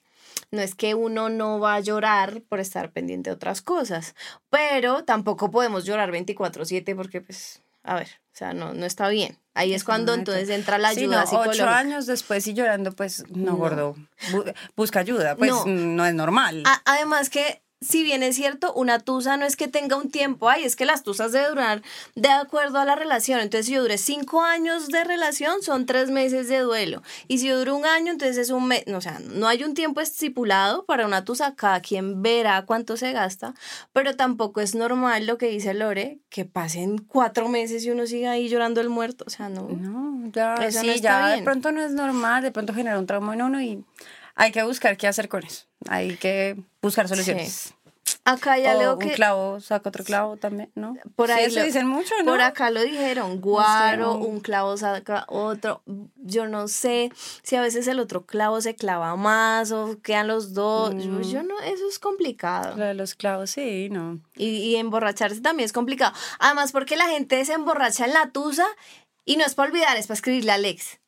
No 0.52 0.62
es 0.62 0.76
que 0.76 0.96
uno 0.96 1.30
no 1.30 1.60
va 1.60 1.76
a 1.76 1.80
llorar 1.80 2.42
por 2.48 2.60
estar 2.60 2.92
pendiente 2.92 3.30
de 3.30 3.36
otras 3.36 3.62
cosas, 3.62 4.16
pero 4.50 5.04
tampoco 5.04 5.52
podemos 5.52 5.84
llorar 5.86 6.12
24/7 6.12 6.96
porque, 6.96 7.22
pues, 7.22 7.62
a 7.84 7.96
ver, 7.96 8.08
o 8.34 8.38
sea, 8.38 8.54
no, 8.54 8.74
no 8.74 8.86
está 8.86 9.10
bien. 9.10 9.38
Ahí 9.54 9.74
es 9.74 9.84
cuando 9.84 10.14
entonces 10.14 10.50
entra 10.50 10.78
la 10.78 10.90
ayuda 10.90 11.26
sí, 11.26 11.36
no, 11.36 11.42
Ocho 11.42 11.68
años 11.68 12.06
después 12.06 12.48
y 12.48 12.54
llorando, 12.54 12.94
pues, 12.94 13.26
no, 13.30 13.58
gordo. 13.58 13.96
busca 14.76 15.00
ayuda, 15.00 15.36
pues, 15.36 15.52
no, 15.66 16.06
es 16.06 16.14
normal. 16.14 16.64
además 16.86 17.30
que 17.30 17.62
si 17.82 18.04
bien 18.04 18.22
es 18.22 18.36
cierto, 18.36 18.72
una 18.74 19.00
tusa 19.00 19.38
no 19.38 19.46
es 19.46 19.56
que 19.56 19.68
tenga 19.68 19.96
un 19.98 20.12
tiempo, 20.12 20.50
ay, 20.50 20.64
es 20.64 20.76
que 20.76 20.86
las 20.86 21.02
tusas 21.02 21.32
deben 21.32 21.50
durar 21.50 21.82
de 22.16 22.30
acuerdo 22.30 22.78
a 22.78 22.86
la 22.86 22.96
relación. 22.96 23.40
Entonces, 23.40 23.66
si 23.66 23.74
yo 23.74 23.82
duré 23.82 23.98
cinco 23.98 24.44
años 24.44 24.90
de 24.90 25.04
relación, 25.04 25.64
son 25.64 25.88
tres 25.88 26.12
meses 26.12 26.48
de 26.48 26.60
duelo. 26.60 27.02
Y 27.28 27.40
si 27.40 27.48
yo 27.48 27.58
duro 27.58 27.76
un 27.76 27.88
año, 27.88 28.12
entonces 28.12 28.38
es 28.38 28.52
un 28.52 28.68
mes. 28.68 28.84
O 28.94 29.02
sea, 29.02 29.20
no 29.34 29.48
hay 29.48 29.64
un 29.64 29.74
tiempo 29.74 30.00
estipulado 30.00 30.86
para 30.86 31.08
una 31.08 31.26
tusa, 31.26 31.56
cada 31.56 31.82
quien 31.82 32.22
verá 32.22 32.66
cuánto 32.68 32.98
se 32.98 33.14
gasta, 33.14 33.56
pero 33.94 34.16
tampoco 34.16 34.62
es 34.62 34.76
normal 34.76 35.26
lo 35.26 35.40
que 35.40 35.48
dice 35.48 35.74
Lore, 35.74 36.20
que 36.30 36.46
pasen 36.46 37.00
cuatro 37.00 37.50
meses 37.50 37.84
y 37.84 37.90
uno 37.90 38.06
siga 38.06 38.32
ahí 38.32 38.48
llorando 38.48 38.80
el 38.80 38.90
muerto. 38.90 39.26
O 39.26 39.32
sea, 39.32 39.50
no. 39.50 39.68
No, 39.70 40.30
ya, 40.32 40.72
sí, 40.72 41.02
ya 41.02 41.30
de 41.30 41.42
pronto 41.42 41.72
no 41.72 41.82
es 41.82 41.94
normal, 41.94 42.44
de 42.44 42.52
pronto 42.52 42.76
genera 42.76 43.00
un 43.00 43.08
trauma 43.08 43.34
en 43.34 43.42
uno 43.42 43.60
y 43.60 43.84
hay 44.42 44.52
que 44.52 44.64
buscar 44.64 44.98
qué 44.98 45.08
hacer 45.08 45.30
con 45.30 45.44
eso. 45.44 45.66
Hay 45.88 46.18
que 46.18 46.58
buscar 46.82 47.08
soluciones. 47.08 47.76
Acá 48.26 48.58
ya 48.58 48.74
leo 48.74 48.98
que. 48.98 49.08
Un 49.08 49.14
clavo 49.14 49.60
saca 49.60 49.90
otro 49.90 50.04
clavo 50.04 50.36
también, 50.36 50.72
¿no? 50.74 50.96
Por 51.16 51.32
ahí. 51.32 51.46
eso 51.46 51.62
dicen 51.62 51.88
mucho, 51.88 52.16
¿no? 52.24 52.32
Por 52.32 52.42
acá 52.42 52.72
lo 52.72 52.82
dijeron. 52.82 53.40
Guaro, 53.40 54.16
un 54.16 54.40
clavo 54.40 54.76
saca 54.78 55.26
otro. 55.28 55.84
Yo 56.18 56.48
no 56.48 56.68
sé 56.68 57.12
si 57.44 57.56
a 57.56 57.62
veces 57.62 57.88
el 57.88 58.00
otro 58.00 58.26
clavo 58.26 58.62
se 58.62 58.76
clava 58.76 59.16
más 59.16 59.72
o 59.72 60.00
quedan 60.02 60.28
los 60.28 60.56
dos. 60.56 60.92
Yo, 61.04 61.44
mm. 61.44 61.48
no, 61.48 61.60
eso 61.60 61.88
es 61.88 62.00
complicado. 62.00 62.76
Lo 62.78 62.86
de 62.86 62.96
los 62.96 63.14
clavos, 63.14 63.52
sí, 63.52 63.90
no. 63.92 64.20
Y, 64.36 64.48
y 64.48 64.76
emborracharse 64.78 65.42
también 65.42 65.66
es 65.66 65.74
complicado. 65.74 66.14
Además, 66.40 66.72
porque 66.72 66.96
la 66.96 67.10
gente 67.10 67.46
se 67.46 67.54
emborracha 67.54 68.06
en 68.06 68.14
la 68.14 68.32
tusa 68.32 68.66
y 69.24 69.38
no 69.38 69.46
es 69.46 69.54
para 69.54 69.70
olvidar, 69.70 69.98
es 69.98 70.08
para 70.08 70.16
escribirle 70.16 70.52
a 70.52 70.56
Alex. 70.56 71.01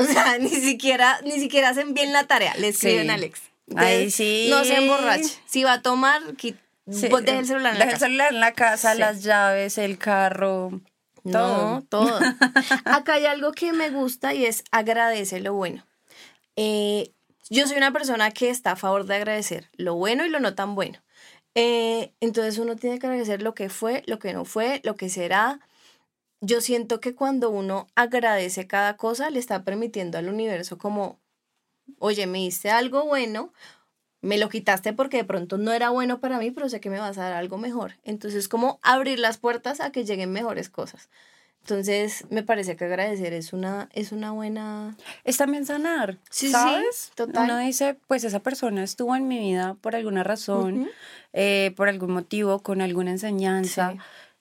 O 0.00 0.04
sea, 0.04 0.38
ni 0.40 0.48
siquiera, 0.48 1.20
ni 1.24 1.40
siquiera 1.40 1.70
hacen 1.70 1.94
bien 1.94 2.12
la 2.12 2.24
tarea, 2.24 2.54
le 2.56 2.68
escriben 2.68 3.10
a 3.10 3.14
Alex. 3.14 3.40
Ahí 3.76 4.10
sí. 4.10 4.48
No 4.50 4.64
se 4.64 4.76
emborrache. 4.76 5.30
Si 5.46 5.62
va 5.62 5.74
a 5.74 5.82
tomar, 5.82 6.22
deje 6.34 7.38
el 7.38 7.46
celular 7.46 7.74
en 7.74 7.78
la 7.78 7.84
casa. 7.84 7.92
el 7.92 7.98
celular 7.98 8.32
en 8.32 8.40
la 8.40 8.52
casa, 8.52 8.94
las 8.94 9.22
llaves, 9.22 9.78
el 9.78 9.98
carro. 9.98 10.80
Todo. 11.22 11.74
No, 11.74 11.82
todo. 11.88 12.18
Acá 12.84 13.14
hay 13.14 13.26
algo 13.26 13.52
que 13.52 13.72
me 13.72 13.90
gusta 13.90 14.34
y 14.34 14.46
es 14.46 14.64
agradece 14.70 15.40
lo 15.40 15.52
bueno. 15.54 15.86
Eh, 16.56 17.12
yo 17.50 17.66
soy 17.66 17.76
una 17.76 17.92
persona 17.92 18.30
que 18.30 18.48
está 18.48 18.72
a 18.72 18.76
favor 18.76 19.06
de 19.06 19.16
agradecer 19.16 19.68
lo 19.76 19.94
bueno 19.96 20.24
y 20.24 20.30
lo 20.30 20.40
no 20.40 20.54
tan 20.54 20.74
bueno. 20.74 21.00
Eh, 21.54 22.12
entonces 22.20 22.58
uno 22.58 22.76
tiene 22.76 22.98
que 22.98 23.06
agradecer 23.06 23.42
lo 23.42 23.54
que 23.54 23.68
fue, 23.68 24.02
lo 24.06 24.18
que 24.18 24.32
no 24.32 24.44
fue, 24.44 24.80
lo 24.84 24.96
que 24.96 25.08
será. 25.08 25.60
Yo 26.40 26.60
siento 26.60 27.00
que 27.00 27.14
cuando 27.14 27.50
uno 27.50 27.86
agradece 27.94 28.66
cada 28.66 28.96
cosa, 28.96 29.30
le 29.30 29.38
está 29.38 29.64
permitiendo 29.64 30.18
al 30.18 30.28
universo 30.28 30.78
como 30.78 31.18
oye, 31.98 32.26
me 32.26 32.38
diste 32.38 32.70
algo 32.70 33.04
bueno, 33.04 33.52
me 34.22 34.38
lo 34.38 34.48
quitaste 34.48 34.92
porque 34.92 35.18
de 35.18 35.24
pronto 35.24 35.58
no 35.58 35.72
era 35.72 35.90
bueno 35.90 36.20
para 36.20 36.38
mí, 36.38 36.50
pero 36.50 36.68
sé 36.68 36.80
que 36.80 36.90
me 36.90 36.98
vas 36.98 37.18
a 37.18 37.22
dar 37.22 37.32
algo 37.32 37.58
mejor. 37.58 37.94
Entonces, 38.04 38.48
como 38.48 38.78
abrir 38.82 39.18
las 39.18 39.38
puertas 39.38 39.80
a 39.80 39.90
que 39.92 40.04
lleguen 40.04 40.32
mejores 40.32 40.68
cosas. 40.68 41.08
Entonces, 41.62 42.24
me 42.30 42.42
parece 42.42 42.74
que 42.76 42.86
agradecer 42.86 43.34
es 43.34 43.52
una, 43.52 43.88
es 43.92 44.12
una 44.12 44.32
buena... 44.32 44.96
Es 45.24 45.36
también 45.36 45.66
sanar, 45.66 46.18
sí, 46.30 46.50
¿sabes? 46.50 46.96
Sí, 46.96 47.12
total. 47.14 47.44
Uno 47.44 47.58
dice, 47.58 47.98
pues 48.08 48.24
esa 48.24 48.40
persona 48.40 48.82
estuvo 48.82 49.14
en 49.14 49.28
mi 49.28 49.38
vida 49.38 49.74
por 49.80 49.94
alguna 49.94 50.24
razón, 50.24 50.88
eh, 51.34 51.72
por 51.76 51.88
algún 51.88 52.12
motivo, 52.12 52.60
con 52.60 52.80
alguna 52.80 53.10
enseñanza. 53.10 53.96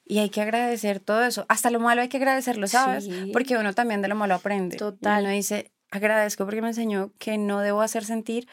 Y 0.10 0.18
hay 0.18 0.32
que 0.32 0.42
agradecer 0.42 1.00
todo 1.00 1.24
eso. 1.24 1.46
Hasta 1.50 1.70
lo 1.70 1.80
malo 1.80 2.02
hay 2.02 2.10
que 2.10 2.18
agradecerlo, 2.18 2.68
¿sabes? 2.68 3.08
Porque 3.32 3.56
uno 3.58 3.74
también 3.74 4.02
de 4.02 4.08
lo 4.08 4.16
malo 4.16 4.34
aprende. 4.34 4.76
Total. 4.76 5.24
uno 5.24 5.32
dice, 5.32 5.72
agradezco 5.92 6.46
porque 6.46 6.64
me 6.64 6.70
enseñó 6.70 7.12
que 7.20 7.38
no 7.38 7.60
debo 7.60 7.82
hacer 7.82 8.04
sentir 8.04 8.48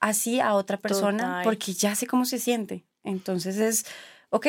así 0.00 0.38
a 0.38 0.52
otra 0.52 0.76
persona 0.76 1.40
porque 1.44 1.72
ya 1.72 1.94
sé 1.94 2.06
cómo 2.06 2.26
se 2.26 2.38
siente. 2.38 2.84
Entonces 3.04 3.56
es, 3.56 3.86
ok, 4.28 4.48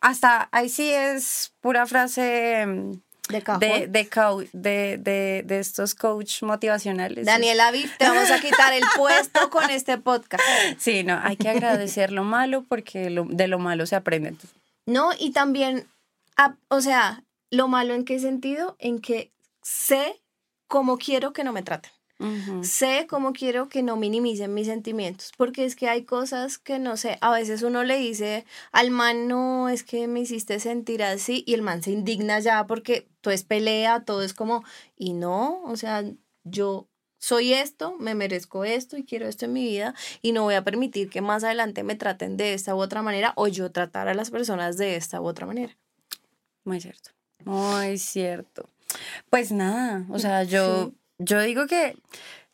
hasta 0.00 0.48
ahí 0.50 0.70
sí 0.70 0.90
es 0.90 1.52
pura 1.60 1.84
frase 1.84 2.64
mm, 2.66 2.92
de, 3.28 3.86
de, 3.88 4.98
de, 4.98 5.42
de, 5.44 5.58
estos 5.58 5.94
coach 5.94 6.42
motivacionales. 6.42 7.26
Daniela 7.26 7.68
Aviv, 7.68 7.90
te 7.98 8.08
vamos 8.08 8.30
a 8.30 8.40
quitar 8.40 8.72
el 8.72 8.84
puesto 8.96 9.50
con 9.50 9.68
este 9.68 9.98
podcast. 9.98 10.42
Sí, 10.78 11.04
no, 11.04 11.20
hay 11.22 11.36
que 11.36 11.50
agradecer 11.50 12.12
lo 12.12 12.24
malo 12.24 12.64
porque 12.66 13.10
de 13.28 13.48
lo 13.48 13.58
malo 13.58 13.84
se 13.84 13.96
aprende. 13.96 14.34
No, 14.86 15.10
y 15.18 15.32
también, 15.32 15.86
o 16.68 16.80
sea, 16.80 17.24
lo 17.50 17.68
malo 17.68 17.94
en 17.94 18.04
qué 18.04 18.18
sentido? 18.18 18.76
En 18.78 19.00
que 19.00 19.32
sé 19.62 20.22
cómo 20.66 20.98
quiero 20.98 21.32
que 21.32 21.44
no 21.44 21.52
me 21.52 21.62
traten. 21.62 21.92
Sé 22.62 23.06
cómo 23.08 23.32
quiero 23.32 23.68
que 23.68 23.84
no 23.84 23.96
minimicen 23.96 24.52
mis 24.52 24.66
sentimientos, 24.66 25.30
porque 25.36 25.64
es 25.64 25.76
que 25.76 25.88
hay 25.88 26.04
cosas 26.04 26.58
que 26.58 26.80
no 26.80 26.96
sé, 26.96 27.16
a 27.20 27.30
veces 27.30 27.62
uno 27.62 27.84
le 27.84 27.96
dice 27.96 28.44
al 28.72 28.90
man, 28.90 29.28
no, 29.28 29.68
es 29.68 29.84
que 29.84 30.08
me 30.08 30.18
hiciste 30.18 30.58
sentir 30.58 31.04
así, 31.04 31.44
y 31.46 31.54
el 31.54 31.62
man 31.62 31.80
se 31.80 31.92
indigna 31.92 32.40
ya 32.40 32.66
porque 32.66 33.08
todo 33.20 33.32
es 33.32 33.44
pelea, 33.44 34.04
todo 34.04 34.22
es 34.22 34.34
como, 34.34 34.64
y 34.96 35.12
no, 35.12 35.62
o 35.62 35.76
sea, 35.76 36.02
yo 36.42 36.88
soy 37.20 37.52
esto, 37.52 37.96
me 37.98 38.16
merezco 38.16 38.64
esto 38.64 38.96
y 38.96 39.04
quiero 39.04 39.28
esto 39.28 39.44
en 39.44 39.52
mi 39.52 39.64
vida 39.64 39.94
y 40.20 40.32
no 40.32 40.42
voy 40.42 40.54
a 40.54 40.64
permitir 40.64 41.10
que 41.10 41.20
más 41.20 41.44
adelante 41.44 41.84
me 41.84 41.94
traten 41.94 42.36
de 42.36 42.54
esta 42.54 42.74
u 42.74 42.78
otra 42.78 43.02
manera 43.02 43.32
o 43.36 43.46
yo 43.46 43.70
tratar 43.70 44.08
a 44.08 44.14
las 44.14 44.30
personas 44.30 44.76
de 44.76 44.96
esta 44.96 45.20
u 45.20 45.26
otra 45.26 45.46
manera. 45.46 45.76
Muy 46.68 46.80
cierto, 46.80 47.10
muy 47.44 47.98
cierto. 47.98 48.68
Pues 49.30 49.52
nada, 49.52 50.04
o 50.10 50.18
sea, 50.18 50.44
yo 50.44 50.92
yo 51.18 51.40
digo 51.42 51.66
que, 51.66 51.96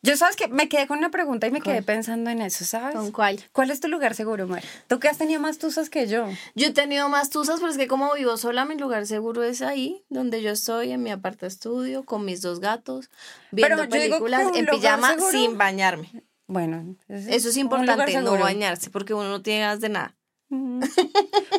yo 0.01 0.17
sabes 0.17 0.35
que 0.35 0.47
me 0.47 0.67
quedé 0.69 0.87
con 0.87 0.97
una 0.97 1.11
pregunta 1.11 1.47
y 1.47 1.51
me 1.51 1.61
quedé 1.61 1.83
pensando 1.83 2.31
en 2.31 2.41
eso, 2.41 2.65
¿sabes? 2.65 2.95
¿Con 2.95 3.11
cuál? 3.11 3.43
¿Cuál 3.51 3.69
es 3.71 3.79
tu 3.79 3.87
lugar 3.87 4.15
seguro, 4.15 4.47
Mari? 4.47 4.65
Tú 4.87 4.99
que 4.99 5.07
has 5.07 5.17
tenido 5.17 5.39
más 5.39 5.59
tusas 5.59 5.89
que 5.89 6.07
yo. 6.07 6.27
Yo 6.55 6.67
he 6.67 6.73
tenido 6.73 7.07
más 7.09 7.29
tusas, 7.29 7.59
pero 7.59 7.71
es 7.71 7.77
que 7.77 7.87
como 7.87 8.13
vivo 8.13 8.37
sola, 8.37 8.65
mi 8.65 8.75
lugar 8.75 9.05
seguro 9.05 9.43
es 9.43 9.61
ahí, 9.61 10.03
donde 10.09 10.41
yo 10.41 10.51
estoy, 10.51 10.91
en 10.91 11.03
mi 11.03 11.11
aparta 11.11 11.45
estudio, 11.45 12.03
con 12.05 12.25
mis 12.25 12.41
dos 12.41 12.59
gatos, 12.59 13.09
viendo 13.51 13.87
películas 13.87 14.47
en 14.55 14.65
pijama 14.65 15.15
sin 15.31 15.57
bañarme. 15.57 16.23
Bueno, 16.47 16.95
eso 17.07 17.49
es 17.49 17.57
importante, 17.57 18.21
no 18.21 18.37
bañarse, 18.37 18.89
porque 18.89 19.13
uno 19.13 19.29
no 19.29 19.41
tiene 19.41 19.61
ganas 19.61 19.79
de 19.79 19.89
nada. 19.89 20.15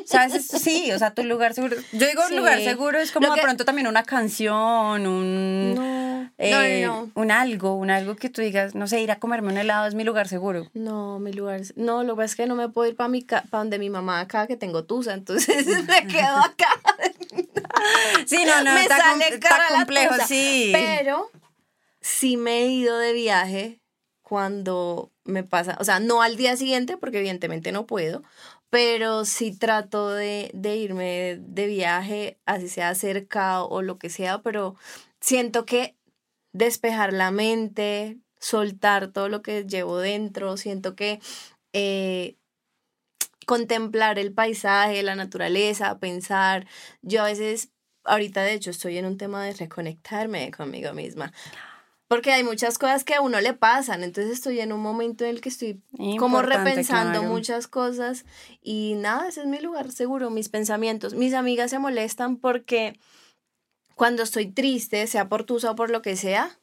¿Sabes? 0.05 0.47
Sí, 0.67 0.91
o 0.91 0.99
sea, 0.99 1.15
tu 1.15 1.23
lugar 1.23 1.55
seguro. 1.55 1.77
Yo 1.93 2.07
digo 2.07 2.23
lugar 2.31 2.61
seguro 2.61 2.99
es 2.99 3.13
como 3.13 3.33
de 3.33 3.41
pronto 3.41 3.65
también 3.65 3.87
una 3.87 4.03
canción, 4.03 5.07
un. 5.07 6.31
Eh, 6.39 6.89
un 7.15 7.31
algo, 7.31 7.75
un 7.75 7.91
algo 7.91 8.17
que 8.17 8.29
tú 8.29 8.43
digas, 8.43 8.75
no 8.75 8.87
sé, 8.89 9.01
ir 9.01 9.11
a 9.11 9.19
comerme 9.19 9.53
un 9.53 9.59
helado 9.59 9.87
es 9.87 9.95
mi 9.95 10.05
lugar 10.05 10.29
seguro. 10.29 10.69
No, 10.75 11.19
mi 11.19 11.33
lugar. 11.33 11.61
No, 11.77 12.03
lo 12.03 12.15
que 12.15 12.17
pasa 12.17 12.25
es 12.33 12.37
que 12.37 12.47
no 12.47 12.57
me 12.57 12.69
puedo 12.69 12.89
ir 12.89 12.97
para 12.97 13.09
mi 13.09 13.23
para 13.23 13.45
donde 13.51 13.79
mi 13.79 13.91
mamá 13.91 14.21
acá 14.21 14.47
que 14.47 14.57
tengo 14.57 14.85
tusa, 14.85 15.15
entonces 15.15 15.67
me 15.87 16.07
quedo 16.07 16.37
acá. 16.39 16.69
sí, 18.27 18.45
no, 18.45 18.65
no, 18.65 18.73
me 18.75 18.83
está, 18.83 18.99
sale 18.99 19.29
está 19.29 19.69
complejo, 19.77 20.15
sí. 20.27 20.71
Pero 20.73 21.31
sí 22.01 22.37
me 22.37 22.63
he 22.63 22.67
ido 22.69 22.99
de 22.99 23.13
viaje 23.13 23.81
cuando 24.23 25.13
me 25.25 25.45
pasa, 25.45 25.77
o 25.79 25.85
sea, 25.85 26.01
no 26.01 26.23
al 26.23 26.37
día 26.37 26.57
siguiente, 26.57 26.97
porque 26.97 27.19
evidentemente 27.19 27.73
no 27.73 27.87
puedo, 27.87 28.23
pero 28.71 29.25
sí 29.25 29.57
trato 29.57 30.11
de, 30.11 30.51
irme 30.63 31.39
de 31.41 31.67
viaje, 31.67 32.39
así 32.47 32.69
sea 32.69 32.95
cerca 32.95 33.63
o 33.63 33.83
lo 33.83 33.99
que 33.99 34.11
sea, 34.11 34.43
pero 34.43 34.77
siento 35.21 35.65
que 35.65 35.97
despejar 36.53 37.13
la 37.13 37.31
mente, 37.31 38.19
soltar 38.39 39.09
todo 39.13 39.29
lo 39.29 39.43
que 39.43 39.65
llevo 39.65 39.99
dentro, 39.99 40.57
siento 40.57 40.97
que 40.97 41.21
eh, 41.73 42.37
contemplar 43.47 44.19
el 44.19 44.33
paisaje, 44.33 45.03
la 45.03 45.15
naturaleza, 45.15 45.99
pensar, 45.99 46.67
yo 47.03 47.23
a 47.23 47.27
veces, 47.27 47.71
ahorita 48.05 48.43
de 48.43 48.55
hecho 48.55 48.71
estoy 48.71 48.99
en 48.99 49.07
un 49.07 49.17
tema 49.17 49.45
de 49.45 49.53
reconectarme 49.55 50.51
conmigo 50.51 50.93
misma. 50.93 51.33
Porque 52.09 52.33
hay 52.33 52.45
muchas 52.45 52.79
cosas 52.79 53.03
que 53.03 53.15
a 53.15 53.21
uno 53.21 53.41
le 53.41 53.53
pasan, 53.53 54.05
entonces 54.05 54.33
estoy 54.33 54.61
en 54.61 54.73
un 54.73 54.81
momento 54.81 55.25
en 55.25 55.31
el 55.31 55.41
que 55.41 55.49
estoy 55.49 55.81
como 56.19 56.41
repensando 56.41 57.25
muchas 57.25 57.67
cosas 57.67 58.25
y 58.63 58.95
nada, 58.97 59.29
ese 59.29 59.41
es 59.41 59.47
mi 59.47 59.59
lugar 59.59 59.91
seguro, 59.91 60.31
mis 60.31 60.49
pensamientos. 60.49 61.15
Mis 61.15 61.35
amigas 61.35 61.71
se 61.71 61.81
molestan 61.81 62.37
porque 62.37 62.99
cuando 63.97 64.23
estoy 64.23 64.47
triste, 64.47 65.07
sea 65.09 65.29
por 65.29 65.43
tusa 65.43 65.73
o 65.73 65.75
por 65.75 65.91
lo 65.91 66.01
que 66.03 66.17
sea, 66.17 66.57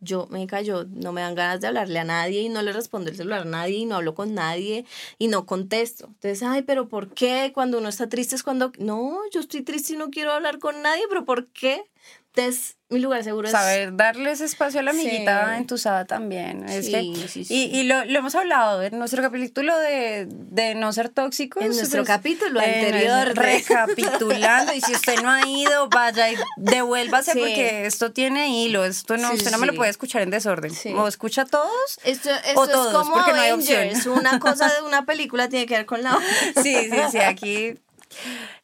yo 0.00 0.26
me 0.30 0.46
callo, 0.46 0.84
no 0.88 1.12
me 1.12 1.20
dan 1.20 1.34
ganas 1.34 1.60
de 1.60 1.66
hablarle 1.66 1.98
a 1.98 2.04
nadie 2.04 2.40
y 2.42 2.48
no 2.48 2.62
le 2.62 2.72
respondo 2.72 3.10
el 3.10 3.16
celular 3.16 3.42
a 3.42 3.44
nadie 3.44 3.78
y 3.78 3.84
no 3.84 3.96
hablo 3.96 4.14
con 4.14 4.34
nadie 4.34 4.84
y 5.18 5.28
no 5.28 5.44
contesto. 5.44 6.06
Entonces, 6.06 6.42
ay, 6.42 6.62
pero 6.62 6.88
¿por 6.88 7.12
qué? 7.12 7.52
Cuando 7.54 7.78
uno 7.78 7.88
está 7.88 8.08
triste 8.08 8.34
es 8.34 8.42
cuando, 8.42 8.72
no, 8.78 9.18
yo 9.32 9.40
estoy 9.40 9.62
triste 9.62 9.94
y 9.94 9.96
no 9.96 10.10
quiero 10.10 10.32
hablar 10.32 10.58
con 10.58 10.82
nadie, 10.82 11.02
pero 11.08 11.24
¿por 11.24 11.48
qué? 11.48 11.84
Entonces, 12.32 12.77
mi 12.90 13.00
lugar 13.00 13.22
seguro 13.22 13.48
es... 13.48 13.52
Saber 13.52 13.94
darles 13.94 14.40
espacio 14.40 14.80
a 14.80 14.82
la 14.82 14.92
amiguita 14.92 15.58
entusada 15.58 16.06
también. 16.06 16.66
Es 16.66 16.86
sí, 16.86 17.14
sí, 17.28 17.44
sí. 17.44 17.54
Y, 17.54 17.80
y 17.80 17.82
lo, 17.82 18.02
lo, 18.06 18.18
hemos 18.18 18.34
hablado 18.34 18.82
en 18.82 18.98
nuestro 18.98 19.22
capítulo 19.22 19.78
de, 19.78 20.26
de 20.30 20.74
no 20.74 20.90
ser 20.94 21.10
tóxicos. 21.10 21.62
En 21.62 21.68
nuestro 21.68 22.02
pues, 22.02 22.08
capítulo 22.08 22.60
anterior. 22.60 23.34
Recapitulando. 23.34 24.72
y 24.72 24.80
si 24.80 24.92
usted 24.92 25.20
no 25.20 25.30
ha 25.30 25.46
ido, 25.46 25.88
vaya 25.90 26.32
y 26.32 26.36
devuélvase 26.56 27.32
porque 27.32 27.84
esto 27.84 28.12
tiene 28.12 28.48
hilo. 28.48 28.86
Esto 28.86 29.18
no, 29.18 29.34
usted 29.34 29.50
no 29.50 29.58
me 29.58 29.66
lo 29.66 29.74
puede 29.74 29.90
escuchar 29.90 30.22
en 30.22 30.30
desorden. 30.30 30.72
O 30.96 31.06
escucha 31.06 31.44
todos 31.44 31.98
esto, 32.04 32.30
esto 32.30 32.60
o 32.60 32.68
todos, 32.68 32.86
es 32.86 32.92
como 32.94 33.12
porque 33.12 33.32
Avengers. 33.32 34.06
no 34.06 34.12
hay 34.14 34.18
Una 34.28 34.40
cosa 34.40 34.72
de 34.72 34.80
una 34.82 35.04
película 35.04 35.50
tiene 35.50 35.66
que 35.66 35.76
ver 35.76 35.86
con 35.86 36.02
la 36.02 36.16
otra. 36.16 36.26
Sí, 36.62 36.74
sí, 36.90 36.98
sí. 37.12 37.18
Aquí... 37.18 37.74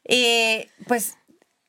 Eh, 0.06 0.68
pues 0.86 1.16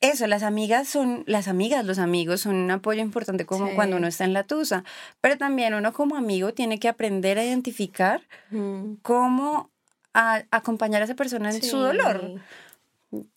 eso, 0.10 0.28
las 0.28 0.44
amigas 0.44 0.88
son, 0.88 1.24
las 1.28 1.48
amigas, 1.48 1.86
los 1.86 2.00
amigos 2.00 2.42
son 2.42 2.56
un 2.56 2.72
apoyo 2.72 3.02
importante 3.02 3.46
como 3.46 3.74
cuando 3.76 3.98
uno 3.98 4.08
está 4.08 4.24
en 4.24 4.34
la 4.34 4.44
tusa, 4.44 4.84
pero 5.22 5.38
también 5.38 5.74
uno 5.74 5.94
como 5.94 6.16
amigo 6.16 6.54
tiene 6.54 6.80
que 6.80 6.88
aprender 6.88 7.38
a 7.38 7.44
identificar 7.44 8.22
cómo 9.02 9.70
acompañar 10.14 11.02
a 11.02 11.06
esa 11.06 11.16
persona 11.16 11.50
en 11.50 11.62
su 11.62 11.78
dolor. 11.78 12.42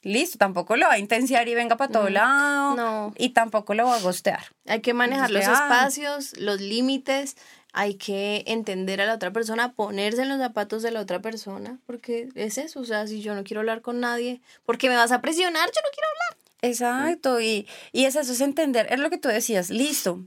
Listo, 0.03 0.39
tampoco 0.39 0.77
lo 0.77 0.87
va 0.87 0.95
a 0.95 0.99
intenciar 0.99 1.47
y 1.47 1.55
venga 1.55 1.77
para 1.77 1.93
todo 1.93 2.09
lado. 2.09 2.75
No. 2.75 3.15
Y 3.17 3.31
tampoco 3.31 3.75
lo 3.75 3.87
va 3.87 3.97
a 3.97 4.01
gostear. 4.01 4.43
Hay 4.67 4.81
que 4.81 4.93
manejar 4.93 5.31
los 5.31 5.45
espacios, 5.45 6.37
los 6.39 6.61
límites, 6.61 7.37
hay 7.73 7.95
que 7.95 8.45
entender 8.47 9.01
a 9.01 9.07
la 9.07 9.15
otra 9.15 9.31
persona, 9.31 9.73
ponerse 9.73 10.23
en 10.23 10.31
los 10.31 10.39
zapatos 10.39 10.83
de 10.83 10.91
la 10.91 11.01
otra 11.01 11.21
persona, 11.21 11.79
porque 11.87 12.29
es 12.35 12.59
eso, 12.59 12.81
o 12.81 12.85
sea, 12.85 13.07
si 13.07 13.21
yo 13.21 13.35
no 13.35 13.45
quiero 13.45 13.61
hablar 13.61 13.83
con 13.83 14.01
nadie, 14.01 14.41
porque 14.65 14.89
me 14.89 14.97
vas 14.97 15.13
a 15.13 15.21
presionar, 15.21 15.67
yo 15.67 15.81
no 15.83 15.89
quiero 15.93 16.09
hablar. 16.09 16.48
Exacto, 16.63 17.41
y, 17.41 17.67
y 17.93 18.05
es 18.05 18.17
eso, 18.17 18.33
es 18.33 18.41
entender, 18.41 18.87
es 18.91 18.99
lo 18.99 19.11
que 19.11 19.19
tú 19.19 19.29
decías, 19.29 19.71
listo, 19.71 20.25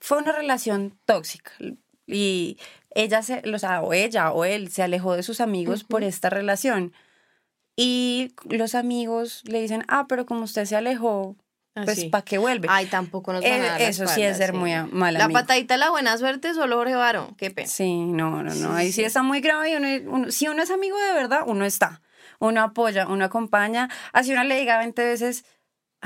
fue 0.00 0.18
una 0.18 0.32
relación 0.32 0.98
tóxica 1.04 1.52
y 2.06 2.58
ella 2.94 3.22
se, 3.22 3.42
o, 3.52 3.58
sea, 3.58 3.82
o 3.82 3.92
ella 3.92 4.32
o 4.32 4.44
él 4.44 4.70
se 4.70 4.82
alejó 4.82 5.16
de 5.16 5.22
sus 5.22 5.40
amigos 5.40 5.84
por 5.84 6.02
esta 6.02 6.30
relación 6.30 6.92
y 7.76 8.32
los 8.48 8.74
amigos 8.74 9.42
le 9.44 9.60
dicen, 9.60 9.84
ah, 9.88 10.06
pero 10.08 10.24
como 10.24 10.44
usted 10.44 10.64
se 10.64 10.76
alejó, 10.76 11.36
pues 11.84 12.06
¿para 12.06 12.24
qué 12.24 12.38
vuelve? 12.38 12.68
Ay, 12.70 12.86
tampoco 12.86 13.34
nos 13.34 13.42
van 13.42 13.60
a 13.60 13.64
dar 13.64 13.82
eh, 13.82 13.88
Eso 13.88 14.06
sí 14.06 14.22
es 14.22 14.38
ser 14.38 14.54
muy 14.54 14.72
mala 14.92 15.18
La 15.18 15.28
patadita 15.28 15.74
de 15.74 15.78
la 15.78 15.90
buena 15.90 16.16
suerte 16.16 16.54
solo 16.54 16.76
Jorge 16.76 16.94
Barón, 16.94 17.34
qué 17.36 17.50
pena. 17.50 17.68
Sí, 17.68 18.06
no, 18.06 18.42
no, 18.42 18.54
no, 18.54 18.74
ahí 18.74 18.92
sí, 18.92 19.04
está 19.04 19.22
muy 19.22 19.40
grave 19.40 19.72
y 19.72 19.76
uno, 20.06 20.30
si 20.30 20.48
uno 20.48 20.62
es 20.62 20.70
amigo 20.70 20.96
de 20.98 21.12
verdad, 21.12 21.40
uno 21.46 21.66
está, 21.66 22.00
uno 22.38 22.62
apoya, 22.62 23.06
uno 23.08 23.26
acompaña, 23.26 23.90
así 24.14 24.32
uno 24.32 24.44
le 24.44 24.58
diga 24.58 24.78
20 24.78 25.04
veces, 25.04 25.44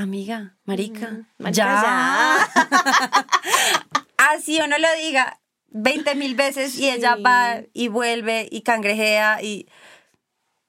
amiga, 0.03 0.57
marica, 0.65 1.27
ya. 1.53 2.39
Así 4.17 4.61
uno 4.65 4.79
lo 4.79 4.89
diga 5.03 5.41
20 5.69 6.15
mil 6.15 6.35
veces 6.35 6.79
y 6.79 6.91
ella 6.91 7.17
va 7.17 7.63
y 7.73 7.89
vuelve 7.89 8.49
y 8.51 8.63
cangrejea 8.63 9.43
y 9.43 9.69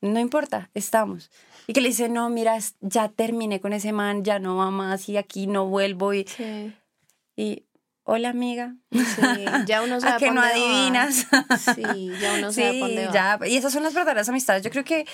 no 0.01 0.19
importa, 0.19 0.69
estamos. 0.73 1.29
Y 1.67 1.73
que 1.73 1.81
le 1.81 1.89
dice, 1.89 2.09
no, 2.09 2.29
mira, 2.29 2.57
ya 2.81 3.09
terminé 3.09 3.61
con 3.61 3.73
ese 3.73 3.93
man, 3.93 4.23
ya 4.23 4.39
no 4.39 4.57
va 4.57 4.71
más 4.71 5.07
y 5.09 5.17
aquí 5.17 5.47
no 5.47 5.67
vuelvo. 5.67 6.13
Y, 6.13 6.25
y 7.35 7.65
hola 8.03 8.29
amiga. 8.29 8.75
ya 9.65 9.81
uno 9.81 9.99
sabe 10.01 10.13
¿A 10.13 10.17
que 10.17 10.31
no 10.31 10.41
adivinas? 10.41 11.27
Sí, 11.75 12.11
ya 12.19 12.33
uno 12.37 12.51
sabe 12.51 12.79
dónde 12.79 13.07
va. 13.07 13.13
Ya. 13.13 13.39
Y 13.47 13.57
esas 13.57 13.71
son 13.71 13.83
las 13.83 13.93
verdaderas 13.93 14.27
amistades. 14.29 14.63
Yo 14.63 14.71
creo 14.71 14.83
que 14.83 15.05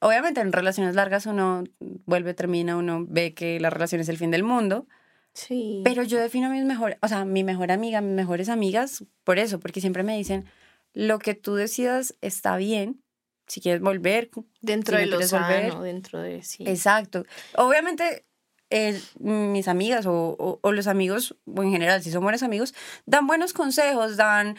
obviamente 0.00 0.40
en 0.40 0.52
relaciones 0.52 0.94
largas 0.94 1.26
uno 1.26 1.64
vuelve, 2.06 2.34
termina, 2.34 2.76
uno 2.76 3.04
ve 3.08 3.34
que 3.34 3.60
la 3.60 3.70
relación 3.70 4.00
es 4.00 4.08
el 4.08 4.18
fin 4.18 4.30
del 4.30 4.42
mundo. 4.44 4.86
Sí. 5.34 5.82
Pero 5.84 6.02
yo 6.02 6.18
defino 6.18 6.48
a 6.48 6.50
mis 6.50 6.64
mejores, 6.64 6.98
o 7.00 7.08
sea, 7.08 7.24
mi 7.24 7.44
mejor 7.44 7.70
amiga, 7.70 8.00
mis 8.00 8.14
mejores 8.14 8.48
amigas, 8.48 9.04
por 9.24 9.38
eso, 9.38 9.60
porque 9.60 9.80
siempre 9.80 10.02
me 10.02 10.16
dicen, 10.16 10.46
lo 10.94 11.18
que 11.18 11.34
tú 11.34 11.54
decidas 11.54 12.14
está 12.22 12.56
bien, 12.56 13.02
si 13.46 13.60
quieres 13.60 13.80
volver. 13.80 14.30
Dentro 14.60 14.96
si 14.96 15.04
de 15.04 15.06
lo 15.06 15.22
sano, 15.22 15.82
dentro 15.82 16.20
de 16.20 16.42
sí. 16.42 16.64
Exacto. 16.66 17.24
Obviamente, 17.56 18.24
eh, 18.70 19.00
mis 19.20 19.68
amigas 19.68 20.06
o, 20.06 20.12
o- 20.38 20.58
o 20.60 20.72
los 20.72 20.86
amigos, 20.88 21.36
o 21.46 21.62
en 21.62 21.70
general, 21.70 22.02
si 22.02 22.10
son 22.10 22.22
buenos 22.24 22.42
amigos, 22.42 22.74
dan 23.06 23.26
buenos 23.26 23.52
consejos, 23.52 24.16
dan... 24.16 24.56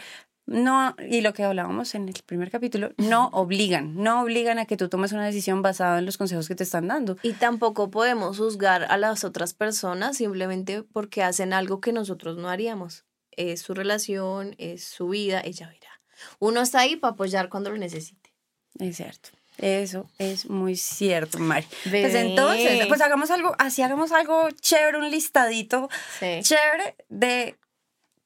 No, 0.50 0.96
y 1.08 1.22
lo 1.22 1.34
que 1.34 1.44
hablábamos 1.44 1.94
en 1.94 2.10
el 2.10 2.16
primer 2.26 2.50
capítulo, 2.50 2.92
no 2.98 3.28
obligan, 3.34 3.96
no 3.96 4.22
obligan 4.22 4.58
a 4.58 4.66
que 4.66 4.78
tú 4.78 4.90
tomes 4.90 5.12
una 5.12 5.26
decisión 5.26 5.62
basada 5.62 6.00
en 6.00 6.06
los 6.06 6.18
consejos 6.18 6.48
que 6.48 6.56
te 6.56 6.64
están 6.64 6.88
dando. 6.88 7.18
Y 7.22 7.34
tampoco 7.34 7.92
podemos 7.92 8.38
juzgar 8.38 8.86
a 8.90 8.98
las 8.98 9.24
otras 9.24 9.54
personas 9.54 10.18
simplemente 10.18 10.82
porque 10.84 11.22
hacen 11.24 11.54
algo 11.54 11.82
que 11.82 11.94
nosotros 11.94 12.38
no 12.38 12.50
haríamos. 12.50 13.06
Es 13.32 13.62
su 13.62 13.74
relación, 13.76 14.56
es 14.58 14.84
su 14.84 15.10
vida, 15.10 15.40
ella 15.46 15.68
verá. 15.68 16.02
Uno 16.40 16.62
está 16.62 16.80
ahí 16.80 16.96
para 16.96 17.14
apoyar 17.14 17.48
cuando 17.50 17.70
lo 17.70 17.78
necesite. 17.78 18.34
Es 18.80 18.98
cierto. 18.98 19.30
Eso 19.60 20.10
es 20.18 20.50
muy 20.50 20.78
cierto, 20.78 21.38
Mari. 21.38 21.68
Pues 21.84 21.92
Bebé. 21.92 22.22
entonces, 22.30 22.88
pues 22.88 23.02
hagamos 23.02 23.30
algo, 23.30 23.54
así 23.60 23.82
hagamos 23.82 24.14
algo 24.14 24.50
chévere, 24.52 24.98
un 24.98 25.12
listadito 25.12 25.90
Sí. 26.20 26.40
chévere 26.42 26.96
de 27.10 27.58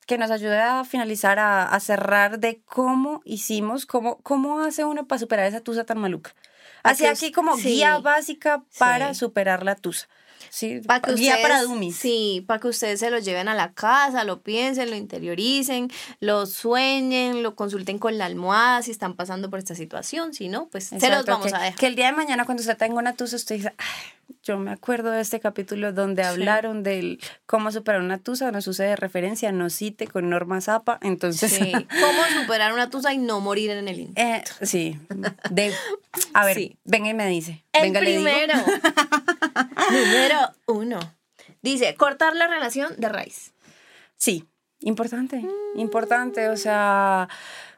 que 0.05 0.17
nos 0.17 0.31
ayude 0.31 0.59
a 0.59 0.83
finalizar, 0.83 1.39
a, 1.39 1.63
a 1.67 1.79
cerrar 1.79 2.39
de 2.39 2.61
cómo 2.65 3.21
hicimos, 3.25 3.85
cómo, 3.85 4.17
cómo 4.23 4.59
hace 4.61 4.83
uno 4.85 5.07
para 5.07 5.19
superar 5.19 5.45
esa 5.47 5.61
tusa 5.61 5.85
tan 5.85 5.97
maluca. 5.99 6.35
Así 6.83 7.05
aquí 7.05 7.31
como 7.31 7.55
sí. 7.55 7.75
guía 7.75 7.97
básica 7.99 8.63
para 8.77 9.13
Sí. 9.13 9.19
superar 9.21 9.63
la 9.63 9.75
tusa. 9.75 10.07
Sí, 10.49 10.81
Para 10.85 10.99
que 11.01 11.13
guía 11.13 11.35
ustedes, 11.35 11.41
para 11.47 11.61
dummies. 11.63 11.95
Sí, 11.95 12.43
para 12.45 12.59
que 12.59 12.67
ustedes 12.67 12.99
se 12.99 13.09
lo 13.09 13.17
lleven 13.17 13.47
a 13.47 13.55
la 13.55 13.73
casa, 13.73 14.23
lo 14.23 14.43
piensen, 14.43 14.89
lo 14.89 14.95
interioricen, 14.95 15.89
lo 16.19 16.45
sueñen, 16.45 17.41
lo 17.41 17.55
consulten 17.55 17.97
con 17.97 18.17
la 18.17 18.25
almohada 18.25 18.81
si 18.81 18.91
están 18.91 19.15
pasando 19.15 19.49
por 19.49 19.59
esta 19.59 19.73
situación. 19.73 20.33
Si 20.33 20.49
no, 20.49 20.67
pues 20.67 20.87
se 20.89 20.95
los 20.95 21.03
Exacto, 21.03 21.31
vamos 21.31 21.53
a 21.53 21.59
dejar. 21.59 21.79
Que 21.79 21.87
el 21.87 21.95
día 21.95 22.07
de 22.07 22.11
mañana 22.11 22.45
cuando 22.45 22.61
usted 22.61 22.77
tenga 22.77 22.95
una 22.99 23.13
tusa, 23.13 23.35
usted 23.37 23.55
dice, 23.55 23.73
"Ay, 23.77 24.11
yo 24.43 24.57
me 24.57 24.71
acuerdo 24.71 25.11
de 25.11 25.21
este 25.21 25.39
capítulo 25.39 25.93
donde 25.93 26.23
hablaron 26.23 26.83
del 26.83 27.19
cómo 27.45 27.71
superar 27.71 28.01
una 28.01 28.17
tusa, 28.17 28.51
nos 28.51 28.65
sucede 28.65 28.89
de 28.89 28.95
referencia, 28.95 29.51
no 29.51 29.69
cite 29.69 30.07
con 30.07 30.29
Norma 30.29 30.59
Zapa, 30.61 30.99
entonces... 31.01 31.51
Sí. 31.53 31.71
¿Cómo 31.71 32.41
superar 32.41 32.73
una 32.73 32.89
tusa 32.89 33.13
y 33.13 33.17
no 33.17 33.39
morir 33.39 33.71
en 33.71 33.87
el 33.87 33.99
intento? 33.99 34.21
Eh, 34.21 34.65
sí, 34.65 34.99
de, 35.49 35.73
a 36.33 36.45
ver, 36.45 36.57
Sí. 36.57 36.77
venga 36.83 37.09
y 37.09 37.13
me 37.13 37.27
dice. 37.27 37.63
El 37.71 37.83
venga, 37.83 38.01
le 38.01 38.09
digo. 38.17 38.23
primero. 38.23 38.53
número 39.91 40.39
uno. 40.67 40.99
Dice, 41.61 41.95
cortar 41.95 42.35
la 42.35 42.47
relación 42.47 42.93
de 42.97 43.09
raíz. 43.09 43.53
Sí, 44.17 44.45
importante, 44.81 45.43
importante. 45.75 46.49
O 46.49 46.57
sea, 46.57 47.29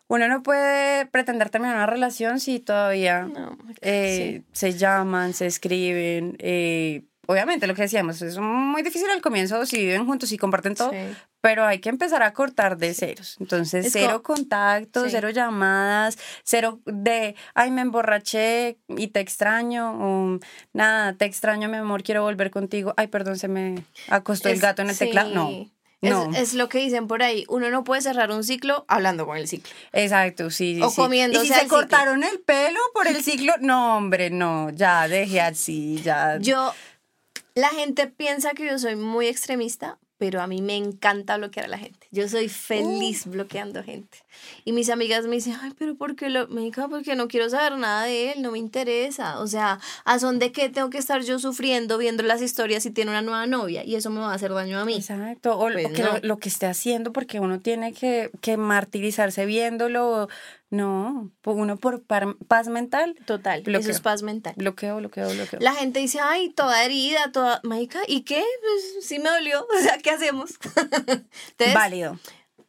uno 0.07 0.27
no 0.27 0.43
puede 0.43 1.05
pretender 1.07 1.49
terminar 1.49 1.75
una 1.75 1.85
relación 1.87 2.39
si 2.39 2.59
todavía 2.59 3.23
No, 3.23 3.57
eh, 3.81 4.43
se 4.51 4.73
llaman, 4.73 5.33
se 5.33 5.45
escriben. 5.47 6.35
eh, 6.39 7.03
obviamente, 7.27 7.65
lo 7.67 7.73
que 7.73 7.81
decíamos, 7.83 8.21
es 8.21 8.37
muy 8.37 8.83
difícil 8.83 9.09
al 9.09 9.21
comienzo 9.21 9.65
si 9.65 9.77
viven 9.77 10.05
juntos 10.05 10.31
y 10.31 10.37
comparten 10.37 10.75
todo, 10.75 10.91
Sí. 10.91 10.97
pero 11.41 11.65
hay 11.65 11.79
que 11.79 11.89
empezar 11.89 12.21
a 12.21 12.33
cortar 12.33 12.77
de 12.77 12.93
ceros. 12.93 13.37
Entonces, 13.39 13.87
Es 13.87 13.93
cero 13.93 14.21
contactos, 14.21 15.05
Sí. 15.05 15.09
cero 15.11 15.31
llamadas, 15.31 16.19
cero 16.43 16.81
de, 16.85 17.35
ay, 17.55 17.71
me 17.71 17.81
emborraché 17.81 18.77
y 18.89 19.07
te 19.07 19.21
extraño, 19.21 19.91
o 19.99 20.39
nada, 20.73 21.13
te 21.13 21.25
extraño, 21.25 21.67
mi 21.67 21.77
amor, 21.77 22.03
quiero 22.03 22.21
volver 22.21 22.51
contigo. 22.51 22.93
Ay, 22.95 23.07
perdón, 23.07 23.39
se 23.39 23.47
me 23.47 23.83
acostó 24.07 24.49
el 24.49 24.59
gato 24.59 24.83
en 24.83 24.91
el 24.91 24.97
teclado. 24.97 25.31
No. 25.33 25.49
Es, 26.01 26.37
es 26.37 26.53
lo 26.53 26.69
que 26.69 26.79
dicen 26.79 27.07
por 27.07 27.23
ahí. 27.23 27.45
Uno 27.47 27.69
no 27.69 27.83
puede 27.83 28.01
cerrar 28.01 28.31
un 28.31 28.43
ciclo 28.43 28.85
hablando 28.87 29.25
con 29.25 29.37
el 29.37 29.47
ciclo. 29.47 29.71
Exacto, 29.93 30.49
sí. 30.49 30.75
sí, 30.75 30.81
O 30.81 30.89
sí. 30.89 31.01
Y 31.31 31.35
si 31.37 31.47
se 31.47 31.53
ciclo. 31.61 31.69
cortaron 31.69 32.23
el 32.23 32.39
pelo 32.41 32.79
por 32.93 33.07
el 33.07 33.23
ciclo, 33.23 33.53
no, 33.61 33.97
hombre, 33.97 34.29
no, 34.29 34.69
ya 34.71 35.07
deje 35.07 35.41
así, 35.41 36.01
ya. 36.03 36.37
Yo, 36.39 36.73
la 37.55 37.69
gente 37.69 38.07
piensa 38.07 38.51
que 38.51 38.65
yo 38.65 38.77
soy 38.77 38.95
muy 38.95 39.27
extremista, 39.27 39.97
pero 40.17 40.41
a 40.41 40.47
mí 40.47 40.61
me 40.61 40.75
encanta 40.77 41.37
bloquear 41.37 41.65
a 41.65 41.69
la 41.69 41.77
gente. 41.77 42.07
Yo 42.11 42.27
soy 42.29 42.47
feliz 42.47 43.25
bloqueando 43.25 43.83
gente. 43.83 44.19
Y 44.63 44.71
mis 44.71 44.89
amigas 44.89 45.25
me 45.25 45.35
dicen, 45.35 45.57
ay, 45.61 45.73
pero 45.77 45.95
¿por 45.95 46.15
qué 46.15 46.29
lo, 46.29 46.47
me 46.47 46.61
dijo, 46.61 46.89
porque 46.89 47.15
no 47.15 47.27
quiero 47.27 47.49
saber 47.49 47.77
nada 47.77 48.03
de 48.03 48.31
él, 48.31 48.41
no 48.41 48.51
me 48.51 48.59
interesa. 48.59 49.39
O 49.39 49.47
sea, 49.47 49.79
¿a 50.05 50.19
son 50.19 50.39
de 50.39 50.51
qué 50.51 50.69
tengo 50.69 50.89
que 50.89 50.97
estar 50.97 51.21
yo 51.23 51.37
sufriendo 51.39 51.97
viendo 51.97 52.23
las 52.23 52.41
historias 52.41 52.83
si 52.83 52.91
tiene 52.91 53.11
una 53.11 53.21
nueva 53.21 53.45
novia? 53.45 53.83
Y 53.83 53.95
eso 53.95 54.09
me 54.09 54.19
va 54.21 54.31
a 54.31 54.35
hacer 54.35 54.53
daño 54.53 54.79
a 54.79 54.85
mí. 54.85 54.95
Exacto, 54.95 55.57
o 55.59 55.69
Pues 55.71 55.87
que 55.91 56.03
no. 56.03 56.13
lo, 56.13 56.19
lo 56.21 56.37
que 56.37 56.49
esté 56.49 56.65
haciendo, 56.65 57.11
porque 57.11 57.39
uno 57.39 57.59
tiene 57.59 57.93
que, 57.93 58.31
que 58.41 58.57
martirizarse 58.57 59.45
viéndolo. 59.45 60.29
No, 60.75 61.31
uno 61.45 61.77
por 61.77 62.03
par- 62.03 62.35
paz 62.47 62.67
mental. 62.67 63.15
Total, 63.25 63.61
Bloqueo. 63.61 63.79
eso 63.79 63.91
es 63.91 64.01
paz 64.01 64.23
mental. 64.23 64.53
Bloqueo, 64.57 64.97
bloqueo, 64.97 65.29
bloqueo. 65.29 65.59
La 65.61 65.73
gente 65.73 65.99
dice, 65.99 66.19
ay, 66.21 66.49
toda 66.49 66.83
herida, 66.83 67.31
toda... 67.31 67.61
Marica, 67.63 67.99
¿y 68.07 68.21
qué? 68.21 68.43
Pues 68.61 69.05
sí 69.05 69.19
me 69.19 69.29
dolió. 69.29 69.65
O 69.77 69.81
sea, 69.81 69.97
¿qué 69.99 70.09
hacemos? 70.09 70.51
Entonces, 70.75 71.73
Válido. 71.73 72.19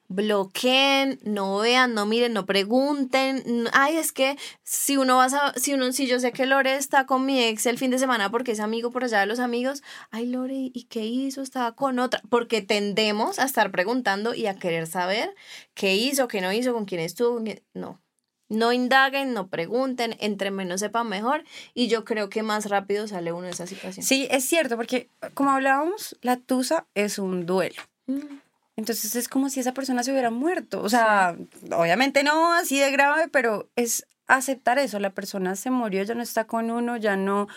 Bloqueen, 0.08 1.18
no 1.24 1.58
vean, 1.58 1.94
no 1.94 2.06
miren, 2.06 2.32
no 2.32 2.46
pregunten. 2.46 3.68
Ay, 3.72 3.96
es 3.96 4.12
que 4.12 4.36
si 4.62 4.96
uno 4.96 5.16
va 5.16 5.24
a, 5.24 5.54
si 5.54 5.74
uno, 5.74 5.92
si 5.92 6.06
yo 6.06 6.20
sé 6.20 6.32
que 6.32 6.46
Lore 6.46 6.76
está 6.76 7.06
con 7.06 7.26
mi 7.26 7.42
ex 7.42 7.66
el 7.66 7.78
fin 7.78 7.90
de 7.90 7.98
semana 7.98 8.30
porque 8.30 8.52
es 8.52 8.60
amigo 8.60 8.90
por 8.90 9.04
allá 9.04 9.20
de 9.20 9.26
los 9.26 9.38
amigos, 9.38 9.82
ay 10.10 10.26
Lore, 10.26 10.70
¿y 10.72 10.86
qué 10.88 11.04
hizo? 11.04 11.42
Estaba 11.42 11.72
con 11.72 11.98
otra. 11.98 12.20
Porque 12.28 12.62
tendemos 12.62 13.38
a 13.38 13.44
estar 13.44 13.70
preguntando 13.70 14.34
y 14.34 14.46
a 14.46 14.56
querer 14.56 14.86
saber 14.86 15.34
qué 15.74 15.96
hizo, 15.96 16.28
qué 16.28 16.40
no 16.40 16.52
hizo, 16.52 16.72
con 16.72 16.84
quién 16.84 17.00
estuvo. 17.00 17.42
No. 17.74 18.00
No 18.48 18.72
indaguen, 18.72 19.32
no 19.32 19.48
pregunten, 19.48 20.16
entre 20.20 20.52
menos 20.52 20.80
sepan 20.80 21.08
mejor 21.08 21.42
y 21.74 21.88
yo 21.88 22.04
creo 22.04 22.28
que 22.28 22.44
más 22.44 22.66
rápido 22.66 23.08
sale 23.08 23.32
uno 23.32 23.46
de 23.46 23.50
esa 23.50 23.66
situación. 23.66 24.06
Sí, 24.06 24.28
es 24.30 24.44
cierto, 24.44 24.76
porque 24.76 25.10
como 25.34 25.50
hablábamos, 25.50 26.16
la 26.22 26.36
tusa 26.36 26.86
es 26.94 27.18
un 27.18 27.44
duelo. 27.44 27.82
Mm. 28.06 28.45
Entonces 28.76 29.16
es 29.16 29.28
como 29.28 29.48
si 29.48 29.60
esa 29.60 29.72
persona 29.72 30.02
se 30.02 30.12
hubiera 30.12 30.30
muerto. 30.30 30.82
O 30.82 30.88
sea, 30.88 31.36
obviamente 31.72 32.22
no 32.22 32.52
así 32.52 32.78
de 32.78 32.90
grave, 32.90 33.28
pero 33.28 33.68
es 33.74 34.06
aceptar 34.26 34.78
eso. 34.78 34.98
La 34.98 35.10
persona 35.10 35.56
se 35.56 35.70
murió, 35.70 36.02
ya 36.02 36.14
no 36.14 36.22
está 36.22 36.44
con 36.44 36.70
uno, 36.70 36.96
ya 36.96 37.16
no... 37.16 37.48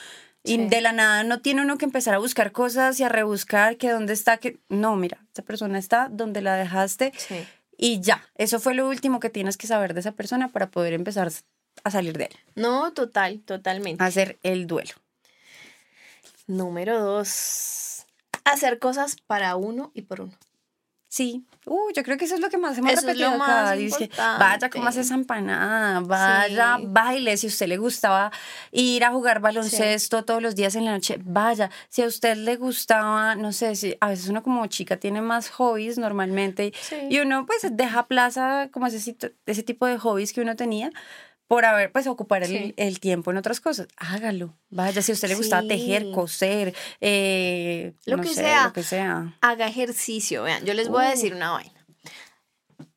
Y 0.42 0.56
Sí. 0.56 0.68
de 0.70 0.80
la 0.80 0.94
nada 0.94 1.24
no 1.26 1.42
tiene 1.42 1.62
uno 1.62 1.78
que 1.78 1.84
empezar 1.84 2.14
a 2.14 2.18
buscar 2.20 2.54
cosas 2.54 2.98
y 3.00 3.04
a 3.04 3.10
rebuscar 3.10 3.76
que 3.76 3.90
dónde 3.92 4.14
está, 4.14 4.38
que... 4.38 4.58
No, 4.70 4.96
mira, 4.96 5.18
esa 5.34 5.42
persona 5.44 5.78
está 5.78 6.08
donde 6.10 6.42
la 6.42 6.56
dejaste 6.56 7.12
Sí. 7.18 7.46
y 7.78 8.00
ya. 8.00 8.24
Eso 8.36 8.62
fue 8.62 8.74
lo 8.74 8.88
último 8.88 9.20
que 9.20 9.30
tienes 9.30 9.58
que 9.58 9.68
saber 9.68 9.94
de 9.94 10.00
esa 10.00 10.14
persona 10.14 10.48
para 10.48 10.72
poder 10.72 10.94
empezar 10.94 11.30
a 11.84 11.92
salir 11.92 12.18
de 12.18 12.26
él. 12.26 12.36
No, 12.56 12.94
total, 12.94 13.42
totalmente. 13.42 14.02
Hacer 14.02 14.40
el 14.44 14.66
duelo. 14.66 14.92
Número 16.48 17.00
dos. 17.04 18.06
Hacer 18.46 18.80
cosas 18.80 19.18
para 19.28 19.56
uno 19.58 19.92
y 19.94 20.04
por 20.04 20.22
uno. 20.22 20.34
Sí. 21.12 21.44
Uh, 21.66 21.92
yo 21.96 22.04
creo 22.04 22.18
que 22.18 22.26
eso 22.26 22.36
es 22.36 22.42
lo 22.42 22.50
que 22.50 22.58
más 22.58 22.78
hemos 22.78 22.92
Eso 22.92 23.00
es 23.02 23.06
repetido 23.06 23.32
lo 23.32 23.44
acá. 23.44 23.64
más 23.64 23.78
Dice, 23.78 24.04
importante. 24.06 24.44
vaya, 24.44 24.70
cómo 24.70 24.88
hace 24.88 25.02
esa 25.02 25.16
empanada, 25.16 26.00
vaya, 26.02 26.78
Sí. 26.78 26.84
baile. 26.88 27.36
Si 27.38 27.48
a 27.48 27.50
usted 27.50 27.68
le 27.68 27.78
gustaba 27.78 28.32
ir 28.72 29.04
a 29.04 29.12
jugar 29.12 29.40
baloncesto 29.40 30.24
todos 30.24 30.42
los 30.42 30.56
días 30.56 30.76
en 30.76 30.86
la 30.86 30.92
noche, 30.92 31.20
vaya. 31.24 31.70
Si 31.90 32.02
a 32.04 32.08
usted 32.08 32.38
le 32.38 32.56
gustaba, 32.58 33.36
no 33.36 33.52
sé, 33.52 33.76
si 33.76 33.98
a 34.00 34.10
veces 34.10 34.30
uno 34.30 34.44
como 34.44 34.66
chica 34.68 34.98
tiene 34.98 35.22
más 35.22 35.50
hobbies 35.50 35.98
normalmente 35.98 36.74
Sí. 36.80 36.96
y 37.10 37.20
uno 37.20 37.46
pues 37.48 37.66
deja 37.72 38.08
plaza 38.08 38.70
como 38.72 38.86
ese, 38.88 39.16
ese 39.46 39.64
tipo 39.64 39.86
de 39.88 39.98
hobbies 39.98 40.32
que 40.32 40.42
uno 40.42 40.56
tenía 40.56 40.92
por 41.50 41.66
haber, 41.66 41.92
pues, 41.92 42.06
ocupar 42.06 42.44
el, 42.44 42.50
Sí. 42.50 42.74
el 42.78 43.00
tiempo 43.00 43.32
en 43.32 43.38
otras 43.38 43.60
cosas. 43.60 43.88
Hágalo. 43.98 44.56
Vaya, 44.70 45.02
si 45.02 45.12
a 45.12 45.16
usted 45.16 45.30
le 45.30 45.36
gustaba 45.36 45.68
tejer, 45.68 46.12
coser, 46.12 46.76
eh, 47.02 47.94
Lo 48.06 48.18
no 48.18 48.24
que 48.24 48.30
sé, 48.30 48.36
sea. 48.36 48.66
lo 48.68 48.74
que 48.74 48.84
sea. 48.84 49.36
Haga 49.42 49.68
ejercicio. 49.68 50.44
Vean, 50.44 50.64
yo 50.64 50.76
les 50.76 50.90
voy 50.90 51.04
a 51.04 51.08
Uh. 51.08 51.12
decir 51.12 51.34
una 51.34 51.50
vaina. 51.52 51.74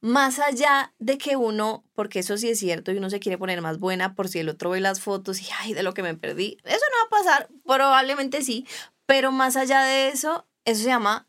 Más 0.03 0.39
allá 0.39 0.93
de 0.99 1.17
que 1.17 1.37
uno, 1.37 1.85
porque 1.95 2.19
eso 2.19 2.37
sí 2.37 2.51
es 2.51 2.59
cierto, 2.59 2.93
y 2.93 2.99
uno 2.99 3.09
se 3.09 3.21
quiere 3.21 3.39
poner 3.39 3.63
más 3.63 3.79
buena 3.79 4.15
por 4.15 4.29
si 4.29 4.39
el 4.41 4.49
otro 4.49 4.71
ve 4.71 4.81
las 4.81 5.01
fotos 5.01 5.41
y, 5.41 5.47
ay, 5.61 5.73
de 5.75 5.83
lo 5.83 5.95
que 5.95 6.03
me 6.03 6.15
perdí. 6.15 6.59
Eso 6.65 6.77
no 6.91 7.17
va 7.17 7.19
a 7.19 7.23
pasar, 7.23 7.49
probablemente 7.65 8.43
sí, 8.43 8.67
pero 9.07 9.33
más 9.33 9.57
allá 9.57 9.83
de 9.83 10.09
eso, 10.09 10.47
eso 10.65 10.83
se 10.83 10.89
llama 10.89 11.27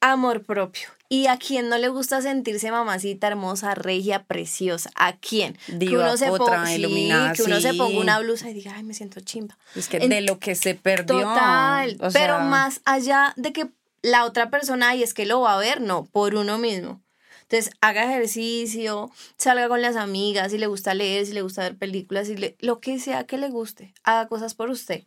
amor 0.00 0.42
propio. 0.44 0.88
¿Y 1.10 1.26
a 1.26 1.38
quién 1.38 1.70
no 1.70 1.78
le 1.78 1.88
gusta 1.88 2.20
sentirse 2.20 2.70
mamacita 2.70 3.28
hermosa, 3.28 3.74
regia, 3.74 4.24
preciosa? 4.24 4.90
¿A 4.94 5.16
quién? 5.16 5.54
que 5.66 5.72
Diva, 5.76 6.02
uno 6.04 6.16
se 6.18 6.26
ponga, 6.30 6.66
sí, 6.66 6.74
iluminada, 6.74 7.32
que 7.32 7.42
uno 7.44 7.60
se 7.60 7.72
ponga 7.74 7.98
una 7.98 8.18
blusa 8.20 8.50
y 8.50 8.54
diga, 8.54 8.74
ay, 8.76 8.82
me 8.82 8.92
siento 8.92 9.20
chimba. 9.20 9.56
Es 9.74 9.88
que 9.88 9.96
En- 9.96 10.10
de 10.10 10.20
lo 10.20 10.38
que 10.38 10.54
se 10.54 10.74
perdió. 10.74 11.20
Total, 11.20 11.96
o 12.00 12.10
pero 12.12 12.40
más 12.40 12.80
allá 12.84 13.32
de 13.36 13.52
que 13.54 13.68
la 14.02 14.24
otra 14.26 14.50
persona, 14.50 14.94
y 14.94 15.02
es 15.02 15.14
que 15.14 15.24
lo 15.26 15.40
va 15.40 15.54
a 15.54 15.58
ver, 15.58 15.80
no, 15.80 16.04
por 16.04 16.34
uno 16.34 16.58
mismo. 16.58 17.00
Entonces, 17.42 17.72
haga 17.80 18.04
ejercicio, 18.04 19.10
salga 19.38 19.68
con 19.68 19.80
las 19.80 19.96
amigas, 19.96 20.52
si 20.52 20.58
le 20.58 20.66
gusta 20.66 20.92
leer, 20.92 21.24
si 21.24 21.32
le 21.32 21.40
gusta 21.40 21.62
ver 21.62 21.76
películas, 21.78 22.26
si 22.26 22.36
le, 22.36 22.56
lo 22.60 22.80
que 22.80 22.98
sea 23.00 23.24
que 23.24 23.38
le 23.38 23.48
guste, 23.48 23.94
haga 24.04 24.28
cosas 24.28 24.52
por 24.54 24.68
usted. 24.68 25.04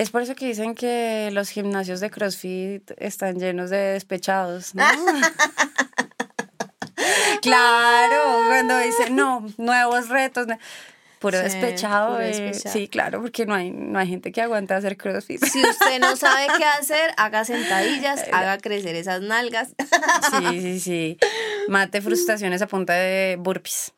Es 0.00 0.08
por 0.08 0.22
eso 0.22 0.34
que 0.34 0.46
dicen 0.46 0.74
que 0.74 1.28
los 1.30 1.50
gimnasios 1.50 2.00
de 2.00 2.08
CrossFit 2.08 2.90
están 2.96 3.38
llenos 3.38 3.68
de 3.68 3.76
despechados, 3.76 4.74
¿no? 4.74 4.82
claro, 7.42 8.46
cuando 8.48 8.78
dicen, 8.78 9.14
no, 9.14 9.46
nuevos 9.58 10.08
retos. 10.08 10.46
Puro, 11.18 11.38
despechado, 11.38 12.18
Sí, 12.54 12.88
claro, 12.88 13.20
porque 13.20 13.44
no 13.44 13.54
hay, 13.54 13.72
no 13.72 13.98
hay 13.98 14.08
gente 14.08 14.32
que 14.32 14.40
aguante 14.40 14.72
hacer 14.72 14.96
crossfit. 14.96 15.44
Si 15.44 15.62
usted 15.62 16.00
no 16.00 16.16
sabe 16.16 16.46
qué 16.56 16.64
hacer, 16.80 17.12
haga 17.18 17.44
sentadillas, 17.44 18.24
haga 18.32 18.56
crecer 18.56 18.96
esas 18.96 19.20
nalgas. 19.20 19.74
Sí, 20.30 20.60
sí, 20.62 20.80
sí. 20.80 21.18
Mate 21.68 22.00
frustraciones 22.00 22.62
a 22.62 22.68
punta 22.68 22.94
de 22.94 23.36
burpees. 23.38 23.92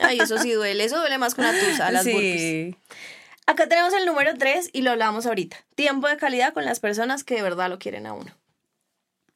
Ay, 0.00 0.20
eso 0.20 0.36
sí 0.36 0.52
duele, 0.52 0.84
eso 0.84 0.98
duele 0.98 1.16
más 1.16 1.34
que 1.34 1.40
una 1.40 1.58
tusa, 1.58 1.90
las 1.90 2.04
sí. 2.04 2.76
Acá 3.50 3.66
tenemos 3.66 3.92
el 3.94 4.06
número 4.06 4.32
3 4.38 4.70
y 4.72 4.82
lo 4.82 4.92
hablamos 4.92 5.26
ahorita. 5.26 5.56
Tiempo 5.74 6.06
de 6.06 6.16
calidad 6.16 6.54
con 6.54 6.64
las 6.64 6.78
personas 6.78 7.24
que 7.24 7.34
de 7.34 7.42
verdad 7.42 7.68
lo 7.68 7.80
quieren 7.80 8.06
a 8.06 8.12
uno. 8.12 8.30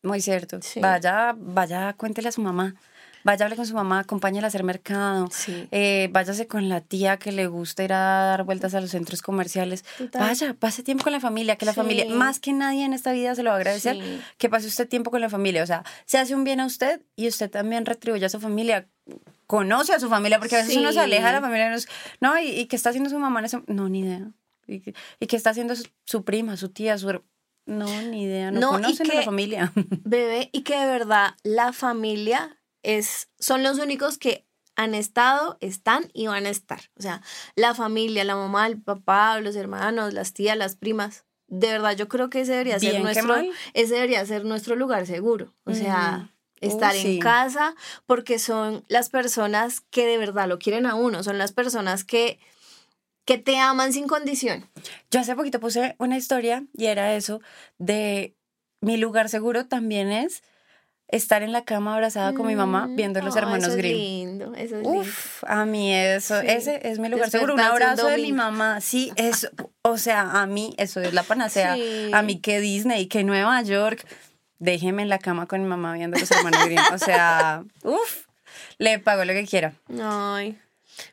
Muy 0.04 0.20
cierto. 0.20 0.60
Vaya, 0.76 1.34
vaya, 1.36 1.92
cuéntele 1.94 2.28
a 2.28 2.32
su 2.32 2.40
mamá. 2.40 2.76
Vaya, 3.24 3.46
hable 3.46 3.56
con 3.56 3.66
su 3.66 3.74
mamá, 3.74 3.98
acompáñela 3.98 4.46
a 4.46 4.48
hacer 4.48 4.62
mercado. 4.62 5.28
Eh, 5.72 6.10
váyase 6.12 6.46
con 6.46 6.68
la 6.68 6.80
tía 6.80 7.16
que 7.16 7.32
le 7.32 7.48
gusta 7.48 7.82
ir 7.82 7.92
a 7.92 8.26
dar 8.26 8.44
vueltas 8.44 8.76
a 8.76 8.80
los 8.80 8.92
centros 8.92 9.20
comerciales. 9.20 9.84
Vaya, 10.12 10.54
pase 10.54 10.84
tiempo 10.84 11.02
con 11.02 11.12
la 11.12 11.18
familia, 11.18 11.56
que 11.56 11.66
la 11.66 11.74
familia, 11.74 12.06
más 12.08 12.38
que 12.38 12.52
nadie 12.52 12.84
en 12.84 12.92
esta 12.92 13.10
vida 13.10 13.34
se 13.34 13.42
lo 13.42 13.50
va 13.50 13.56
a 13.56 13.58
agradecer, 13.58 13.96
que 14.38 14.48
pase 14.48 14.68
usted 14.68 14.88
tiempo 14.88 15.10
con 15.10 15.22
la 15.22 15.28
familia. 15.28 15.64
O 15.64 15.66
sea, 15.66 15.82
se 16.04 16.18
hace 16.18 16.36
un 16.36 16.44
bien 16.44 16.60
a 16.60 16.66
usted 16.66 17.00
y 17.16 17.26
usted 17.26 17.50
también 17.50 17.84
retribuye 17.84 18.24
a 18.24 18.28
su 18.28 18.38
familia 18.38 18.86
conoce 19.47 19.92
a 19.92 20.01
su 20.01 20.09
familia, 20.09 20.38
porque 20.38 20.57
a 20.57 20.59
veces 20.59 20.76
uno 20.76 20.92
se 20.92 21.01
aleja 21.01 21.28
de 21.28 21.32
la 21.34 21.40
familia. 21.40 21.74
No, 22.20 22.38
¿y, 22.38 22.49
y 22.49 22.66
qué 22.66 22.76
está 22.76 22.90
haciendo 22.90 23.11
su 23.11 23.18
mamá 23.18 23.40
en 23.40 23.47
ese 23.47 23.62
No, 23.66 23.88
ni 23.88 24.01
idea. 24.01 24.32
¿Y, 24.66 24.80
qué 24.80 25.36
está 25.36 25.51
haciendo 25.51 25.74
su, 26.05 26.24
prima, 26.24 26.57
su 26.57 26.70
tía, 26.70 26.97
su... 26.99 27.22
No, 27.66 28.03
ni 28.03 28.24
idea. 28.24 28.51
No, 28.51 28.70
conocen 28.70 29.11
a 29.11 29.14
la 29.14 29.22
familia. 29.22 29.72
Bebé, 30.05 30.51
y 30.53 30.62
que 30.62 30.76
de 30.76 30.86
verdad 30.86 31.34
la 31.42 31.72
familia 31.72 32.61
es, 32.82 33.30
son 33.38 33.62
los 33.62 33.78
únicos 33.78 34.18
que 34.18 34.47
han 34.76 34.95
estado, 34.95 35.57
están 35.61 36.11
y 36.12 36.26
van 36.26 36.47
a 36.47 36.51
estar. 36.51 36.90
O 36.99 37.03
sea, 37.03 37.22
la 37.57 37.74
familia, 37.74 38.24
la 38.24 38.36
mamá, 38.36 38.66
el 38.66 38.80
papá, 38.80 39.40
los 39.40 39.57
hermanos, 39.57 40.12
las 40.12 40.34
tías, 40.34 40.57
las 40.59 40.76
primas. 40.76 41.24
De 41.47 41.68
verdad, 41.68 41.97
yo 41.97 42.09
creo 42.09 42.28
que 42.28 42.40
ese 42.40 42.53
debería 42.53 42.78
ser 42.78 43.01
nuestro, 43.01 43.34
ese 43.72 43.95
debería 43.95 44.24
ser 44.26 44.45
nuestro 44.45 44.76
lugar 44.76 45.07
seguro. 45.07 45.55
O 45.64 45.74
sea, 45.74 46.34
estar 46.66 46.94
en 46.96 47.18
casa, 47.18 47.74
porque 48.06 48.38
son 48.38 48.84
las 48.88 49.08
personas 49.08 49.80
que 49.90 50.06
de 50.06 50.18
verdad 50.18 50.48
lo 50.48 50.58
quieren 50.58 50.86
a 50.86 50.94
uno, 50.94 51.22
son 51.22 51.38
las 51.38 51.52
personas 51.52 52.04
que, 52.04 52.38
que 53.24 53.38
te 53.38 53.58
aman 53.58 53.92
sin 53.92 54.06
condición. 54.06 54.68
Yo 55.10 55.20
hace 55.20 55.34
poquito 55.34 55.60
puse 55.60 55.94
una 55.98 56.16
historia 56.16 56.64
y 56.72 56.86
era 56.86 57.14
eso 57.14 57.40
de 57.78 58.34
mi 58.80 58.96
lugar 58.96 59.28
seguro 59.28 59.66
también 59.66 60.10
es 60.12 60.42
estar 61.08 61.42
en 61.42 61.52
la 61.52 61.64
cama 61.64 61.94
abrazada 61.94 62.34
con 62.34 62.46
mi 62.46 62.56
mamá 62.56 62.86
mm, 62.86 62.96
viendo 62.96 63.20
los 63.20 63.36
hermanos 63.36 63.68
eso 63.68 63.76
Grimm. 63.76 63.96
lindo, 63.96 64.54
eso 64.54 64.78
es 64.78 64.86
Uf, 64.86 65.44
a 65.46 65.64
mí 65.64 65.94
eso, 65.94 66.40
ese 66.40 66.80
es 66.82 66.98
mi 66.98 67.08
lugar 67.08 67.30
seguro. 67.30 67.54
Un 67.54 67.60
abrazo 67.60 68.08
de 68.08 68.18
mi 68.18 68.32
mamá, 68.32 68.80
sí, 68.80 69.12
es, 69.16 69.50
o 69.82 69.98
sea, 69.98 70.42
a 70.42 70.46
mí 70.46 70.74
eso 70.78 71.00
es 71.00 71.12
la 71.14 71.22
panacea. 71.22 71.76
A 72.12 72.22
mí 72.22 72.40
que 72.40 72.60
Disney, 72.60 73.06
que 73.06 73.22
Nueva 73.22 73.60
York, 73.62 74.06
déjeme 74.64 75.02
en 75.02 75.08
la 75.08 75.18
cama 75.18 75.46
con 75.46 75.62
mi 75.62 75.68
mamá 75.68 75.92
viendo 75.92 76.18
los 76.18 76.30
hermanos 76.30 76.64
Grimm. 76.64 76.80
O 76.92 76.98
sea, 76.98 77.64
uff, 77.82 78.26
le 78.78 78.98
pago 78.98 79.24
lo 79.24 79.32
que 79.32 79.46
quiera. 79.46 79.74
Ay, 80.02 80.58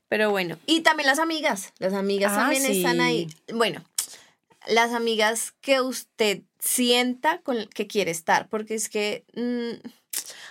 pero 0.08 0.32
bueno. 0.32 0.58
Y 0.66 0.82
también 0.82 1.08
las 1.08 1.20
amigas, 1.20 1.74
las 1.80 1.94
amigas 1.94 2.32
ah, 2.34 2.42
también 2.42 2.66
están 2.66 3.02
ahí. 3.02 3.28
Bueno, 3.54 3.84
las 4.68 4.94
amigas 4.94 5.54
que 5.62 5.82
usted 5.82 6.42
sienta 6.60 7.42
con 7.42 7.66
que 7.68 7.88
quiere 7.88 8.12
estar, 8.12 8.48
porque 8.48 8.76
es 8.76 8.90
que 8.90 9.26
mm, 9.36 9.88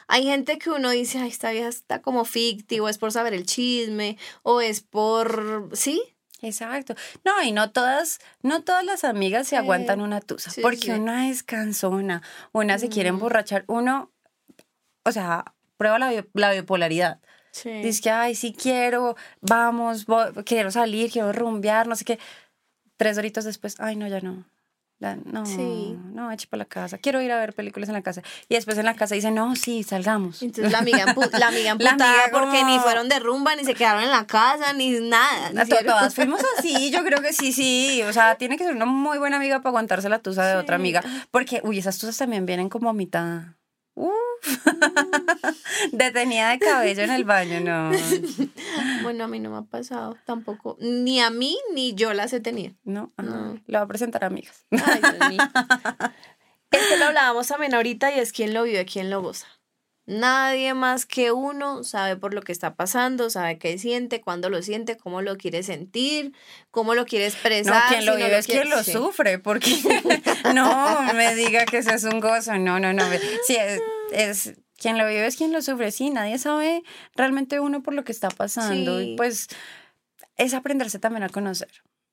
hay 0.09 0.25
gente 0.25 0.59
que 0.59 0.71
uno 0.71 0.91
dice, 0.91 1.19
ay, 1.19 1.29
esta 1.29 1.53
vieja 1.53 1.69
está 1.69 2.03
como 2.03 2.25
ficti, 2.25 2.81
o 2.81 2.89
es 2.89 2.99
por 2.99 3.13
saber 3.13 3.33
el 3.33 3.47
chisme, 3.47 4.19
o 4.43 4.61
es 4.61 4.81
por, 4.81 5.71
¿sí? 5.73 6.03
Exacto. 6.43 6.95
No, 7.25 7.43
y 7.43 7.53
no 7.53 7.71
todas, 7.71 8.19
no 8.43 8.63
todas 8.63 8.85
las 8.85 9.05
amigas 9.05 9.49
se 9.49 9.57
aguantan 9.57 10.01
una 10.01 10.21
tusa, 10.21 10.51
porque 10.63 10.93
una 10.93 11.29
es 11.29 11.43
cansona, 11.43 12.23
una 12.53 12.79
se 12.79 12.89
quiere 12.89 13.11
emborrachar, 13.11 13.65
uno, 13.67 14.11
o 15.05 15.13
sea, 15.13 15.55
prueba 15.77 15.99
la, 15.99 16.25
la 16.35 16.53
bipolaridad. 16.53 17.21
Dice 17.83 18.03
que, 18.03 18.11
ay, 18.11 18.35
sí 18.35 18.53
quiero, 18.53 19.17
vamos, 19.41 20.07
quiero 20.45 20.71
salir, 20.71 21.11
quiero 21.11 21.33
rumbear, 21.33 21.87
no 21.87 21.97
sé 21.97 22.05
qué. 22.05 22.19
Tres 22.97 23.19
horitos 23.19 23.45
después, 23.45 23.77
ay, 23.81 23.97
no, 23.97 24.07
ya 24.07 24.21
no. 24.21 24.45
No, 25.01 25.47
sí. 25.47 25.97
no, 26.13 26.31
eche 26.31 26.47
para 26.47 26.59
la 26.59 26.65
casa. 26.67 26.99
Quiero 26.99 27.23
ir 27.23 27.33
a 27.33 27.39
ver 27.39 27.55
películas 27.55 27.89
en 27.89 27.95
la 27.95 28.03
casa. 28.03 28.23
Y 28.49 28.55
después 28.55 28.77
en 28.77 28.85
la 28.85 28.95
casa 28.95 29.15
dice, 29.15 29.31
no, 29.31 29.57
sí, 29.57 29.83
salgamos. 29.83 30.43
Entonces 30.43 30.71
la 30.71 30.79
amiga, 30.79 31.07
la 31.39 31.49
amiga 31.49 31.71
emputada 31.71 32.31
porque 32.31 32.63
ni 32.65 32.79
fueron 32.79 33.09
de 33.09 33.19
rumba, 33.19 33.57
ni 33.57 33.65
se 33.65 33.75
quedaron 33.75 34.03
en 34.03 34.11
la 34.11 34.27
casa, 34.27 34.73
ni 34.75 35.01
nada. 35.01 35.65
todas 35.85 36.15
fuimos 36.15 36.43
así, 36.59 36.91
yo 36.91 37.03
creo 37.03 37.23
que 37.23 37.33
sí, 37.33 37.53
sí. 37.53 38.03
O 38.03 38.13
sea, 38.13 38.37
tiene 38.37 38.59
que 38.59 38.65
ser 38.65 38.75
una 38.75 38.87
muy 38.87 39.19
buena 39.19 39.37
amiga 39.37 39.59
para 39.59 39.71
aguantarse 39.71 40.09
la 40.09 40.19
tusa 40.19 40.47
de 40.47 40.57
otra 40.57 40.77
amiga. 40.77 41.03
Porque, 41.31 41.61
uy, 41.65 41.79
esas 41.79 41.99
tusas 41.99 42.17
también 42.19 42.45
vienen 42.45 42.69
como 42.69 42.91
a 42.91 42.93
mitad. 42.93 43.43
Uf. 43.95 44.30
Detenida 45.93 46.51
de 46.51 46.59
cabello 46.59 47.03
en 47.03 47.11
el 47.11 47.25
baño, 47.25 47.61
no. 47.61 47.91
Bueno, 49.03 49.25
a 49.25 49.29
mí 49.29 49.41
no 49.41 49.51
me 49.51 49.59
ha 49.59 49.63
pasado 49.63 50.17
tampoco. 50.25 50.77
Ni 50.81 51.21
a 51.21 51.31
mí 51.31 51.59
ni 51.75 51.95
yo 51.95 52.13
las 52.13 52.33
he 52.33 52.41
tenido. 52.41 52.75
No, 52.85 53.13
no. 53.17 53.55
Le 53.67 53.79
voy 53.79 53.85
a 53.85 53.87
presentar 53.87 54.25
a 54.25 54.29
amigas. 54.29 54.67
Ay, 54.71 55.01
Dios 55.01 55.31
mío. 55.31 55.43
Este 56.73 56.99
lo 56.99 57.07
hablábamos 57.07 57.49
también 57.49 57.75
ahorita 57.75 58.15
y 58.15 58.21
es 58.21 58.33
quién 58.33 58.55
lo 58.55 58.63
vive, 58.63 58.85
quién 58.85 59.11
lo 59.11 59.21
goza. 59.23 59.49
Nadie 60.07 60.75
más 60.75 61.07
que 61.07 61.31
uno 61.31 61.85
sabe 61.85 62.17
por 62.17 62.35
lo 62.35 62.43
que 62.43 62.51
está 62.51 62.75
pasando, 62.75 63.31
sabe 63.31 63.59
qué 63.59 63.79
siente, 63.79 64.21
cuándo 64.21 64.51
lo 64.51 64.61
siente, 64.63 64.97
cómo 64.97 65.23
lo 65.23 65.37
quiere 65.37 65.63
sentir, 65.63 66.33
cómo 66.71 66.95
lo 66.95 67.07
quiere 67.07 67.27
expresar. 67.27 67.75
No, 67.75 67.89
quien 67.89 68.07
lo 68.07 68.17
vive 68.17 68.39
es 68.39 68.47
quien 68.47 68.71
lo 68.71 68.83
sufre, 68.83 69.39
porque 69.39 69.71
no 70.55 71.13
me 71.13 71.35
diga 71.37 71.65
que 71.65 71.79
eso 71.79 71.91
es 71.91 72.05
un 72.05 72.19
gozo, 72.19 72.59
no, 72.59 72.81
no, 72.81 72.93
no. 72.93 73.05
Sí, 73.47 73.57
es, 73.57 73.81
quien 74.77 74.99
lo 74.99 75.07
vive 75.07 75.27
es 75.27 75.37
quien 75.37 75.53
lo 75.53 75.63
sufre, 75.63 75.91
sí, 75.91 76.11
nadie 76.11 76.39
sabe 76.39 76.83
realmente 77.15 77.61
uno 77.61 77.83
por 77.83 77.95
lo 77.95 78.05
que 78.05 78.13
está 78.13 78.29
pasando. 78.29 79.01
Y 79.01 79.17
pues 79.17 79.49
es 80.37 80.55
aprenderse 80.55 80.99
también 80.99 81.23
a 81.23 81.29
conocer. 81.29 81.71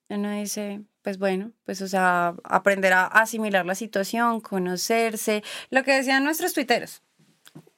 Uno 0.09 0.31
dice, 0.31 0.81
pues 1.01 1.17
bueno, 1.17 1.51
pues 1.65 1.81
o 1.81 1.87
sea, 1.87 2.35
aprender 2.43 2.93
a 2.93 3.07
asimilar 3.07 3.65
la 3.65 3.75
situación, 3.75 4.39
conocerse, 4.39 5.43
lo 5.69 5.83
que 5.83 5.91
decían 5.91 6.23
nuestros 6.23 6.53
tuiteros 6.53 7.01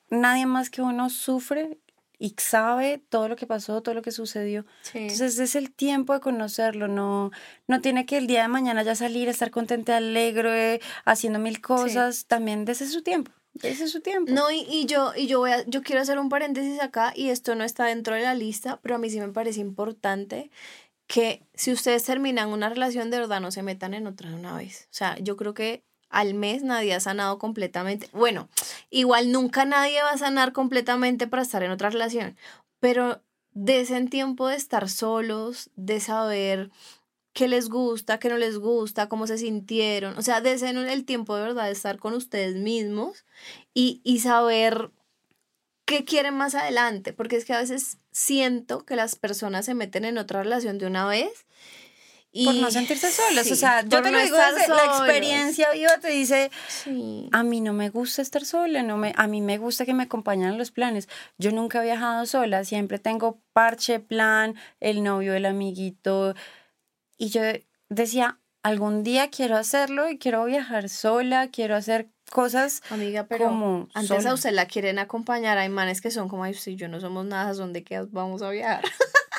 nadie 0.09 0.45
más 0.45 0.69
que 0.69 0.81
uno 0.81 1.09
sufre 1.09 1.77
y 2.17 2.35
sabe 2.37 3.01
todo 3.09 3.29
lo 3.29 3.35
que 3.37 3.47
pasó, 3.47 3.81
todo 3.81 3.95
lo 3.95 4.01
que 4.01 4.11
sucedió. 4.11 4.65
Entonces 4.93 5.39
es 5.39 5.55
el 5.55 5.71
tiempo 5.71 6.13
de 6.13 6.19
conocerlo, 6.19 6.87
no, 6.87 7.31
no 7.67 7.81
tiene 7.81 8.05
que 8.05 8.17
el 8.17 8.27
día 8.27 8.41
de 8.41 8.49
mañana 8.49 8.83
ya 8.83 8.95
salir, 8.95 9.29
estar 9.29 9.51
contente, 9.51 9.93
alegre, 9.93 10.81
haciendo 11.05 11.39
mil 11.39 11.61
cosas, 11.61 12.25
también 12.25 12.65
desde 12.65 12.87
su 12.87 13.03
tiempo. 13.03 13.31
Ese 13.61 13.85
es 13.85 13.91
su 13.91 14.01
tiempo. 14.01 14.31
No, 14.31 14.51
y, 14.51 14.85
yo, 14.85 15.13
y 15.15 15.27
yo 15.27 15.39
voy 15.39 15.51
a, 15.51 15.65
yo 15.65 15.81
quiero 15.81 16.01
hacer 16.01 16.19
un 16.19 16.29
paréntesis 16.29 16.81
acá, 16.81 17.13
y 17.15 17.29
esto 17.29 17.55
no 17.55 17.63
está 17.63 17.85
dentro 17.85 18.15
de 18.15 18.21
la 18.21 18.33
lista, 18.33 18.79
pero 18.81 18.95
a 18.95 18.97
mí 18.97 19.09
sí 19.09 19.19
me 19.19 19.29
parece 19.29 19.59
importante 19.59 20.49
que 21.07 21.43
si 21.55 21.71
ustedes 21.71 22.03
terminan 22.03 22.49
una 22.49 22.69
relación, 22.69 23.09
de 23.09 23.19
verdad 23.19 23.41
no 23.41 23.51
se 23.51 23.63
metan 23.63 23.93
en 23.93 24.07
otra 24.07 24.29
de 24.29 24.35
una 24.35 24.55
vez. 24.55 24.87
O 24.91 24.93
sea, 24.93 25.17
yo 25.19 25.35
creo 25.35 25.53
que 25.53 25.83
al 26.09 26.33
mes 26.33 26.63
nadie 26.63 26.93
ha 26.93 26.99
sanado 26.99 27.39
completamente. 27.39 28.09
Bueno, 28.13 28.47
igual 28.89 29.31
nunca 29.31 29.65
nadie 29.65 30.01
va 30.03 30.11
a 30.11 30.17
sanar 30.17 30.53
completamente 30.53 31.27
para 31.27 31.41
estar 31.41 31.63
en 31.63 31.71
otra 31.71 31.89
relación, 31.89 32.37
pero 32.79 33.21
desen 33.53 34.09
tiempo 34.09 34.47
de 34.47 34.55
estar 34.55 34.89
solos, 34.89 35.69
de 35.75 35.99
saber 35.99 36.69
qué 37.33 37.47
les 37.47 37.69
gusta, 37.69 38.19
qué 38.19 38.29
no 38.29 38.37
les 38.37 38.57
gusta, 38.57 39.09
cómo 39.09 39.27
se 39.27 39.37
sintieron. 39.37 40.17
O 40.17 40.21
sea, 40.21 40.41
desen 40.41 40.77
el 40.77 41.05
tiempo 41.05 41.35
de 41.35 41.43
verdad 41.43 41.65
de 41.65 41.71
estar 41.71 41.99
con 41.99 42.13
ustedes 42.13 42.55
mismos 42.55 43.25
y, 43.73 44.01
y 44.03 44.19
saber 44.19 44.91
qué 45.85 46.05
quieren 46.05 46.35
más 46.35 46.55
adelante, 46.55 47.13
porque 47.13 47.35
es 47.35 47.45
que 47.45 47.53
a 47.53 47.59
veces 47.59 47.97
siento 48.11 48.85
que 48.85 48.95
las 48.95 49.15
personas 49.15 49.65
se 49.65 49.73
meten 49.73 50.05
en 50.05 50.17
otra 50.17 50.43
relación 50.43 50.77
de 50.77 50.87
una 50.87 51.07
vez 51.07 51.45
por 52.45 52.55
no 52.55 52.69
sentirse 52.69 53.11
solos. 53.11 53.49
o 53.51 53.55
sea, 53.55 53.81
yo 53.81 54.01
te 54.01 54.11
lo 54.11 54.19
digo 54.19 54.37
desde 54.37 54.67
la 54.67 54.85
experiencia 54.85 55.71
viva, 55.71 55.97
te 55.99 56.09
dice, 56.09 56.51
a 57.31 57.43
mí 57.43 57.61
no 57.61 57.73
me 57.73 57.89
gusta 57.89 58.21
estar 58.21 58.45
sola, 58.45 58.83
no 58.83 58.97
me, 58.97 59.13
a 59.15 59.27
mí 59.27 59.41
me 59.41 59.57
gusta 59.57 59.85
que 59.85 59.93
me 59.93 60.03
acompañen 60.03 60.57
los 60.57 60.71
planes. 60.71 61.09
Yo 61.37 61.51
nunca 61.51 61.81
he 61.81 61.85
viajado 61.85 62.25
sola, 62.25 62.63
siempre 62.63 62.99
tengo 62.99 63.39
parche, 63.53 63.99
plan, 63.99 64.55
el 64.79 65.03
novio, 65.03 65.33
el 65.33 65.45
amiguito. 65.45 66.35
Y 67.19 67.29
yo 67.29 67.41
decía, 67.89 68.39
algún 68.63 69.03
día 69.03 69.29
quiero 69.29 69.57
hacerlo 69.57 70.09
y 70.09 70.17
quiero 70.17 70.45
viajar 70.45 70.87
sola, 70.87 71.49
quiero 71.49 71.75
hacer 71.75 72.07
cosas 72.31 72.81
Amiga, 72.89 73.25
pero 73.27 73.45
como 73.47 73.89
antes 73.93 74.25
a 74.25 74.33
usted 74.33 74.51
la 74.51 74.67
quieren 74.67 74.99
acompañar, 74.99 75.57
hay 75.57 75.67
manes 75.67 75.99
que 75.99 76.11
son 76.11 76.29
como, 76.29 76.45
ay, 76.45 76.53
si 76.53 76.77
yo 76.77 76.87
no 76.87 77.01
somos 77.01 77.25
nada, 77.25 77.53
¿son 77.53 77.73
de 77.73 77.83
qué 77.83 78.01
vamos 78.09 78.41
a 78.41 78.49
viajar? 78.49 78.83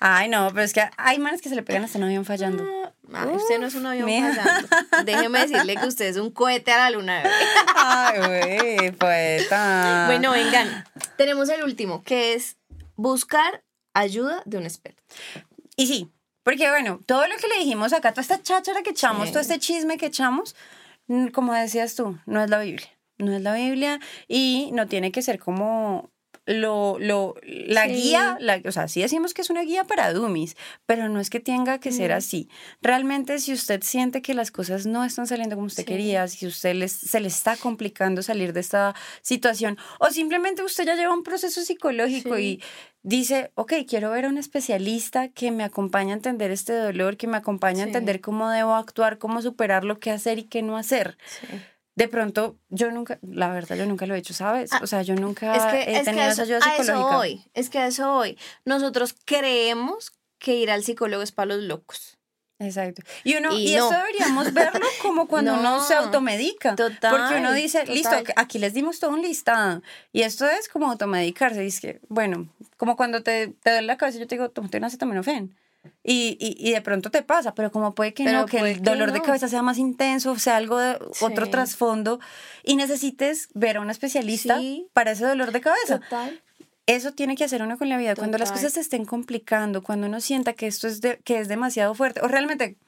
Ay, 0.00 0.28
no, 0.28 0.48
pero 0.52 0.62
es 0.62 0.72
que 0.72 0.88
hay 0.96 1.18
manes 1.18 1.42
que 1.42 1.48
se 1.48 1.56
le 1.56 1.64
pegan 1.64 1.82
hasta 1.82 1.98
un 1.98 2.04
avión 2.04 2.24
fallando. 2.24 2.64
Ay, 3.12 3.30
usted 3.34 3.58
no 3.58 3.66
es 3.66 3.74
un 3.74 3.84
avión 3.84 4.08
fallando. 4.08 4.68
Déjeme 5.04 5.40
decirle 5.40 5.74
que 5.74 5.86
usted 5.88 6.04
es 6.04 6.18
un 6.18 6.30
cohete 6.30 6.70
a 6.70 6.78
la 6.78 6.90
luna. 6.90 7.22
bebé. 7.22 7.34
Ay, 7.74 8.76
güey, 8.76 8.92
poeta. 8.92 10.04
Bueno, 10.06 10.30
vengan. 10.30 10.84
Tenemos 11.16 11.48
el 11.48 11.64
último, 11.64 12.04
que 12.04 12.34
es 12.34 12.58
buscar 12.94 13.64
ayuda 13.92 14.40
de 14.44 14.58
un 14.58 14.64
experto. 14.64 15.02
Y 15.74 15.88
sí, 15.88 16.12
porque 16.48 16.70
bueno, 16.70 16.98
todo 17.04 17.26
lo 17.28 17.36
que 17.36 17.46
le 17.46 17.58
dijimos 17.58 17.92
acá, 17.92 18.12
toda 18.12 18.22
esta 18.22 18.42
cháchara 18.42 18.82
que 18.82 18.88
echamos, 18.92 19.26
Sí. 19.26 19.32
todo 19.32 19.42
este 19.42 19.58
chisme 19.58 19.98
que 19.98 20.06
echamos, 20.06 20.56
como 21.34 21.52
decías 21.52 21.94
tú, 21.94 22.18
no 22.24 22.42
es 22.42 22.48
la 22.48 22.58
Biblia. 22.60 22.88
No 23.18 23.36
es 23.36 23.42
la 23.42 23.52
Biblia 23.52 24.00
y 24.28 24.70
no 24.72 24.86
tiene 24.86 25.12
que 25.12 25.20
ser 25.20 25.38
como 25.38 26.10
lo, 26.48 26.96
lo, 26.98 27.34
la 27.44 27.84
Sí. 27.84 27.92
guía, 27.92 28.36
la, 28.40 28.60
o 28.64 28.72
sea, 28.72 28.88
sí 28.88 29.02
decimos 29.02 29.34
que 29.34 29.42
es 29.42 29.50
una 29.50 29.62
guía 29.62 29.84
para 29.84 30.12
dummies, 30.14 30.56
pero 30.86 31.08
no 31.10 31.20
es 31.20 31.28
que 31.28 31.40
tenga 31.40 31.78
que 31.78 31.92
ser 31.92 32.10
así. 32.12 32.48
Realmente, 32.80 33.38
si 33.38 33.52
usted 33.52 33.82
siente 33.82 34.22
que 34.22 34.32
las 34.32 34.50
cosas 34.50 34.86
no 34.86 35.04
están 35.04 35.26
saliendo 35.26 35.56
como 35.56 35.66
usted 35.66 35.82
Sí. 35.82 35.86
quería, 35.88 36.26
si 36.26 36.46
usted 36.46 36.74
les, 36.74 36.92
se 36.92 37.20
le 37.20 37.28
está 37.28 37.56
complicando 37.56 38.22
salir 38.22 38.52
de 38.54 38.60
esta 38.60 38.94
situación, 39.20 39.76
o 40.00 40.06
simplemente 40.10 40.62
usted 40.62 40.86
ya 40.86 40.94
lleva 40.96 41.12
un 41.12 41.22
proceso 41.22 41.60
psicológico 41.60 42.36
Sí. 42.36 42.42
y 42.42 42.62
dice, 43.02 43.52
ok, 43.54 43.74
quiero 43.86 44.10
ver 44.10 44.24
a 44.24 44.28
un 44.28 44.38
especialista 44.38 45.28
que 45.28 45.50
me 45.50 45.64
acompañe 45.64 46.12
a 46.12 46.14
entender 46.16 46.50
este 46.50 46.72
dolor, 46.72 47.16
que 47.18 47.26
me 47.26 47.36
acompañe 47.36 47.82
a 47.82 47.84
entender 47.86 48.20
cómo 48.22 48.48
debo 48.50 48.74
actuar, 48.74 49.18
cómo 49.18 49.42
superarlo, 49.42 49.98
qué 50.00 50.10
hacer 50.10 50.38
y 50.38 50.44
qué 50.44 50.62
no 50.62 50.76
hacer. 50.78 51.18
De 51.98 52.06
pronto, 52.06 52.56
yo 52.68 52.92
nunca, 52.92 53.18
la 53.22 53.48
verdad, 53.52 53.74
yo 53.76 53.84
nunca 53.84 54.06
lo 54.06 54.14
he 54.14 54.18
hecho, 54.18 54.32
¿sabes? 54.32 54.72
Ah, 54.72 54.78
o 54.82 54.86
sea, 54.86 55.02
yo 55.02 55.16
nunca 55.16 55.56
Es 55.56 55.64
que, 55.64 55.90
he 55.90 55.92
es 55.94 55.98
que 55.98 56.04
tenido 56.04 56.24
a 56.26 56.28
esa 56.28 56.42
eso, 56.44 56.54
ayuda 56.54 56.58
a 56.64 56.74
eso 56.74 56.82
psicológica. 56.84 57.16
voy. 57.16 57.44
Es 57.54 57.70
que 57.70 57.78
a 57.80 57.86
eso 57.88 58.12
voy. 58.12 58.38
Nosotros 58.64 59.16
creemos 59.24 60.12
que 60.38 60.54
ir 60.54 60.70
al 60.70 60.84
psicólogo 60.84 61.24
es 61.24 61.32
para 61.32 61.46
los 61.56 61.64
locos. 61.64 62.16
Exacto. 62.60 63.02
Y 63.24 63.34
uno, 63.36 63.52
Y 63.52 63.72
y, 63.72 63.76
no. 63.76 63.84
esto 63.90 63.96
deberíamos 63.98 64.52
verlo 64.54 64.86
como 65.02 65.26
cuando 65.26 65.54
uno 65.54 65.80
se 65.84 65.94
automedica. 65.94 66.76
Total, 66.76 67.10
Porque 67.10 67.40
uno 67.40 67.52
dice, 67.52 67.84
listo, 67.86 68.14
aquí 68.36 68.60
les 68.60 68.74
dimos 68.74 69.00
todo 69.00 69.10
un 69.10 69.22
listado. 69.22 69.82
Y 70.12 70.22
esto 70.22 70.46
es 70.48 70.68
como 70.68 70.88
automedicarse. 70.90 71.66
Es 71.66 71.80
que, 71.80 72.00
bueno, 72.08 72.48
como 72.76 72.96
cuando 72.96 73.24
te, 73.24 73.48
te 73.48 73.70
duele 73.70 73.88
la 73.88 73.96
cabeza, 73.96 74.18
yo 74.20 74.26
te 74.28 74.36
digo, 74.36 74.50
tómate 74.50 74.78
un 74.78 74.84
acetaminofén. 74.84 75.56
Y, 76.02 76.36
y, 76.40 76.56
y 76.58 76.72
de 76.72 76.80
pronto 76.82 77.10
te 77.10 77.22
pasa, 77.22 77.54
pero 77.54 77.70
como 77.72 77.94
puede 77.94 78.14
que 78.14 78.24
Pero 78.24 78.40
no, 78.40 78.46
que 78.46 78.58
el 78.58 78.74
que 78.76 78.80
dolor 78.80 79.12
de 79.12 79.18
no. 79.18 79.24
cabeza 79.24 79.48
sea 79.48 79.62
más 79.62 79.78
intenso, 79.78 80.38
sea 80.38 80.56
algo 80.56 80.78
de 80.78 80.98
otro 81.20 81.48
trasfondo, 81.50 82.20
y 82.64 82.76
necesites 82.76 83.48
ver 83.54 83.76
a 83.76 83.80
un 83.80 83.90
especialista 83.90 84.58
Sí. 84.58 84.88
para 84.92 85.12
ese 85.12 85.24
dolor 85.24 85.52
de 85.52 85.60
cabeza. 85.60 86.00
Total. 86.00 86.42
Eso 86.86 87.12
tiene 87.12 87.36
que 87.36 87.44
hacer 87.44 87.62
uno 87.62 87.76
con 87.76 87.90
la 87.90 87.98
vida. 87.98 88.14
Cuando 88.14 88.38
las 88.38 88.50
cosas 88.50 88.72
se 88.72 88.80
estén 88.80 89.04
complicando, 89.04 89.82
cuando 89.82 90.06
uno 90.06 90.20
sienta 90.22 90.54
que 90.54 90.66
esto 90.66 90.88
es, 90.88 91.02
de- 91.02 91.18
que 91.22 91.38
es 91.38 91.46
demasiado 91.48 91.94
fuerte, 91.94 92.22
o 92.22 92.28
realmente 92.28 92.78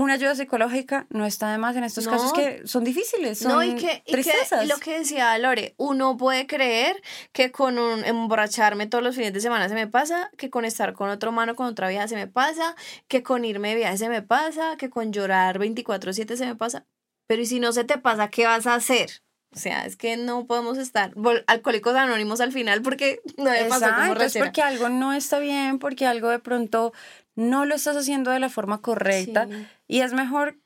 una 0.00 0.14
ayuda 0.14 0.36
psicológica 0.36 1.06
no 1.10 1.26
está 1.26 1.50
de 1.50 1.58
más 1.58 1.74
en 1.74 1.82
estos 1.82 2.04
No. 2.06 2.12
casos 2.12 2.32
que 2.32 2.62
son 2.66 2.84
difíciles, 2.84 3.40
son 3.40 3.50
No, 3.52 3.62
y 3.64 3.74
que, 3.74 4.02
y 4.06 4.12
que 4.12 4.12
tristezas. 4.12 4.68
lo 4.68 4.76
que 4.78 4.98
decía 5.00 5.36
Lore, 5.38 5.74
uno 5.76 6.16
puede 6.16 6.46
creer 6.46 7.02
que 7.32 7.50
con 7.50 7.78
un 7.78 8.04
emborracharme 8.04 8.86
todos 8.86 9.02
los 9.02 9.16
fines 9.16 9.32
de 9.32 9.40
semana 9.40 9.68
se 9.68 9.74
me 9.74 9.88
pasa, 9.88 10.30
que 10.38 10.50
con 10.50 10.64
estar 10.64 10.92
con 10.92 11.10
otro 11.10 11.32
mano, 11.32 11.56
con 11.56 11.66
otra 11.66 11.88
vieja 11.88 12.06
se 12.06 12.14
me 12.14 12.28
pasa, 12.28 12.76
que 13.08 13.24
con 13.24 13.44
irme 13.44 13.70
de 13.70 13.74
viaje 13.74 13.98
se 13.98 14.08
me 14.08 14.22
pasa, 14.22 14.76
que 14.76 14.88
con 14.88 15.12
llorar 15.12 15.58
24/7 15.58 16.36
se 16.36 16.46
me 16.46 16.54
pasa. 16.54 16.86
Pero 17.26 17.42
¿y 17.42 17.46
si 17.46 17.58
no 17.58 17.72
se 17.72 17.82
te 17.82 17.98
pasa, 17.98 18.28
qué 18.28 18.46
vas 18.46 18.68
a 18.68 18.74
hacer? 18.74 19.10
O 19.54 19.58
sea, 19.58 19.86
es 19.86 19.96
que 19.96 20.16
no 20.16 20.46
podemos 20.46 20.76
estar 20.78 21.12
alcohólicos 21.46 21.96
anónimos 21.96 22.40
al 22.40 22.52
final 22.52 22.82
porque 22.82 23.20
no 23.36 23.44
me 23.50 23.64
pasó 23.64 23.86
como 23.86 24.12
Exacto, 24.12 24.24
es 24.24 24.36
porque 24.36 24.62
algo 24.62 24.88
no 24.90 25.12
está 25.12 25.38
bien, 25.38 25.78
porque 25.78 26.06
algo 26.06 26.28
de 26.28 26.38
pronto 26.38 26.92
no 27.38 27.64
lo 27.64 27.74
estás 27.76 27.96
haciendo 27.96 28.30
de 28.32 28.40
la 28.40 28.48
forma 28.50 28.82
correcta 28.82 29.46
Sí. 29.48 29.66
y 29.86 30.00
es 30.00 30.12
mejor 30.12 30.58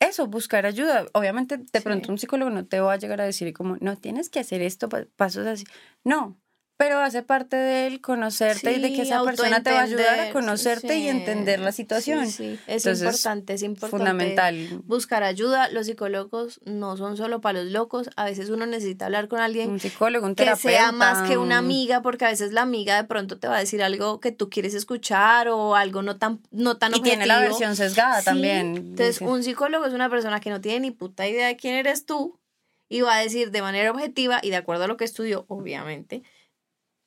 eso, 0.00 0.26
buscar 0.26 0.64
ayuda. 0.66 1.06
Obviamente, 1.12 1.58
de 1.58 1.64
Sí. 1.72 1.80
pronto 1.84 2.10
un 2.10 2.18
psicólogo 2.18 2.50
no 2.50 2.66
te 2.66 2.80
va 2.80 2.94
a 2.94 2.96
llegar 2.96 3.20
a 3.20 3.24
decir 3.24 3.52
como, 3.52 3.76
no, 3.80 3.96
tienes 3.96 4.30
que 4.30 4.40
hacer 4.40 4.62
esto, 4.62 4.88
pa- 4.88 5.04
pasos 5.16 5.46
así. 5.46 5.64
No, 6.02 6.36
pero 6.76 6.98
hace 6.98 7.22
parte 7.22 7.54
de 7.56 7.86
él 7.86 8.00
conocerte 8.00 8.72
y 8.72 8.80
de 8.80 8.92
que 8.92 9.02
esa 9.02 9.22
persona 9.22 9.62
te 9.62 9.70
va 9.70 9.80
a 9.80 9.82
ayudar 9.82 10.18
a 10.18 10.30
conocerte 10.32 10.96
y 10.98 11.08
entender 11.08 11.60
la 11.60 11.70
situación. 11.70 12.28
Sí, 12.28 12.58
Es 12.66 12.84
Entonces, 12.84 13.02
importante, 13.04 13.54
es 13.54 13.62
importante. 13.62 13.96
Fundamental. 13.96 14.82
buscar 14.84 15.22
ayuda. 15.22 15.68
Los 15.68 15.86
psicólogos 15.86 16.60
no 16.64 16.96
son 16.96 17.16
solo 17.16 17.40
para 17.40 17.62
los 17.62 17.70
locos. 17.72 18.10
A 18.16 18.24
veces 18.24 18.50
uno 18.50 18.66
necesita 18.66 19.06
hablar 19.06 19.28
con 19.28 19.38
alguien 19.38 19.70
Un 19.70 19.78
psicólogo, 19.80 20.26
un 20.26 20.34
que 20.34 20.42
terapeuta. 20.44 20.68
sea 20.78 20.90
más 20.92 21.28
que 21.28 21.36
una 21.38 21.60
un- 21.60 21.64
amiga, 21.66 22.02
porque 22.02 22.24
a 22.24 22.28
veces 22.30 22.52
la 22.52 22.62
amiga 22.62 22.96
de 22.96 23.04
pronto 23.04 23.38
te 23.38 23.46
va 23.46 23.56
a 23.56 23.60
decir 23.60 23.80
algo 23.82 24.18
que 24.18 24.32
tú 24.32 24.50
quieres 24.50 24.74
escuchar 24.74 25.48
o 25.48 25.76
algo 25.76 26.02
no 26.02 26.16
tan, 26.16 26.40
no 26.50 26.76
tan 26.76 26.92
Y 26.96 27.00
tiene 27.02 27.26
la 27.26 27.38
versión 27.38 27.76
sesgada 27.76 28.20
también. 28.22 28.76
Entonces, 28.76 29.20
un 29.20 29.44
psicólogo 29.44 29.86
es 29.86 29.92
una 29.94 30.10
persona 30.10 30.40
que 30.40 30.50
no 30.50 30.60
tiene 30.60 30.80
ni 30.80 30.90
puta 30.90 31.28
idea 31.28 31.46
de 31.46 31.56
quién 31.56 31.74
eres 31.76 32.04
tú 32.04 32.40
y 32.88 33.00
va 33.00 33.16
a 33.16 33.20
decir 33.20 33.50
de 33.52 33.62
manera 33.62 33.90
objetiva 33.92 34.40
y 34.42 34.50
de 34.50 34.56
acuerdo 34.56 34.84
a 34.84 34.88
lo 34.88 34.96
que 34.96 35.04
estudió, 35.04 35.44
obviamente, 35.48 36.22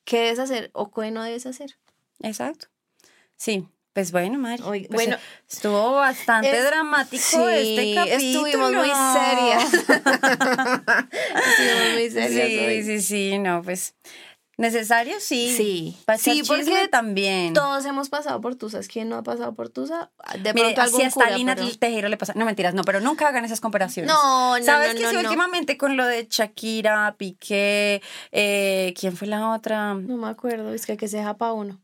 qué 0.08 0.20
debes 0.20 0.38
hacer 0.38 0.70
o 0.72 0.90
qué 0.90 1.10
no 1.10 1.22
debes 1.22 1.44
hacer. 1.44 1.76
Exacto. 2.22 2.68
Sí, 3.36 3.68
pues 3.92 4.10
bueno, 4.10 4.38
Mari. 4.38 4.62
Oye, 4.64 4.86
pues, 4.88 5.04
bueno, 5.06 5.18
estuvo 5.48 5.92
bastante 5.96 6.50
es- 6.56 6.64
dramático 6.64 7.48
este 7.48 7.94
capítulo. 7.94 8.46
estuvimos 8.46 8.72
muy 8.72 8.90
serias. 9.12 9.74
estuvimos 11.50 11.92
muy 11.94 12.10
serias 12.10 12.48
Sí, 12.48 12.58
hoy. 12.58 12.82
sí, 12.84 13.00
sí, 13.02 13.38
no, 13.38 13.62
pues 13.62 13.94
necesario 14.58 15.14
sí. 15.20 15.54
Sí, 15.56 15.96
Para 16.04 16.18
sí, 16.18 16.42
porque 16.46 16.88
también. 16.88 17.54
Todos 17.54 17.84
hemos 17.86 18.10
pasado 18.10 18.40
por 18.42 18.56
Tusas. 18.56 18.88
¿Quién 18.88 19.08
no 19.08 19.16
ha 19.16 19.22
pasado 19.22 19.54
por 19.54 19.70
Tusa? 19.70 20.10
De 20.42 20.52
Mire, 20.52 20.74
pronto 20.74 20.82
algún 20.82 21.00
así 21.00 21.06
hasta 21.06 21.24
cura, 21.24 21.36
Lina 21.38 21.54
pero- 21.54 21.70
Tejero 21.78 22.08
le 22.08 22.16
pasa. 22.18 22.34
No, 22.36 22.44
mentiras, 22.44 22.74
no, 22.74 22.82
pero 22.84 23.00
nunca 23.00 23.28
hagan 23.28 23.44
esas 23.46 23.60
comparaciones. 23.60 24.12
No, 24.12 24.58
no, 24.58 24.64
¿Sabes 24.64 24.92
no, 24.94 24.98
que 24.98 25.04
no, 25.04 25.10
sí, 25.10 25.14
no. 25.16 25.22
últimamente 25.22 25.78
con 25.78 25.96
lo 25.96 26.04
de 26.04 26.26
Shakira, 26.28 27.14
Piqué, 27.16 28.02
eh, 28.32 28.92
¿quién 28.98 29.16
fue 29.16 29.28
la 29.28 29.50
otra? 29.52 29.94
No 29.94 30.16
me 30.18 30.28
acuerdo, 30.28 30.74
es 30.74 30.84
que 30.84 30.96
que 30.98 31.08
se 31.08 31.16
deja 31.18 31.36
pa' 31.38 31.52
uno. 31.52 31.80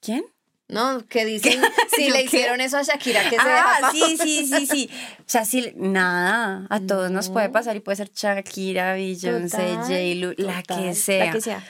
¿Quién? 0.00 0.24
No, 0.68 1.04
que 1.06 1.24
dicen, 1.26 1.60
si 1.94 2.06
¿Yo 2.08 2.14
le 2.14 2.20
qué? 2.20 2.24
hicieron 2.24 2.60
eso 2.60 2.78
a 2.78 2.82
Shakira, 2.82 3.22
que 3.28 3.36
se 3.36 3.42
Ah, 3.42 3.78
pa' 3.82 3.90
sí, 3.92 4.16
sí, 4.20 4.46
sí, 4.46 4.66
sí. 4.66 4.90
O 5.20 5.22
sea, 5.26 5.44
sí, 5.44 5.72
nada, 5.76 6.66
a 6.70 6.80
todos 6.80 7.10
nos 7.10 7.28
puede 7.28 7.48
No. 7.48 7.52
pasar 7.52 7.76
y 7.76 7.80
puede 7.80 7.96
ser 7.96 8.10
Shakira, 8.12 8.94
Beyoncé, 8.94 9.74
J-Lo, 9.76 10.32
la 10.38 10.62
que 10.62 10.94
sea. 10.94 11.26
La 11.26 11.32
que 11.32 11.40
sea. 11.40 11.62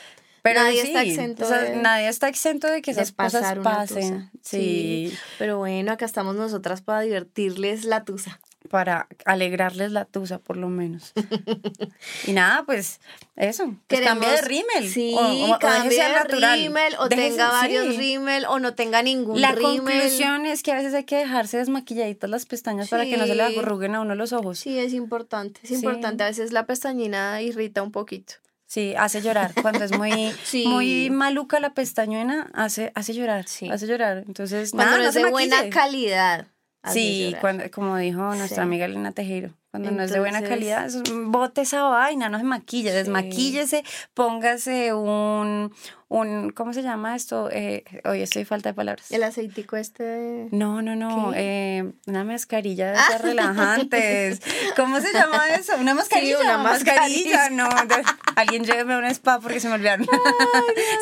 Pero 0.42 0.60
Nadie 0.62 0.82
sí, 0.82 0.86
está 0.88 1.02
exento 1.02 1.44
o 1.44 1.48
sea, 1.48 1.58
de- 1.58 1.76
nadie 1.76 2.06
está 2.08 2.28
exento 2.28 2.66
de 2.68 2.82
que 2.82 2.92
de 2.92 3.00
esas 3.00 3.12
cosas 3.12 3.32
pasar 3.40 3.58
una 3.60 3.70
pasen. 3.78 4.10
tusa. 4.10 4.30
Sí, 4.42 5.10
Pero 5.38 5.56
bueno, 5.58 5.90
acá 5.92 6.04
estamos 6.04 6.36
nosotras 6.36 6.82
para 6.82 7.00
divertirles 7.00 7.86
la 7.86 8.04
tusa. 8.04 8.40
Para 8.70 9.06
alegrarles 9.24 9.92
la 9.92 10.04
tusa, 10.04 10.38
por 10.38 10.56
lo 10.56 10.68
menos. 10.68 11.12
y 12.26 12.32
nada, 12.32 12.64
pues 12.64 13.00
eso. 13.36 13.74
Pues 13.86 14.00
cambia 14.00 14.30
de 14.30 14.42
rímel. 14.42 14.88
Sí, 14.88 15.14
o, 15.16 15.58
cambie 15.58 15.98
de 15.98 16.54
rímel 16.56 16.94
o 16.98 17.08
Déjese- 17.08 17.16
tenga 17.30 17.48
varios 17.50 17.86
sí. 17.94 17.96
rímel 17.98 18.46
o 18.46 18.58
no 18.58 18.74
tenga 18.74 19.02
ningún 19.02 19.40
La 19.40 19.52
rímel. 19.52 19.76
conclusión 19.82 20.46
es 20.46 20.62
que 20.62 20.72
a 20.72 20.76
veces 20.76 20.94
hay 20.94 21.04
que 21.04 21.16
dejarse 21.16 21.58
desmaquilladitas 21.58 22.28
las 22.30 22.46
pestañas 22.46 22.88
para 22.88 23.04
que 23.04 23.16
no 23.16 23.26
se 23.26 23.34
le 23.34 23.48
Sí. 23.48 23.58
arruguen 23.58 23.94
a 23.94 24.00
uno 24.00 24.14
los 24.14 24.32
ojos. 24.32 24.58
Sí, 24.58 24.78
es 24.78 24.92
importante. 24.94 25.60
Es 25.62 25.68
Sí. 25.68 25.74
importante. 25.76 26.24
A 26.24 26.26
veces 26.26 26.52
la 26.52 26.66
pestañina 26.66 27.42
irrita 27.42 27.82
un 27.82 27.92
poquito. 27.92 28.34
Sí, 28.66 28.94
hace 28.98 29.20
llorar. 29.22 29.52
Cuando 29.60 29.84
es 29.84 29.96
muy, 29.96 30.10
Sí. 30.44 30.66
muy 30.66 31.10
maluca 31.10 31.60
la 31.60 31.74
pestañuela, 31.74 32.50
hace, 32.54 32.90
hace 32.94 33.14
llorar. 33.14 33.46
Sí. 33.46 33.70
Hace 33.70 33.86
llorar. 33.86 34.24
Entonces, 34.26 34.70
Cuando 34.72 34.86
nada, 34.86 34.96
no 34.96 35.02
no 35.04 35.08
es 35.10 35.14
de 35.14 35.30
buena 35.30 35.68
calidad. 35.70 36.46
Sí, 36.92 37.34
cuando, 37.40 37.64
como 37.70 37.96
dijo 37.96 38.20
nuestra 38.34 38.56
Sí. 38.56 38.60
amiga 38.60 38.84
Elena 38.84 39.12
Tejero, 39.12 39.50
cuando 39.70 39.90
no 39.90 40.02
es 40.02 40.10
de 40.12 40.20
buena 40.20 40.42
calidad, 40.42 40.90
bote 41.26 41.62
esa 41.62 41.82
vaina, 41.84 42.28
no 42.28 42.38
se 42.38 42.44
maquille, 42.44 42.90
Sí. 42.90 42.96
desmaquíllese, 42.96 43.84
póngase 44.12 44.92
un, 44.94 45.72
un, 46.18 46.50
¿cómo 46.50 46.72
se 46.72 46.82
llama 46.82 47.16
esto? 47.16 47.48
Eh, 47.50 47.84
hoy 48.04 48.22
estoy 48.22 48.44
falta 48.44 48.68
de 48.70 48.74
palabras. 48.74 49.10
El 49.10 49.22
aceitico 49.24 49.76
este. 49.76 50.02
de- 50.04 50.48
No, 50.52 50.80
no, 50.82 50.94
no. 50.96 51.30
Ah. 51.30 51.32
eh, 51.36 51.92
una 52.06 52.24
mascarilla 52.24 52.92
de 52.92 52.98
esas 52.98 53.20
relajantes. 53.20 54.40
¿Cómo 54.76 55.00
se 55.00 55.12
llama 55.12 55.48
eso? 55.48 55.72
Una 55.80 55.94
mascarilla. 55.94 56.38
una 56.40 56.58
mascarilla. 56.58 57.50
No, 57.50 57.68
de- 57.68 58.02
alguien 58.36 58.64
lléveme 58.64 58.94
a 58.94 58.98
un 58.98 59.04
spa 59.06 59.40
porque 59.40 59.60
se 59.60 59.68
me 59.68 59.74
olvidaron. 59.74 60.06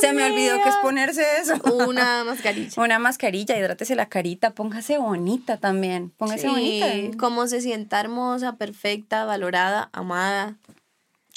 se 0.01 0.13
me 0.13 0.25
olvidó 0.25 0.63
que 0.63 0.69
es 0.69 0.77
ponerse 0.77 1.25
eso. 1.41 1.55
Una 1.87 2.25
mascarilla. 2.25 2.83
Una 2.83 2.99
mascarilla, 2.99 3.59
hidrátese 3.59 3.95
la 3.95 4.07
carita, 4.07 4.51
póngase 4.51 4.99
bonita 4.99 5.59
también. 5.59 6.11
Póngase 6.17 6.43
Sí, 6.43 6.49
bonita. 6.49 7.19
Cómo 7.19 7.47
se 7.47 7.61
sienta 7.61 8.01
hermosa, 8.01 8.57
perfecta, 8.57 9.25
valorada, 9.25 9.91
amada. 9.93 10.57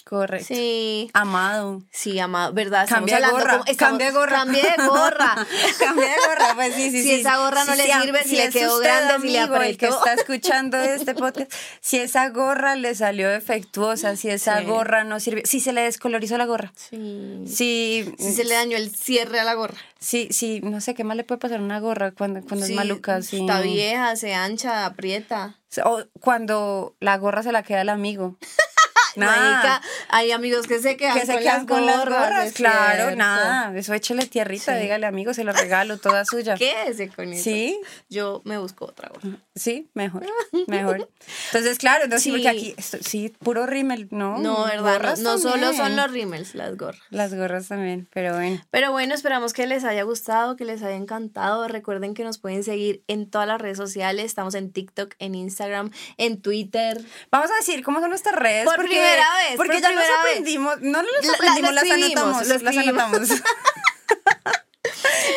Correcto. 0.07 0.45
Sí. 0.53 1.09
Amado. 1.13 1.81
Sí, 1.91 2.19
amado, 2.19 2.53
¿verdad? 2.53 2.87
Cambia 2.87 3.19
de 3.19 3.27
gorra. 3.27 3.61
Cambia 3.75 4.05
de 4.05 4.11
gorra. 4.13 4.35
Cambia 4.37 4.63
de 4.77 4.87
gorra. 4.87 5.35
Cambia 5.79 6.05
de 6.07 6.15
gorra, 6.27 6.53
pues 6.53 6.75
sí, 6.75 6.91
sí, 6.91 7.01
Si 7.01 7.07
sí. 7.09 7.13
esa 7.21 7.37
gorra 7.37 7.65
no 7.65 7.73
le 7.73 7.83
sirve, 7.91 8.23
si 8.23 8.35
le 8.35 8.43
es 8.45 8.53
quedó 8.53 8.77
grande, 8.77 9.15
si 9.27 9.33
le 9.33 9.39
amigo, 9.39 9.55
el 9.55 9.77
que 9.77 9.87
está 9.87 10.13
escuchando 10.13 10.77
este 10.79 11.15
podcast, 11.15 11.51
si 11.81 11.97
esa 11.97 12.29
gorra 12.29 12.75
le 12.75 12.93
salió 12.93 13.27
defectuosa, 13.29 14.15
si 14.15 14.29
esa 14.29 14.59
Sí. 14.59 14.65
gorra 14.65 15.03
no 15.05 15.19
sirve, 15.19 15.41
si 15.45 15.59
se 15.59 15.73
le 15.73 15.81
descolorizó 15.81 16.37
la 16.37 16.45
gorra, 16.45 16.71
Sí. 16.75 17.43
si, 17.47 18.13
Si 18.19 18.31
se 18.33 18.43
le 18.43 18.53
dañó 18.53 18.77
el 18.77 18.95
cierre 18.95 19.39
a 19.39 19.43
la 19.43 19.55
gorra. 19.55 19.77
si, 19.99 20.27
si, 20.31 20.61
no 20.61 20.81
sé, 20.81 20.93
¿qué 20.93 21.03
más 21.03 21.17
le 21.17 21.23
puede 21.23 21.39
pasar 21.39 21.59
a 21.59 21.63
una 21.63 21.79
gorra 21.79 22.11
cuando, 22.11 22.41
cuando 22.41 22.67
Sí, 22.67 22.73
es 22.73 22.77
maluca? 22.77 23.23
Si, 23.23 23.39
Está 23.41 23.61
vieja, 23.61 24.15
se 24.17 24.35
ancha, 24.35 24.85
aprieta. 24.85 25.55
O 25.83 26.03
cuando 26.21 26.95
la 26.99 27.17
gorra 27.17 27.41
se 27.41 27.51
la 27.51 27.63
queda 27.63 27.81
el 27.81 27.89
amigo. 27.89 28.37
Nada. 29.15 29.51
Marica, 29.51 29.81
hay 30.09 30.31
amigos 30.31 30.67
que 30.67 30.79
se 30.79 30.97
quedan 30.97 31.19
que 31.19 31.25
se 31.25 31.33
con, 31.33 31.41
quedan 31.41 31.57
las 31.57 31.65
con 31.67 31.85
las 31.85 31.97
gorras, 31.99 32.19
gorras, 32.29 32.45
es 32.47 32.53
claro, 32.53 32.95
cierto. 32.97 33.15
nada, 33.15 33.77
eso 33.77 33.93
échale 33.93 34.25
tierrita, 34.25 34.75
Sí. 34.75 34.81
dígale 34.81 35.05
amigo, 35.05 35.33
se 35.33 35.43
lo 35.43 35.53
regalo, 35.53 35.97
toda 35.97 36.25
suya. 36.25 36.55
Quédese 36.57 37.09
con 37.09 37.31
eso. 37.33 37.43
Sí, 37.43 37.79
Yo 38.09 38.41
me 38.45 38.57
busco 38.57 38.85
otra 38.85 39.09
gorra. 39.09 39.37
sí, 39.55 39.89
mejor, 39.93 40.25
mejor. 40.67 41.09
Entonces, 41.47 41.77
claro, 41.77 42.03
entonces, 42.05 42.23
sí, 42.23 42.31
porque 42.31 42.49
aquí, 42.49 42.73
esto- 42.77 42.97
sí, 43.01 43.33
puro 43.39 43.65
rímel, 43.65 44.07
¿no? 44.11 44.37
No, 44.39 44.65
¿verdad? 44.65 44.75
No, 44.77 44.91
Gorras 44.95 45.19
no 45.19 45.37
solo 45.37 45.73
son 45.73 45.95
los 45.95 46.11
rímels, 46.11 46.55
las 46.55 46.77
gorras. 46.77 47.01
Las 47.09 47.33
gorras 47.33 47.67
también, 47.67 48.07
pero 48.13 48.33
bueno. 48.35 48.61
Pero 48.71 48.91
bueno, 48.91 49.13
esperamos 49.13 49.53
que 49.53 49.67
les 49.67 49.83
haya 49.83 50.03
gustado, 50.03 50.55
que 50.55 50.65
les 50.65 50.81
haya 50.83 50.95
encantado. 50.95 51.67
Recuerden 51.67 52.13
que 52.13 52.23
nos 52.23 52.37
pueden 52.37 52.63
seguir 52.63 53.03
en 53.07 53.29
todas 53.29 53.47
las 53.47 53.59
redes 53.61 53.77
sociales. 53.77 54.25
Estamos 54.25 54.55
en 54.55 54.71
TikTok, 54.71 55.15
en 55.19 55.35
Instagram, 55.35 55.91
en 56.17 56.41
Twitter. 56.41 57.03
Vamos 57.31 57.49
a 57.51 57.55
decir 57.55 57.83
cómo 57.83 57.99
son 57.99 58.09
nuestras 58.09 58.35
redes. 58.35 58.65
Por 58.65 58.75
porque, 58.75 58.95
primera 59.05 59.35
vez, 59.37 59.55
Porque 59.57 59.73
por 59.73 59.81
ya 59.81 59.91
nos 59.91 60.05
aprendimos, 60.19 60.81
no 60.81 61.01
nos 61.03 61.11
La- 61.11 61.21
la- 61.27 61.33
aprendimos, 61.33 61.69
lo 61.69 61.75
las 61.81 61.91
anotamos, 61.91 62.47
lo 62.47 62.57
las 62.59 62.77
anotamos. 62.77 63.29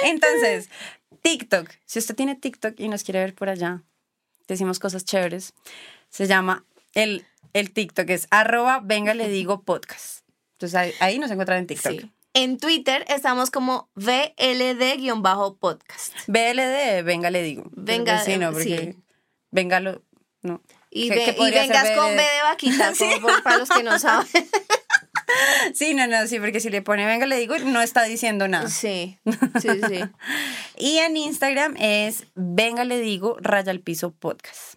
Entonces, 0.04 0.68
TikTok. 1.22 1.68
Si 1.86 1.98
usted 1.98 2.14
tiene 2.14 2.34
TikTok 2.36 2.78
y 2.78 2.88
nos 2.88 3.02
quiere 3.04 3.20
ver 3.20 3.34
por 3.34 3.48
allá, 3.48 3.82
decimos 4.46 4.78
cosas 4.78 5.04
chéveres. 5.04 5.52
Se 6.10 6.26
llama 6.26 6.64
el, 6.94 7.24
el 7.52 7.70
TikTok, 7.72 8.08
es 8.10 8.26
arroba 8.30 8.80
venga 8.82 9.14
le 9.14 9.28
digo 9.28 9.62
podcast. 9.62 10.24
Entonces 10.54 10.74
ahí, 10.76 10.92
ahí 11.00 11.18
nos 11.18 11.30
encuentran 11.30 11.58
en 11.60 11.66
TikTok. 11.66 11.92
Sí. 11.92 12.10
En 12.34 12.58
Twitter 12.58 13.04
estamos 13.08 13.50
como 13.50 13.88
VLD-podcast. 13.96 16.12
BLD, 16.26 17.02
venga 17.04 17.30
le 17.30 17.42
digo. 17.42 17.64
Venga, 17.72 18.14
Pues 18.14 18.24
sí, 18.26 18.36
no, 18.38 18.52
porque 18.52 18.92
sí. 18.94 19.02
venga 19.50 19.80
lo. 19.80 20.02
No. 20.42 20.62
Y, 20.90 21.08
¿Qué- 21.10 21.14
ve- 21.16 21.36
y 21.38 21.50
vengas 21.50 21.90
con? 21.90 22.06
B 22.16 22.22
de 22.22 22.42
vaquita, 22.44 22.92
como 22.98 23.20
por- 23.20 23.42
para 23.42 23.58
los 23.58 23.68
que 23.68 23.82
no 23.82 23.98
saben. 23.98 24.26
Sí, 25.74 25.92
no, 25.92 26.06
no, 26.06 26.26
sí, 26.26 26.40
porque 26.40 26.58
si 26.58 26.70
le 26.70 26.80
pone 26.80 27.04
venga 27.04 27.26
le 27.26 27.36
digo, 27.36 27.58
no 27.58 27.82
está 27.82 28.04
diciendo 28.04 28.48
nada. 28.48 28.68
Sí, 28.70 29.18
sí, 29.60 29.68
sí. 29.86 30.00
Y 30.78 30.98
en 30.98 31.18
Instagram 31.18 31.76
es 31.78 32.24
Venga 32.34 32.84
le 32.84 32.98
digo 32.98 33.36
raya 33.40 33.70
al 33.70 33.80
piso 33.80 34.10
podcast. 34.10 34.76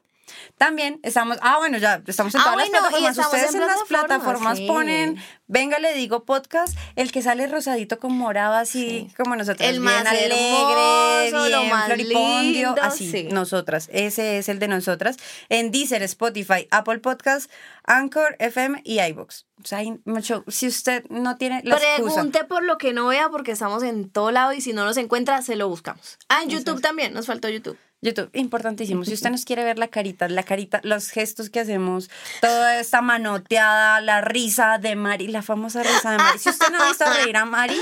También 0.58 1.00
estamos, 1.04 1.38
ah 1.42 1.58
bueno, 1.58 1.78
ya 1.78 2.02
estamos 2.06 2.34
en 2.36 2.42
Ah, 2.42 2.44
todas 2.54 2.70
bueno, 2.70 2.70
y 2.70 2.72
las 2.74 2.82
plataformas. 2.82 3.10
estamos 3.18 3.34
Ustedes 3.34 3.56
en 3.56 3.62
en, 3.62 3.68
las 3.68 3.78
plataformas, 3.84 4.08
plataformas 4.08 4.58
sí. 4.58 4.68
ponen 4.68 5.22
Venga 5.54 5.80
le 5.80 5.94
digo 5.96 6.24
podcast, 6.24 6.78
el 6.96 7.12
que 7.12 7.22
sale 7.22 7.46
rosadito 7.46 8.00
con 8.00 8.14
morado 8.18 8.56
así 8.56 9.10
Sí. 9.10 9.14
como 9.18 9.36
nosotras, 9.36 9.68
El 9.68 9.82
bien 9.82 9.84
más 9.84 10.06
alegre, 10.06 11.28
hermoso, 11.28 11.50
lo 11.50 11.58
bien 11.60 11.70
más 11.70 11.86
floripondio, 11.88 12.68
lindo, 12.70 12.82
así, 12.82 13.12
sí. 13.12 13.24
nosotras. 13.24 13.90
Ese 13.92 14.38
es 14.38 14.48
el 14.48 14.60
de 14.60 14.70
nosotras. 14.70 15.18
En 15.50 15.72
Deezer, 15.72 16.04
Spotify, 16.04 16.70
Apple 16.72 17.00
Podcast, 17.00 17.52
Anchor, 17.84 18.38
FM 18.40 18.80
y 18.86 19.02
iVoox. 19.02 19.44
O 19.62 19.68
sea, 19.68 19.82
mucho, 20.06 20.46
si 20.48 20.68
usted 20.68 21.04
no 21.10 21.36
tiene 21.36 21.62
la 21.66 21.76
excusa. 21.76 22.14
Pregunte 22.16 22.46
por 22.46 22.64
lo 22.64 22.78
que 22.78 22.94
no 22.94 23.08
vea 23.08 23.28
porque 23.30 23.52
estamos 23.52 23.84
en 23.84 24.10
todo 24.10 24.32
lado 24.32 24.54
y 24.54 24.62
si 24.62 24.72
no 24.72 24.86
nos 24.86 24.96
encuentra, 24.96 25.42
se 25.42 25.58
lo 25.58 25.68
buscamos. 25.68 26.18
Ah, 26.30 26.44
en 26.44 26.50
YouTube 26.50 26.80
también, 26.80 27.12
nos 27.14 27.26
faltó 27.28 27.50
YouTube. 27.50 27.78
YouTube, 28.02 28.30
importantísimo. 28.34 29.06
Si 29.06 29.14
usted 29.14 29.30
nos 29.32 29.46
quiere 29.46 29.64
ver 29.64 29.78
la 29.78 29.88
carita, 29.88 30.28
la 30.28 30.44
carita, 30.44 30.82
los 30.84 31.10
gestos 31.10 31.50
que 31.50 31.60
hacemos, 31.60 32.10
toda 32.42 32.80
esta 32.80 33.02
manoteada, 33.02 34.02
la 34.02 34.22
risa 34.22 34.78
de 34.80 34.96
Mari, 34.96 35.28
la 35.28 35.42
famosa 35.42 35.84
risa 35.84 36.12
de 36.12 36.18
Mari. 36.18 36.40
Si 36.40 36.50
usted 36.50 36.70
no 36.72 36.82
ha 36.82 36.88
visto 36.88 37.06
reír 37.06 37.38
a 37.38 37.46
Mari, 37.46 37.80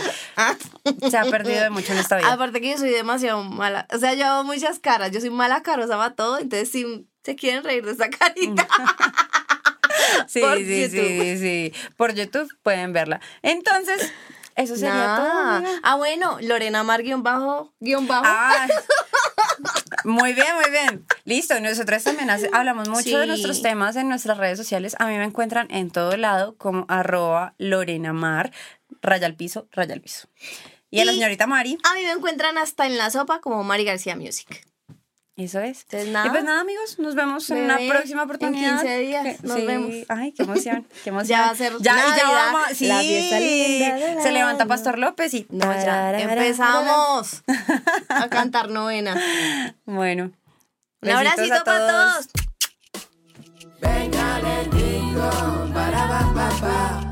se 1.09 1.17
ha 1.17 1.25
perdido 1.25 1.63
de 1.63 1.69
mucho 1.69 1.93
en 1.93 1.99
esta 1.99 2.17
vida. 2.17 2.31
Aparte 2.31 2.59
que 2.61 2.71
yo 2.71 2.77
soy 2.77 2.89
demasiado 2.89 3.43
mala. 3.43 3.87
O 3.93 3.97
sea, 3.97 4.13
yo 4.13 4.25
hago 4.25 4.43
muchas 4.43 4.79
caras. 4.79 5.11
Yo 5.11 5.21
soy 5.21 5.29
mala 5.29 5.63
carosa 5.63 5.97
para 5.97 6.13
todo. 6.15 6.37
Entonces, 6.39 6.69
si 6.69 7.07
se 7.23 7.35
quieren 7.35 7.63
reír 7.63 7.85
de 7.85 7.91
esa 7.93 8.09
carita. 8.09 8.67
Sí, 10.27 10.39
por 10.41 10.57
sí, 10.57 10.81
YouTube. 10.81 11.07
sí, 11.07 11.37
sí. 11.37 11.73
Por 11.97 12.13
YouTube 12.13 12.49
pueden 12.63 12.93
verla. 12.93 13.19
Entonces, 13.41 14.11
eso 14.55 14.75
sería 14.75 15.15
todo. 15.17 15.29
amiga. 15.29 15.71
Ah, 15.83 15.95
bueno, 15.95 16.37
Lorena 16.41 16.83
Mar 16.83 17.03
guion 17.03 17.21
bajo, 17.23 17.73
guion 17.79 18.07
bajo. 18.07 18.23
Ah, 18.25 18.67
muy 20.05 20.33
bien, 20.33 20.55
muy 20.55 20.69
bien. 20.71 21.05
Listo, 21.25 21.59
nosotros 21.59 22.03
también 22.03 22.29
hace- 22.29 22.49
hablamos 22.53 22.89
mucho 22.89 23.19
de 23.19 23.27
nuestros 23.27 23.61
temas 23.61 23.95
en 23.95 24.09
nuestras 24.09 24.37
redes 24.37 24.57
sociales. 24.57 24.95
A 24.99 25.05
mí 25.07 25.17
me 25.17 25.23
encuentran 25.23 25.67
en 25.71 25.91
todo 25.91 26.15
lado 26.17 26.55
como 26.57 26.85
arroba 26.87 27.53
Lorena 27.57 28.13
Mar, 28.13 28.51
raya 29.01 29.25
al 29.27 29.35
piso, 29.35 29.67
raya 29.71 29.93
al 29.93 30.01
piso. 30.01 30.27
Y 30.91 30.99
a 31.01 31.05
la 31.05 31.11
Y- 31.11 31.15
señorita 31.15 31.45
Mari, 31.47 31.77
A 31.89 31.93
mí 31.93 32.03
me 32.03 32.11
encuentran 32.11 32.57
hasta 32.57 32.85
en 32.87 32.97
la 32.97 33.09
sopa 33.11 33.41
como 33.41 33.63
Mari 33.63 33.83
García 33.85 34.15
Music. 34.15 34.65
Eso 35.45 35.59
es. 35.61 35.81
Entonces, 35.83 36.09
nada. 36.09 36.27
Y 36.27 36.29
pues 36.29 36.43
nada, 36.43 36.61
amigos, 36.61 36.99
nos 36.99 37.15
vemos 37.15 37.49
en 37.49 37.57
una 37.63 37.77
próxima 37.87 38.21
en 38.23 38.27
oportunidad. 38.27 38.79
15 38.81 38.97
días, 38.99 39.23
Que- 39.23 39.47
nos 39.47 39.57
sí. 39.57 39.65
vemos. 39.65 39.95
Ay, 40.09 40.31
qué 40.33 40.43
emoción, 40.43 40.87
qué 41.03 41.09
emoción. 41.11 41.29
Ya 41.39 41.41
va 41.45 41.49
a 41.51 41.55
ser 41.55 41.73
ya, 41.79 41.95
ya 42.17 42.29
vamos, 42.29 42.61
sí. 42.73 42.87
la 42.87 42.99
fiesta 42.99 43.39
linda 43.39 44.21
Se 44.23 44.31
levanta. 44.31 44.65
Pastor 44.65 44.97
López 44.99 45.33
y 45.33 45.47
No, 45.49 45.71
ya. 45.73 46.19
Empezamos 46.19 47.43
a 48.09 48.27
cantar 48.29 48.69
novena. 48.69 49.15
Bueno. 49.85 50.31
Un 51.01 51.09
abracito 51.09 51.55
a 51.55 51.63
para 51.63 51.87
todos. 51.87 52.27
Venga, 53.81 54.39
les 54.41 54.71
digo, 54.71 55.29
para, 55.73 56.07
pa, 56.07 56.31
pa, 56.35 56.49
pa. 56.59 57.08